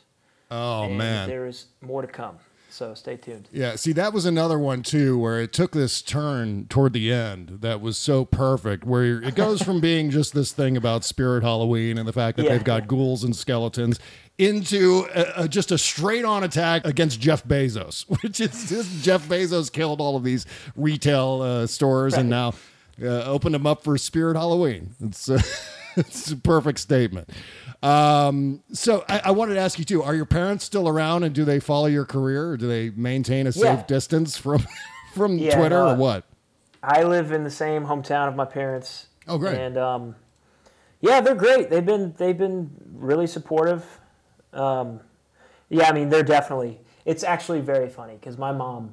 oh 0.50 0.84
and 0.84 0.98
man. 0.98 1.28
there 1.28 1.46
is 1.46 1.66
more 1.80 2.02
to 2.02 2.08
come. 2.08 2.38
So 2.76 2.92
stay 2.92 3.16
tuned. 3.16 3.48
Yeah, 3.50 3.76
see, 3.76 3.92
that 3.94 4.12
was 4.12 4.26
another 4.26 4.58
one 4.58 4.82
too, 4.82 5.18
where 5.18 5.40
it 5.40 5.54
took 5.54 5.72
this 5.72 6.02
turn 6.02 6.66
toward 6.68 6.92
the 6.92 7.10
end 7.10 7.60
that 7.62 7.80
was 7.80 7.96
so 7.96 8.26
perfect, 8.26 8.84
where 8.84 9.22
it 9.22 9.34
goes 9.34 9.62
from 9.62 9.80
being 9.80 10.10
just 10.10 10.34
this 10.34 10.52
thing 10.52 10.76
about 10.76 11.02
Spirit 11.02 11.42
Halloween 11.42 11.96
and 11.96 12.06
the 12.06 12.12
fact 12.12 12.36
that 12.36 12.44
Yeah. 12.44 12.50
they've 12.52 12.64
got 12.64 12.86
ghouls 12.86 13.24
and 13.24 13.34
skeletons 13.34 13.98
into 14.36 15.06
a, 15.14 15.44
a, 15.44 15.48
just 15.48 15.72
a 15.72 15.78
straight 15.78 16.26
on 16.26 16.44
attack 16.44 16.86
against 16.86 17.18
Jeff 17.18 17.42
Bezos, 17.44 18.02
which 18.22 18.40
is 18.40 18.68
just 18.68 19.02
Jeff 19.02 19.26
Bezos 19.26 19.72
killed 19.72 19.98
all 20.02 20.14
of 20.14 20.22
these 20.22 20.44
retail 20.76 21.40
uh, 21.40 21.66
stores 21.66 22.12
and 22.12 22.28
now 22.28 22.52
uh, 23.02 23.06
opened 23.24 23.54
them 23.54 23.66
up 23.66 23.84
for 23.84 23.96
Spirit 23.96 24.36
Halloween. 24.36 24.90
It's, 25.02 25.30
uh, 25.30 25.40
it's 25.96 26.30
a 26.30 26.36
perfect 26.36 26.78
statement. 26.78 27.30
Um, 27.82 28.62
so 28.72 29.04
I, 29.08 29.20
I 29.26 29.30
wanted 29.32 29.54
to 29.54 29.60
ask 29.60 29.78
you 29.78 29.84
too: 29.84 30.02
Are 30.02 30.14
your 30.14 30.24
parents 30.26 30.64
still 30.64 30.88
around, 30.88 31.22
and 31.24 31.34
do 31.34 31.44
they 31.44 31.60
follow 31.60 31.86
your 31.86 32.04
career, 32.04 32.50
or 32.50 32.56
do 32.56 32.66
they 32.66 32.90
maintain 32.90 33.46
a 33.46 33.52
safe 33.52 33.62
Yeah. 33.64 33.82
distance 33.86 34.36
from 34.36 34.66
from 35.14 35.38
Yeah, 35.38 35.56
Twitter, 35.56 35.76
no, 35.76 35.92
or 35.92 35.96
what? 35.96 36.24
I 36.82 37.02
live 37.02 37.32
in 37.32 37.42
the 37.44 37.50
same 37.50 37.84
hometown 37.84 38.28
of 38.28 38.36
my 38.36 38.44
parents. 38.44 39.06
Oh, 39.26 39.38
great. 39.38 39.56
And 39.58 39.76
um, 39.76 40.16
yeah, 41.00 41.20
they're 41.20 41.34
great. 41.34 41.70
They've 41.70 41.84
been 41.84 42.14
they've 42.16 42.36
been 42.38 42.70
really 42.94 43.26
supportive. 43.26 43.84
Um, 44.52 45.00
yeah, 45.68 45.88
I 45.88 45.92
mean 45.92 46.08
they're 46.08 46.22
definitely. 46.22 46.80
It's 47.04 47.22
actually 47.24 47.60
very 47.60 47.88
funny 47.88 48.14
because 48.14 48.36
my 48.38 48.52
mom, 48.52 48.92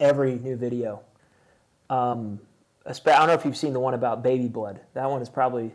every 0.00 0.34
new 0.38 0.56
video, 0.56 1.00
um, 1.90 2.40
I 2.88 3.18
don't 3.18 3.26
know 3.28 3.34
if 3.34 3.44
you've 3.44 3.56
seen 3.56 3.72
the 3.72 3.80
one 3.80 3.94
about 3.94 4.22
baby 4.22 4.48
blood. 4.48 4.80
That 4.94 5.10
one 5.10 5.22
is 5.22 5.28
probably. 5.28 5.66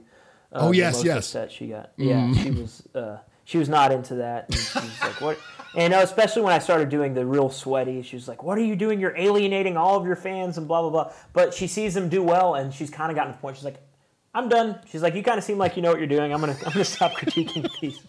Uh, 0.51 0.59
Oh, 0.61 0.70
the 0.72 0.78
yes, 0.78 0.95
most 0.95 1.05
yes. 1.05 1.18
upset 1.18 1.51
she 1.51 1.68
got. 1.68 1.91
Yeah, 1.97 2.32
she 2.34 2.51
was. 2.51 2.84
Uh, 2.93 3.18
she 3.45 3.57
was 3.57 3.68
not 3.70 3.91
into 3.91 4.16
that. 4.16 4.45
And 4.49 4.55
she 4.57 4.80
was 4.80 5.01
like, 5.01 5.22
"What?" 5.22 5.39
And 5.76 5.91
uh, 5.91 5.97
especially 6.03 6.43
when 6.43 6.53
I 6.53 6.59
started 6.59 6.89
doing 6.89 7.16
the 7.16 7.26
real 7.26 7.49
sweaty, 7.49 8.03
she 8.03 8.16
was 8.16 8.28
like, 8.28 8.43
"What 8.43 8.59
are 8.59 8.64
you 8.64 8.76
doing? 8.76 8.99
You're 8.99 9.18
alienating 9.18 9.76
all 9.76 9.97
of 9.97 10.05
your 10.05 10.16
fans 10.16 10.59
and 10.59 10.68
blah 10.68 10.82
blah 10.82 10.91
blah." 10.91 11.11
But 11.34 11.53
she 11.55 11.66
sees 11.66 11.95
them 11.95 12.09
do 12.09 12.22
well, 12.22 12.53
and 12.53 12.72
she's 12.72 12.91
kind 12.91 13.09
of 13.11 13.16
gotten 13.16 13.34
to 13.34 13.38
the 13.38 13.41
point. 13.41 13.55
She's 13.57 13.66
like, 13.66 13.80
"I'm 14.36 14.49
done." 14.49 14.78
She's 14.88 15.01
like, 15.01 15.16
"You 15.16 15.24
kind 15.24 15.39
of 15.39 15.43
seem 15.43 15.57
like 15.57 15.76
you 15.76 15.82
know 15.82 15.89
what 15.89 15.97
you're 15.97 16.05
doing. 16.07 16.32
I'm 16.32 16.39
gonna 16.41 16.55
I'm 16.68 16.74
gonna 16.74 16.86
stop 16.86 17.14
critiquing 17.14 17.68
these." 17.82 17.99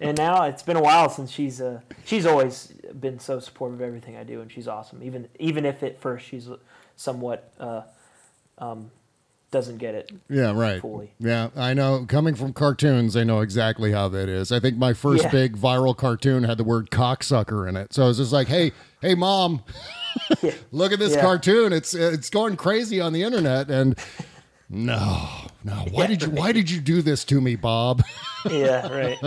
And 0.00 0.16
now 0.16 0.44
it's 0.44 0.62
been 0.62 0.76
a 0.78 0.82
while 0.82 1.10
since 1.10 1.30
she's 1.30 1.60
uh, 1.60 1.80
she's 2.06 2.24
always 2.24 2.72
been 2.98 3.18
so 3.18 3.38
supportive 3.38 3.80
of 3.80 3.86
everything 3.86 4.16
I 4.16 4.24
do, 4.24 4.40
and 4.40 4.50
she's 4.50 4.66
awesome. 4.66 5.02
Even 5.02 5.28
even 5.38 5.66
if 5.66 5.82
at 5.82 6.00
first 6.00 6.24
she's 6.26 6.48
somewhat 6.96 7.52
uh, 7.60 7.82
um, 8.60 8.90
doesn't 9.50 9.78
get 9.78 9.94
it. 9.96 10.12
Yeah, 10.28 10.52
right. 10.52 10.80
Fully. 10.80 11.12
Yeah, 11.18 11.48
I 11.56 11.74
know. 11.74 12.04
Coming 12.06 12.36
from 12.36 12.52
cartoons, 12.52 13.16
I 13.16 13.24
know 13.24 13.40
exactly 13.40 13.90
how 13.90 14.08
that 14.10 14.28
is. 14.28 14.52
I 14.52 14.60
think 14.60 14.76
my 14.76 14.92
first 14.92 15.24
Yeah. 15.24 15.30
big 15.30 15.56
viral 15.56 15.96
cartoon 15.96 16.44
had 16.44 16.56
the 16.58 16.62
word 16.64 16.90
cocksucker 16.90 17.68
in 17.68 17.76
it. 17.76 17.92
So 17.92 18.04
I 18.04 18.06
was 18.06 18.18
just 18.18 18.32
like, 18.32 18.46
hey, 18.46 18.70
hey, 19.02 19.14
mom, 19.16 19.62
Yeah. 20.42 20.52
look 20.72 20.92
at 20.92 20.98
this 21.00 21.14
Yeah. 21.14 21.22
cartoon. 21.22 21.72
It's 21.72 21.94
it's 21.94 22.30
going 22.30 22.56
crazy 22.56 23.00
on 23.00 23.12
the 23.12 23.22
internet. 23.24 23.70
And 23.70 23.98
no, 24.68 25.28
no. 25.64 25.72
Why 25.90 26.06
did 26.06 26.22
you 26.22 26.30
why 26.30 26.52
did 26.52 26.70
you 26.70 26.80
do 26.80 27.02
this 27.02 27.24
to 27.24 27.40
me, 27.40 27.56
Bob? 27.56 28.02
yeah, 28.48 28.86
right. 28.92 29.18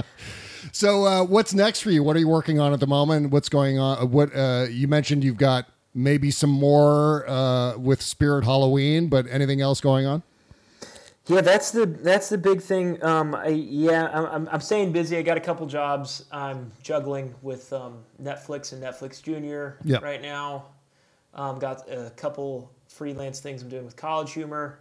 So 0.71 1.05
uh, 1.05 1.23
what's 1.25 1.53
next 1.53 1.81
for 1.81 1.91
you? 1.91 2.01
What 2.03 2.15
are 2.15 2.19
you 2.19 2.29
working 2.29 2.59
on 2.59 2.71
at 2.73 2.79
the 2.79 2.87
moment? 2.87 3.31
What's 3.31 3.49
going 3.49 3.77
on? 3.77 4.09
What 4.11 4.33
uh, 4.35 4.67
you 4.71 4.87
mentioned 4.87 5.23
you've 5.23 5.37
got 5.37 5.67
maybe 5.93 6.31
some 6.31 6.49
more 6.49 7.29
uh, 7.29 7.77
with 7.77 8.01
Spirit 8.01 8.45
Halloween, 8.45 9.07
but 9.07 9.27
anything 9.29 9.61
else 9.61 9.81
going 9.81 10.05
on? 10.05 10.23
Yeah, 11.27 11.39
that's 11.39 11.71
the 11.71 11.85
that's 11.85 12.27
the 12.27 12.37
big 12.37 12.61
thing. 12.61 13.01
Um, 13.03 13.33
I, 13.33 13.47
yeah, 13.47 14.09
I'm, 14.11 14.49
I'm, 14.51 14.59
staying 14.59 14.91
busy. 14.91 15.17
I 15.17 15.21
got 15.21 15.37
a 15.37 15.41
couple 15.41 15.65
jobs. 15.65 16.25
I'm 16.33 16.69
juggling 16.81 17.33
with 17.41 17.71
um, 17.71 17.99
Netflix 18.21 18.73
and 18.73 18.83
Netflix 18.83 19.23
Junior 19.23 19.77
Yep. 19.85 20.03
right 20.03 20.21
now. 20.21 20.65
Um, 21.33 21.59
got 21.59 21.89
a 21.89 22.11
couple 22.17 22.69
freelance 22.87 23.39
things 23.39 23.61
I'm 23.61 23.69
doing 23.69 23.85
with 23.85 23.95
College 23.95 24.33
Humor. 24.33 24.79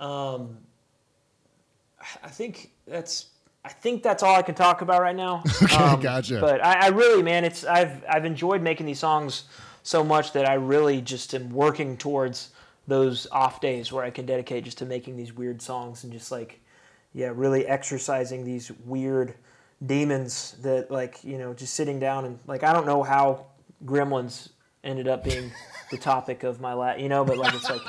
Um, 0.00 0.56
I 2.24 2.28
think 2.28 2.70
that's 2.86 3.26
I 3.62 3.68
think 3.68 4.02
that's 4.02 4.22
all 4.22 4.36
I 4.36 4.42
can 4.42 4.54
talk 4.54 4.80
about 4.80 5.02
right 5.02 5.16
now. 5.16 5.44
Okay, 5.62 6.02
gotcha. 6.02 6.40
But 6.40 6.64
I, 6.64 6.86
I 6.86 6.88
really, 6.88 7.22
man, 7.22 7.44
it's 7.44 7.64
I've 7.64 8.02
I've 8.08 8.24
enjoyed 8.24 8.62
making 8.62 8.86
these 8.86 8.98
songs 8.98 9.44
so 9.82 10.04
much 10.04 10.32
that 10.32 10.48
I 10.48 10.54
really 10.54 11.00
just 11.00 11.34
am 11.34 11.50
working 11.50 11.96
towards 11.96 12.50
those 12.86 13.26
off 13.30 13.60
days 13.60 13.92
where 13.92 14.04
I 14.04 14.10
can 14.10 14.26
dedicate 14.26 14.64
just 14.64 14.78
to 14.78 14.86
making 14.86 15.16
these 15.16 15.32
weird 15.32 15.62
songs 15.62 16.04
and 16.04 16.12
just 16.12 16.30
like, 16.32 16.60
yeah, 17.12 17.32
really 17.34 17.66
exercising 17.66 18.44
these 18.44 18.70
weird 18.84 19.34
demons 19.84 20.56
that 20.60 20.90
like 20.90 21.24
you 21.24 21.38
know 21.38 21.54
just 21.54 21.72
sitting 21.72 21.98
down 21.98 22.26
and 22.26 22.38
like 22.46 22.62
I 22.62 22.72
don't 22.72 22.84
know 22.86 23.02
how 23.02 23.46
Gremlins 23.84 24.50
ended 24.84 25.08
up 25.08 25.24
being 25.24 25.50
the 25.90 25.96
topic 26.00 26.42
of 26.42 26.60
my 26.60 26.74
la 26.74 26.94
you 26.94 27.08
know, 27.08 27.24
but 27.24 27.38
like 27.38 27.54
it's 27.54 27.70
like 27.70 27.80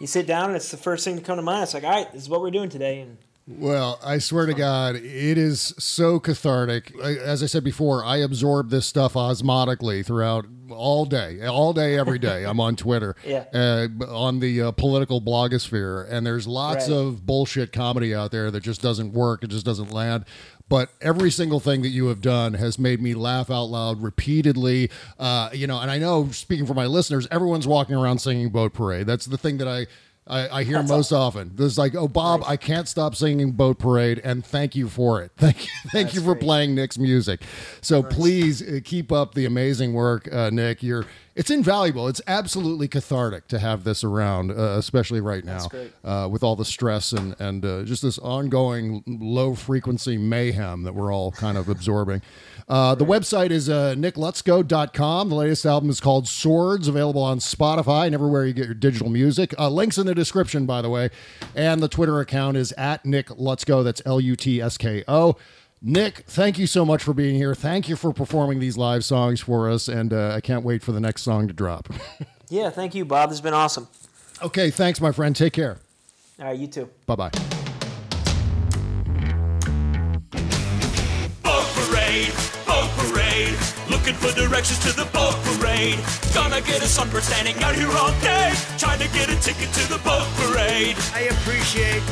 you 0.00 0.06
sit 0.06 0.26
down 0.26 0.46
and 0.46 0.56
it's 0.56 0.70
the 0.70 0.76
first 0.76 1.04
thing 1.04 1.16
to 1.16 1.22
come 1.22 1.36
to 1.36 1.42
mind. 1.42 1.64
It's 1.64 1.74
like, 1.74 1.84
all 1.84 1.90
right, 1.90 2.12
this 2.12 2.22
is 2.22 2.28
what 2.28 2.40
we're 2.40 2.50
doing 2.50 2.68
today, 2.68 3.00
and 3.00 3.18
Well, 3.48 4.00
I 4.04 4.18
swear 4.18 4.46
to 4.46 4.54
God, 4.54 4.96
it 4.96 5.38
is 5.38 5.72
so 5.78 6.18
cathartic. 6.18 6.92
As 7.00 7.44
I 7.44 7.46
said 7.46 7.62
before, 7.62 8.04
I 8.04 8.16
absorb 8.16 8.70
this 8.70 8.86
stuff 8.86 9.12
osmotically 9.14 10.04
throughout 10.04 10.46
all 10.68 11.04
day, 11.06 11.46
all 11.46 11.72
day, 11.72 11.96
every 11.96 12.18
day. 12.18 12.42
I'm 12.44 12.58
on 12.58 12.74
Twitter, 12.74 13.14
Yeah. 13.24 13.44
uh, 13.54 13.86
on 14.08 14.40
the 14.40 14.62
uh, 14.62 14.70
political 14.72 15.20
blogosphere, 15.20 16.10
and 16.10 16.26
there's 16.26 16.48
lots 16.48 16.88
Right. 16.88 16.96
of 16.96 17.24
bullshit 17.24 17.72
comedy 17.72 18.12
out 18.12 18.32
there 18.32 18.50
that 18.50 18.64
just 18.64 18.82
doesn't 18.82 19.12
work. 19.12 19.44
It 19.44 19.50
just 19.50 19.64
doesn't 19.64 19.92
land. 19.92 20.24
But 20.68 20.88
every 21.00 21.30
single 21.30 21.60
thing 21.60 21.82
that 21.82 21.90
you 21.90 22.06
have 22.08 22.20
done 22.20 22.54
has 22.54 22.80
made 22.80 23.00
me 23.00 23.14
laugh 23.14 23.48
out 23.48 23.66
loud 23.66 24.02
repeatedly. 24.02 24.90
Uh, 25.20 25.50
you 25.52 25.68
know, 25.68 25.78
and 25.78 25.88
I 25.88 25.98
know, 25.98 26.30
speaking 26.32 26.66
for 26.66 26.74
my 26.74 26.86
listeners, 26.86 27.28
everyone's 27.30 27.68
walking 27.68 27.94
around 27.94 28.18
singing 28.18 28.48
"Boat 28.48 28.74
Parade." 28.74 29.06
That's 29.06 29.26
the 29.26 29.38
thing 29.38 29.58
that 29.58 29.68
I. 29.68 29.86
I, 30.28 30.60
I 30.60 30.64
hear 30.64 30.82
most 30.82 31.12
often. 31.12 31.52
There's 31.54 31.78
like, 31.78 31.94
oh, 31.94 32.08
Bob, 32.08 32.42
I 32.46 32.56
can't 32.56 32.88
stop 32.88 33.14
singing 33.14 33.52
Boat 33.52 33.78
Parade, 33.78 34.20
and 34.24 34.44
thank 34.44 34.74
you 34.74 34.88
for 34.88 35.22
it. 35.22 35.30
Thank 35.36 35.64
you, 35.66 35.70
thank 35.92 36.14
you 36.14 36.20
for 36.20 36.34
great. 36.34 36.42
playing 36.42 36.74
Nick's 36.74 36.98
music. 36.98 37.42
So 37.80 38.02
please 38.02 38.60
uh, 38.62 38.80
keep 38.84 39.12
up 39.12 39.34
the 39.34 39.44
amazing 39.44 39.92
work, 39.92 40.32
uh, 40.32 40.50
Nick. 40.50 40.82
You're 40.82 41.06
it's 41.36 41.50
invaluable. 41.50 42.08
It's 42.08 42.22
absolutely 42.26 42.88
cathartic 42.88 43.46
to 43.48 43.58
have 43.58 43.84
this 43.84 44.02
around, 44.02 44.50
uh, 44.50 44.76
especially 44.78 45.20
right 45.20 45.44
now 45.44 45.68
uh, 46.02 46.28
with 46.30 46.42
all 46.42 46.56
the 46.56 46.64
stress 46.64 47.12
and 47.12 47.36
and 47.38 47.64
uh, 47.64 47.82
just 47.82 48.02
this 48.02 48.18
ongoing 48.18 49.04
low 49.06 49.54
frequency 49.54 50.16
mayhem 50.16 50.82
that 50.84 50.94
we're 50.94 51.12
all 51.12 51.30
kind 51.32 51.58
of 51.58 51.68
absorbing. 51.68 52.22
Uh, 52.68 52.94
the 52.94 53.04
website 53.04 53.50
is 53.50 53.68
uh, 53.68 53.94
nicklutsko.com. 53.96 55.28
The 55.28 55.34
latest 55.34 55.66
album 55.66 55.90
is 55.90 56.00
called 56.00 56.26
Swords, 56.26 56.88
available 56.88 57.22
on 57.22 57.38
Spotify 57.38 58.06
and 58.06 58.14
everywhere 58.14 58.46
you 58.46 58.54
get 58.54 58.64
your 58.64 58.74
digital 58.74 59.10
music. 59.10 59.54
Uh, 59.58 59.68
links 59.68 59.98
in 59.98 60.06
the 60.06 60.14
description, 60.14 60.64
by 60.66 60.80
the 60.82 60.90
way. 60.90 61.10
And 61.54 61.82
the 61.82 61.88
Twitter 61.88 62.18
account 62.18 62.56
is 62.56 62.72
at 62.72 63.04
Nick 63.04 63.28
Lutsko. 63.28 63.84
That's 63.84 64.00
L 64.06 64.20
U 64.20 64.36
T 64.36 64.60
S 64.60 64.78
K 64.78 65.04
O. 65.06 65.36
Nick, 65.82 66.24
thank 66.26 66.58
you 66.58 66.66
so 66.66 66.84
much 66.84 67.02
for 67.02 67.12
being 67.12 67.36
here. 67.36 67.54
Thank 67.54 67.88
you 67.88 67.96
for 67.96 68.12
performing 68.12 68.60
these 68.60 68.76
live 68.76 69.04
songs 69.04 69.40
for 69.40 69.70
us. 69.70 69.88
And 69.88 70.12
uh, 70.12 70.32
I 70.34 70.40
can't 70.40 70.64
wait 70.64 70.82
for 70.82 70.92
the 70.92 71.00
next 71.00 71.22
song 71.22 71.48
to 71.48 71.54
drop. 71.54 71.88
yeah, 72.48 72.70
thank 72.70 72.94
you, 72.94 73.04
Bob. 73.04 73.28
This 73.28 73.38
has 73.38 73.42
been 73.42 73.54
awesome. 73.54 73.88
okay, 74.42 74.70
thanks, 74.70 75.00
my 75.00 75.12
friend. 75.12 75.36
Take 75.36 75.52
care. 75.52 75.78
All 76.38 76.46
right, 76.46 76.58
you 76.58 76.66
too. 76.66 76.88
Bye 77.06 77.16
bye. 77.16 77.30
Boat 81.42 81.66
parade, 81.74 82.32
boat 82.66 82.90
parade. 82.96 83.54
Looking 83.88 84.14
for 84.14 84.32
directions 84.34 84.78
to 84.80 84.92
the 84.96 85.08
boat 85.12 85.36
parade. 85.44 85.98
Gonna 86.34 86.60
get 86.60 86.82
a 86.82 86.86
sunburn 86.86 87.22
standing 87.22 87.56
out 87.62 87.74
here 87.74 87.90
all 87.90 88.10
day. 88.20 88.52
Trying 88.78 88.98
to 88.98 89.08
get 89.14 89.28
a 89.30 89.36
ticket 89.40 89.72
to 89.74 89.88
the 89.88 89.98
boat 90.04 90.26
parade. 90.36 90.96
I 91.14 91.28
appreciate 91.30 92.02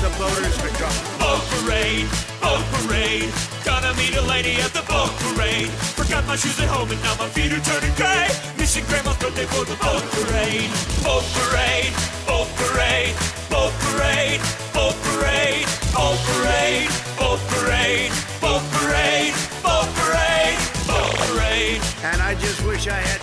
the 0.00 0.08
boaters 0.16 0.56
coming. 0.80 1.04
Boat 1.20 1.44
parade, 1.52 2.08
boat 2.40 2.64
parade. 2.72 3.28
Gonna 3.64 3.92
meet 3.94 4.16
a 4.16 4.22
lady 4.22 4.56
at 4.56 4.72
the 4.72 4.80
boat 4.88 5.12
parade. 5.20 5.68
Forgot 5.92 6.26
my 6.26 6.36
shoes 6.36 6.58
at 6.60 6.68
home 6.68 6.90
and 6.90 7.00
now 7.02 7.14
my 7.16 7.28
feet 7.28 7.52
are 7.52 7.60
turning 7.60 7.94
gray. 8.00 8.28
Missing 8.56 8.84
grandma's 8.88 9.18
birthday 9.18 9.44
for 9.44 9.64
the 9.68 9.76
boat 9.76 10.04
parade. 10.16 10.72
Boat 11.04 11.24
parade, 11.36 11.92
boat 12.24 12.48
parade, 12.56 13.12
boat 13.52 13.72
parade, 13.84 14.40
boat 14.72 14.96
parade, 15.04 15.68
boat 15.92 16.18
parade, 16.28 16.88
boat 17.20 17.40
parade, 17.52 18.12
boat 18.40 18.64
parade, 18.72 19.34
boat 19.60 19.88
parade, 20.00 20.58
boat 20.88 21.12
parade. 21.28 21.80
And 22.08 22.22
I 22.22 22.34
just 22.40 22.64
wish 22.64 22.88
I 22.88 23.00
had 23.04 23.20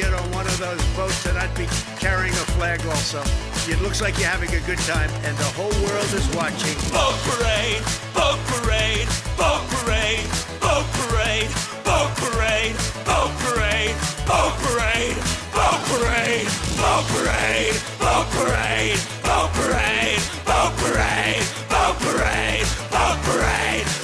Get 0.00 0.14
on 0.14 0.32
one 0.32 0.46
of 0.46 0.56
those 0.56 0.82
boats 0.96 1.26
and 1.26 1.36
I'd 1.36 1.54
be 1.54 1.66
carrying 1.98 2.32
a 2.32 2.46
flag 2.56 2.80
also. 2.86 3.20
It 3.70 3.82
looks 3.82 4.00
like 4.00 4.16
you're 4.16 4.32
having 4.32 4.48
a 4.48 4.60
good 4.64 4.78
time 4.88 5.10
and 5.28 5.36
the 5.36 5.50
whole 5.52 5.76
world 5.84 6.10
is 6.16 6.26
watching. 6.34 6.72
Boat 6.88 7.20
parade, 7.28 7.84
boat 8.16 8.40
parade, 8.48 9.04
boat 9.36 9.60
parade, 9.68 10.24
boat 10.56 10.88
parade, 10.96 11.52
boat 11.84 12.08
parade, 12.16 12.72
boat 13.04 13.28
parade, 13.44 13.92
boat 14.24 14.56
parade, 14.64 15.20
boat 15.52 15.84
parade, 15.92 16.48
boat 16.80 17.04
parade, 17.12 17.76
boat 18.00 18.24
parade, 18.32 18.96
boat 19.20 19.52
parade, 19.52 20.24
boat 20.48 20.72
parade, 20.80 21.44
boat 21.68 21.94
parade, 22.00 22.64
boat 22.88 23.18
parade, 23.28 23.99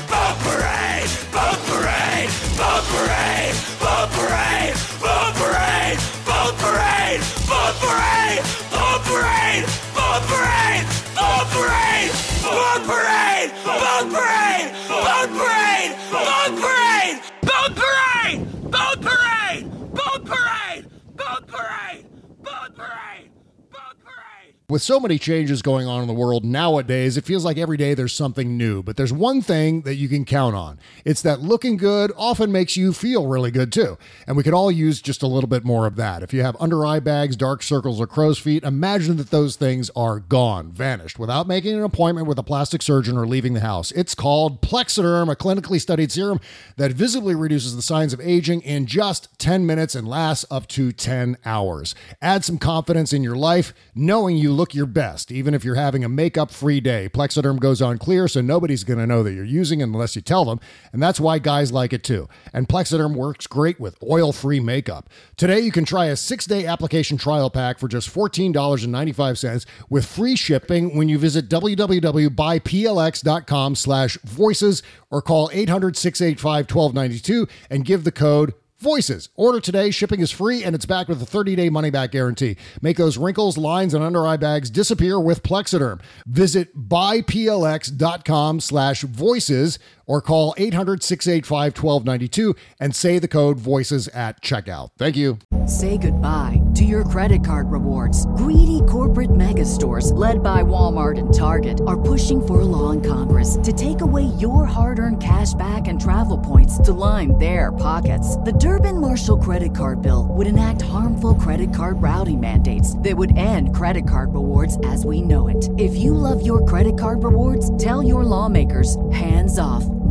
With 24.69 24.83
so 24.83 24.99
many 24.99 25.17
changes 25.17 25.63
going 25.63 25.87
on 25.87 26.01
in 26.01 26.09
the 26.09 26.13
world 26.13 26.45
nowadays, 26.45 27.17
it 27.17 27.25
feels 27.25 27.45
like 27.45 27.57
every 27.57 27.77
day 27.77 27.95
there's 27.95 28.13
something 28.13 28.57
new. 28.57 28.83
But 28.83 28.97
there's 28.97 29.13
one 29.13 29.41
thing 29.41 29.83
that 29.83 29.95
you 29.95 30.09
can 30.09 30.25
count 30.25 30.57
on 30.57 30.81
it's 31.05 31.23
that 31.23 31.41
looking 31.41 31.77
good 31.77 32.11
often 32.17 32.51
makes 32.51 32.77
you 32.77 32.93
feel 32.93 33.29
really 33.29 33.53
good 33.53 33.71
too. 33.71 33.97
And 34.27 34.37
we 34.37 34.43
could 34.43 34.55
all 34.55 34.73
use 34.73 35.01
just 35.01 35.23
a 35.23 35.29
little 35.29 35.47
bit 35.47 35.65
more 35.65 35.87
of 35.87 35.95
that. 35.97 36.25
If 36.25 36.35
you 36.35 36.43
have 36.43 36.57
under 36.59 36.85
eye 36.85 36.99
bags, 36.99 37.37
dark 37.37 37.63
circles, 37.63 38.01
or 38.01 38.09
crow's 38.09 38.41
feet, 38.41 38.65
imagine 38.65 39.19
that 39.19 39.31
those 39.31 39.55
things 39.55 39.89
are 39.95 40.19
gone, 40.19 40.73
vanished, 40.73 41.17
without 41.17 41.47
making 41.47 41.77
an 41.77 41.85
appointment 41.85 42.27
with 42.27 42.39
a 42.41 42.43
plastic 42.43 42.83
surgeon 42.83 43.17
or 43.17 43.25
leaving 43.25 43.55
the 43.55 43.61
house. 43.61 43.93
It's 43.93 44.17
called 44.17 44.63
Plexiderm, 44.63 45.31
a 45.31 45.37
clinically 45.37 45.81
studied 45.81 46.11
serum 46.11 46.41
that 46.77 46.91
visibly 46.91 47.37
reduces 47.37 47.77
the 47.77 47.83
signs 47.83 48.13
of 48.13 48.21
aging 48.21 48.63
in 48.63 48.87
just 48.87 49.29
10 49.39 49.65
minutes 49.65 49.95
and 49.95 50.09
lasts 50.09 50.45
up 50.51 50.67
to 50.69 50.91
10 50.91 51.37
hours. 51.45 51.95
Add 52.21 52.45
some 52.45 52.59
confidence 52.59 53.13
in 53.13 53.23
your 53.23 53.37
life, 53.37 53.73
knowing 53.95 54.37
you 54.37 54.56
look 54.57 54.75
your 54.75 54.87
best, 54.87 55.31
even 55.31 55.55
if 55.55 55.65
you're 55.65 55.77
having 55.77 56.03
a 56.03 56.09
makeup 56.09 56.51
free 56.51 56.81
day. 56.81 57.09
Plexiderm 57.09 57.61
goes 57.61 57.81
on 57.83 57.99
clear, 57.99 58.27
so 58.27 58.41
nobody's 58.41 58.83
going 58.85 58.99
to 58.99 59.07
know 59.07 59.23
that 59.23 59.33
you're 59.33 59.45
using 59.45 59.81
it 59.81 59.85
unless 59.85 60.17
you 60.17 60.23
tell 60.23 60.45
them, 60.45 60.59
and 60.93 61.01
that's 61.03 61.21
why 61.21 61.39
guys 61.39 61.73
like 61.73 61.93
it 61.93 62.03
too. 62.03 62.29
And 62.53 62.69
Plexiderm 62.69 63.15
works 63.15 63.47
great 63.47 63.79
with 63.79 64.03
oil 64.03 64.33
free 64.33 64.59
makeup. 64.61 65.09
Today, 65.37 65.61
you 65.61 65.71
can 65.71 65.85
try 65.85 66.07
a 66.07 66.17
six 66.17 66.47
day 66.47 66.67
application 66.67 67.19
trial 67.19 67.51
pack 67.51 67.79
for 67.79 67.87
just 67.89 68.13
$14.95 68.13 69.67
with 69.91 70.07
free 70.07 70.37
shipping 70.37 70.97
when 70.97 71.09
you 71.09 71.19
visit 71.19 71.49
www.buyplx.com 71.49 73.75
slash 73.75 74.19
voices 74.25 74.83
or 75.11 75.21
call 75.23 75.51
800 75.53 75.97
685 75.97 76.75
1292 76.75 77.49
and 77.71 77.85
give 77.85 78.05
the 78.05 78.13
code 78.13 78.55
Voices. 78.87 79.31
Order 79.35 79.59
today. 79.59 79.91
Shipping 79.91 80.21
is 80.21 80.31
free 80.31 80.63
and 80.63 80.73
it's 80.73 80.87
backed 80.87 81.09
with 81.09 81.21
a 81.21 81.27
30 81.27 81.57
day 81.57 81.69
money 81.71 81.91
back 81.91 82.13
guarantee. 82.13 82.57
Make 82.81 82.97
those 82.97 83.19
wrinkles, 83.19 83.59
lines, 83.59 83.95
and 83.95 84.05
under 84.05 84.25
eye 84.25 84.37
bags 84.37 84.71
disappear 84.71 85.19
with 85.19 85.43
Plexiderm. 85.43 86.01
Visit 86.25 86.89
buyplx.com 86.89 88.61
slash 88.61 89.03
voices 89.03 89.81
or 90.07 90.21
call 90.21 90.55
800 90.57 91.03
685 91.03 91.77
1292 91.77 92.55
and 92.81 92.95
say 92.95 93.19
the 93.19 93.29
code 93.29 93.59
voices 93.59 94.09
at 94.09 94.43
checkout. 94.43 94.91
Thank 94.99 95.17
you. 95.17 95.39
Say 95.67 95.99
goodbye 95.99 96.63
to 96.75 96.85
your 96.85 97.05
credit 97.05 97.45
card 97.45 97.71
rewards. 97.71 98.27
Greedy 98.37 98.81
corporate 98.89 99.35
mega 99.35 99.65
stores, 99.65 100.13
led 100.13 100.43
by 100.43 100.63
Walmart 100.63 101.19
and 101.19 101.33
Target, 101.35 101.81
are 101.87 102.01
pushing 102.01 102.45
for 102.45 102.61
a 102.61 102.65
law 102.65 102.91
in 102.91 103.03
Congress 103.03 103.57
to 103.63 103.73
take 103.73 104.01
away 104.01 104.25
your 104.39 104.65
hard 104.65 104.99
earned 104.99 105.23
cash 105.23 105.55
back 105.55 105.89
and 105.89 106.01
travel 106.01 106.39
points 106.39 106.79
to 106.79 106.93
line 106.93 107.37
their 107.39 107.73
pockets. 107.73 108.37
The 108.39 108.53
Durbin 108.53 109.01
Marshall 109.01 109.39
credit 109.39 109.75
card 109.75 110.03
bill 110.03 110.29
would 110.31 110.47
enact 110.47 110.83
harmful 110.83 111.35
credit 111.35 111.75
card 111.75 112.01
routing 112.01 112.41
mandates 112.41 112.97
that 112.99 113.17
would 113.17 113.37
end 113.37 113.75
credit 113.75 114.09
card 114.09 114.35
rewards 114.35 114.79
as 114.85 115.05
we 115.05 115.23
know 115.23 115.49
it. 115.49 115.69
If 115.79 115.97
you 115.97 116.15
love 116.15 116.45
your 116.45 116.65
credit 116.65 116.99
card 116.99 117.25
rewards, 117.25 117.77
tell 117.83 118.03
your 118.03 118.25
lawmakers 118.25 118.97
hands 119.11 119.59
off 119.59 119.85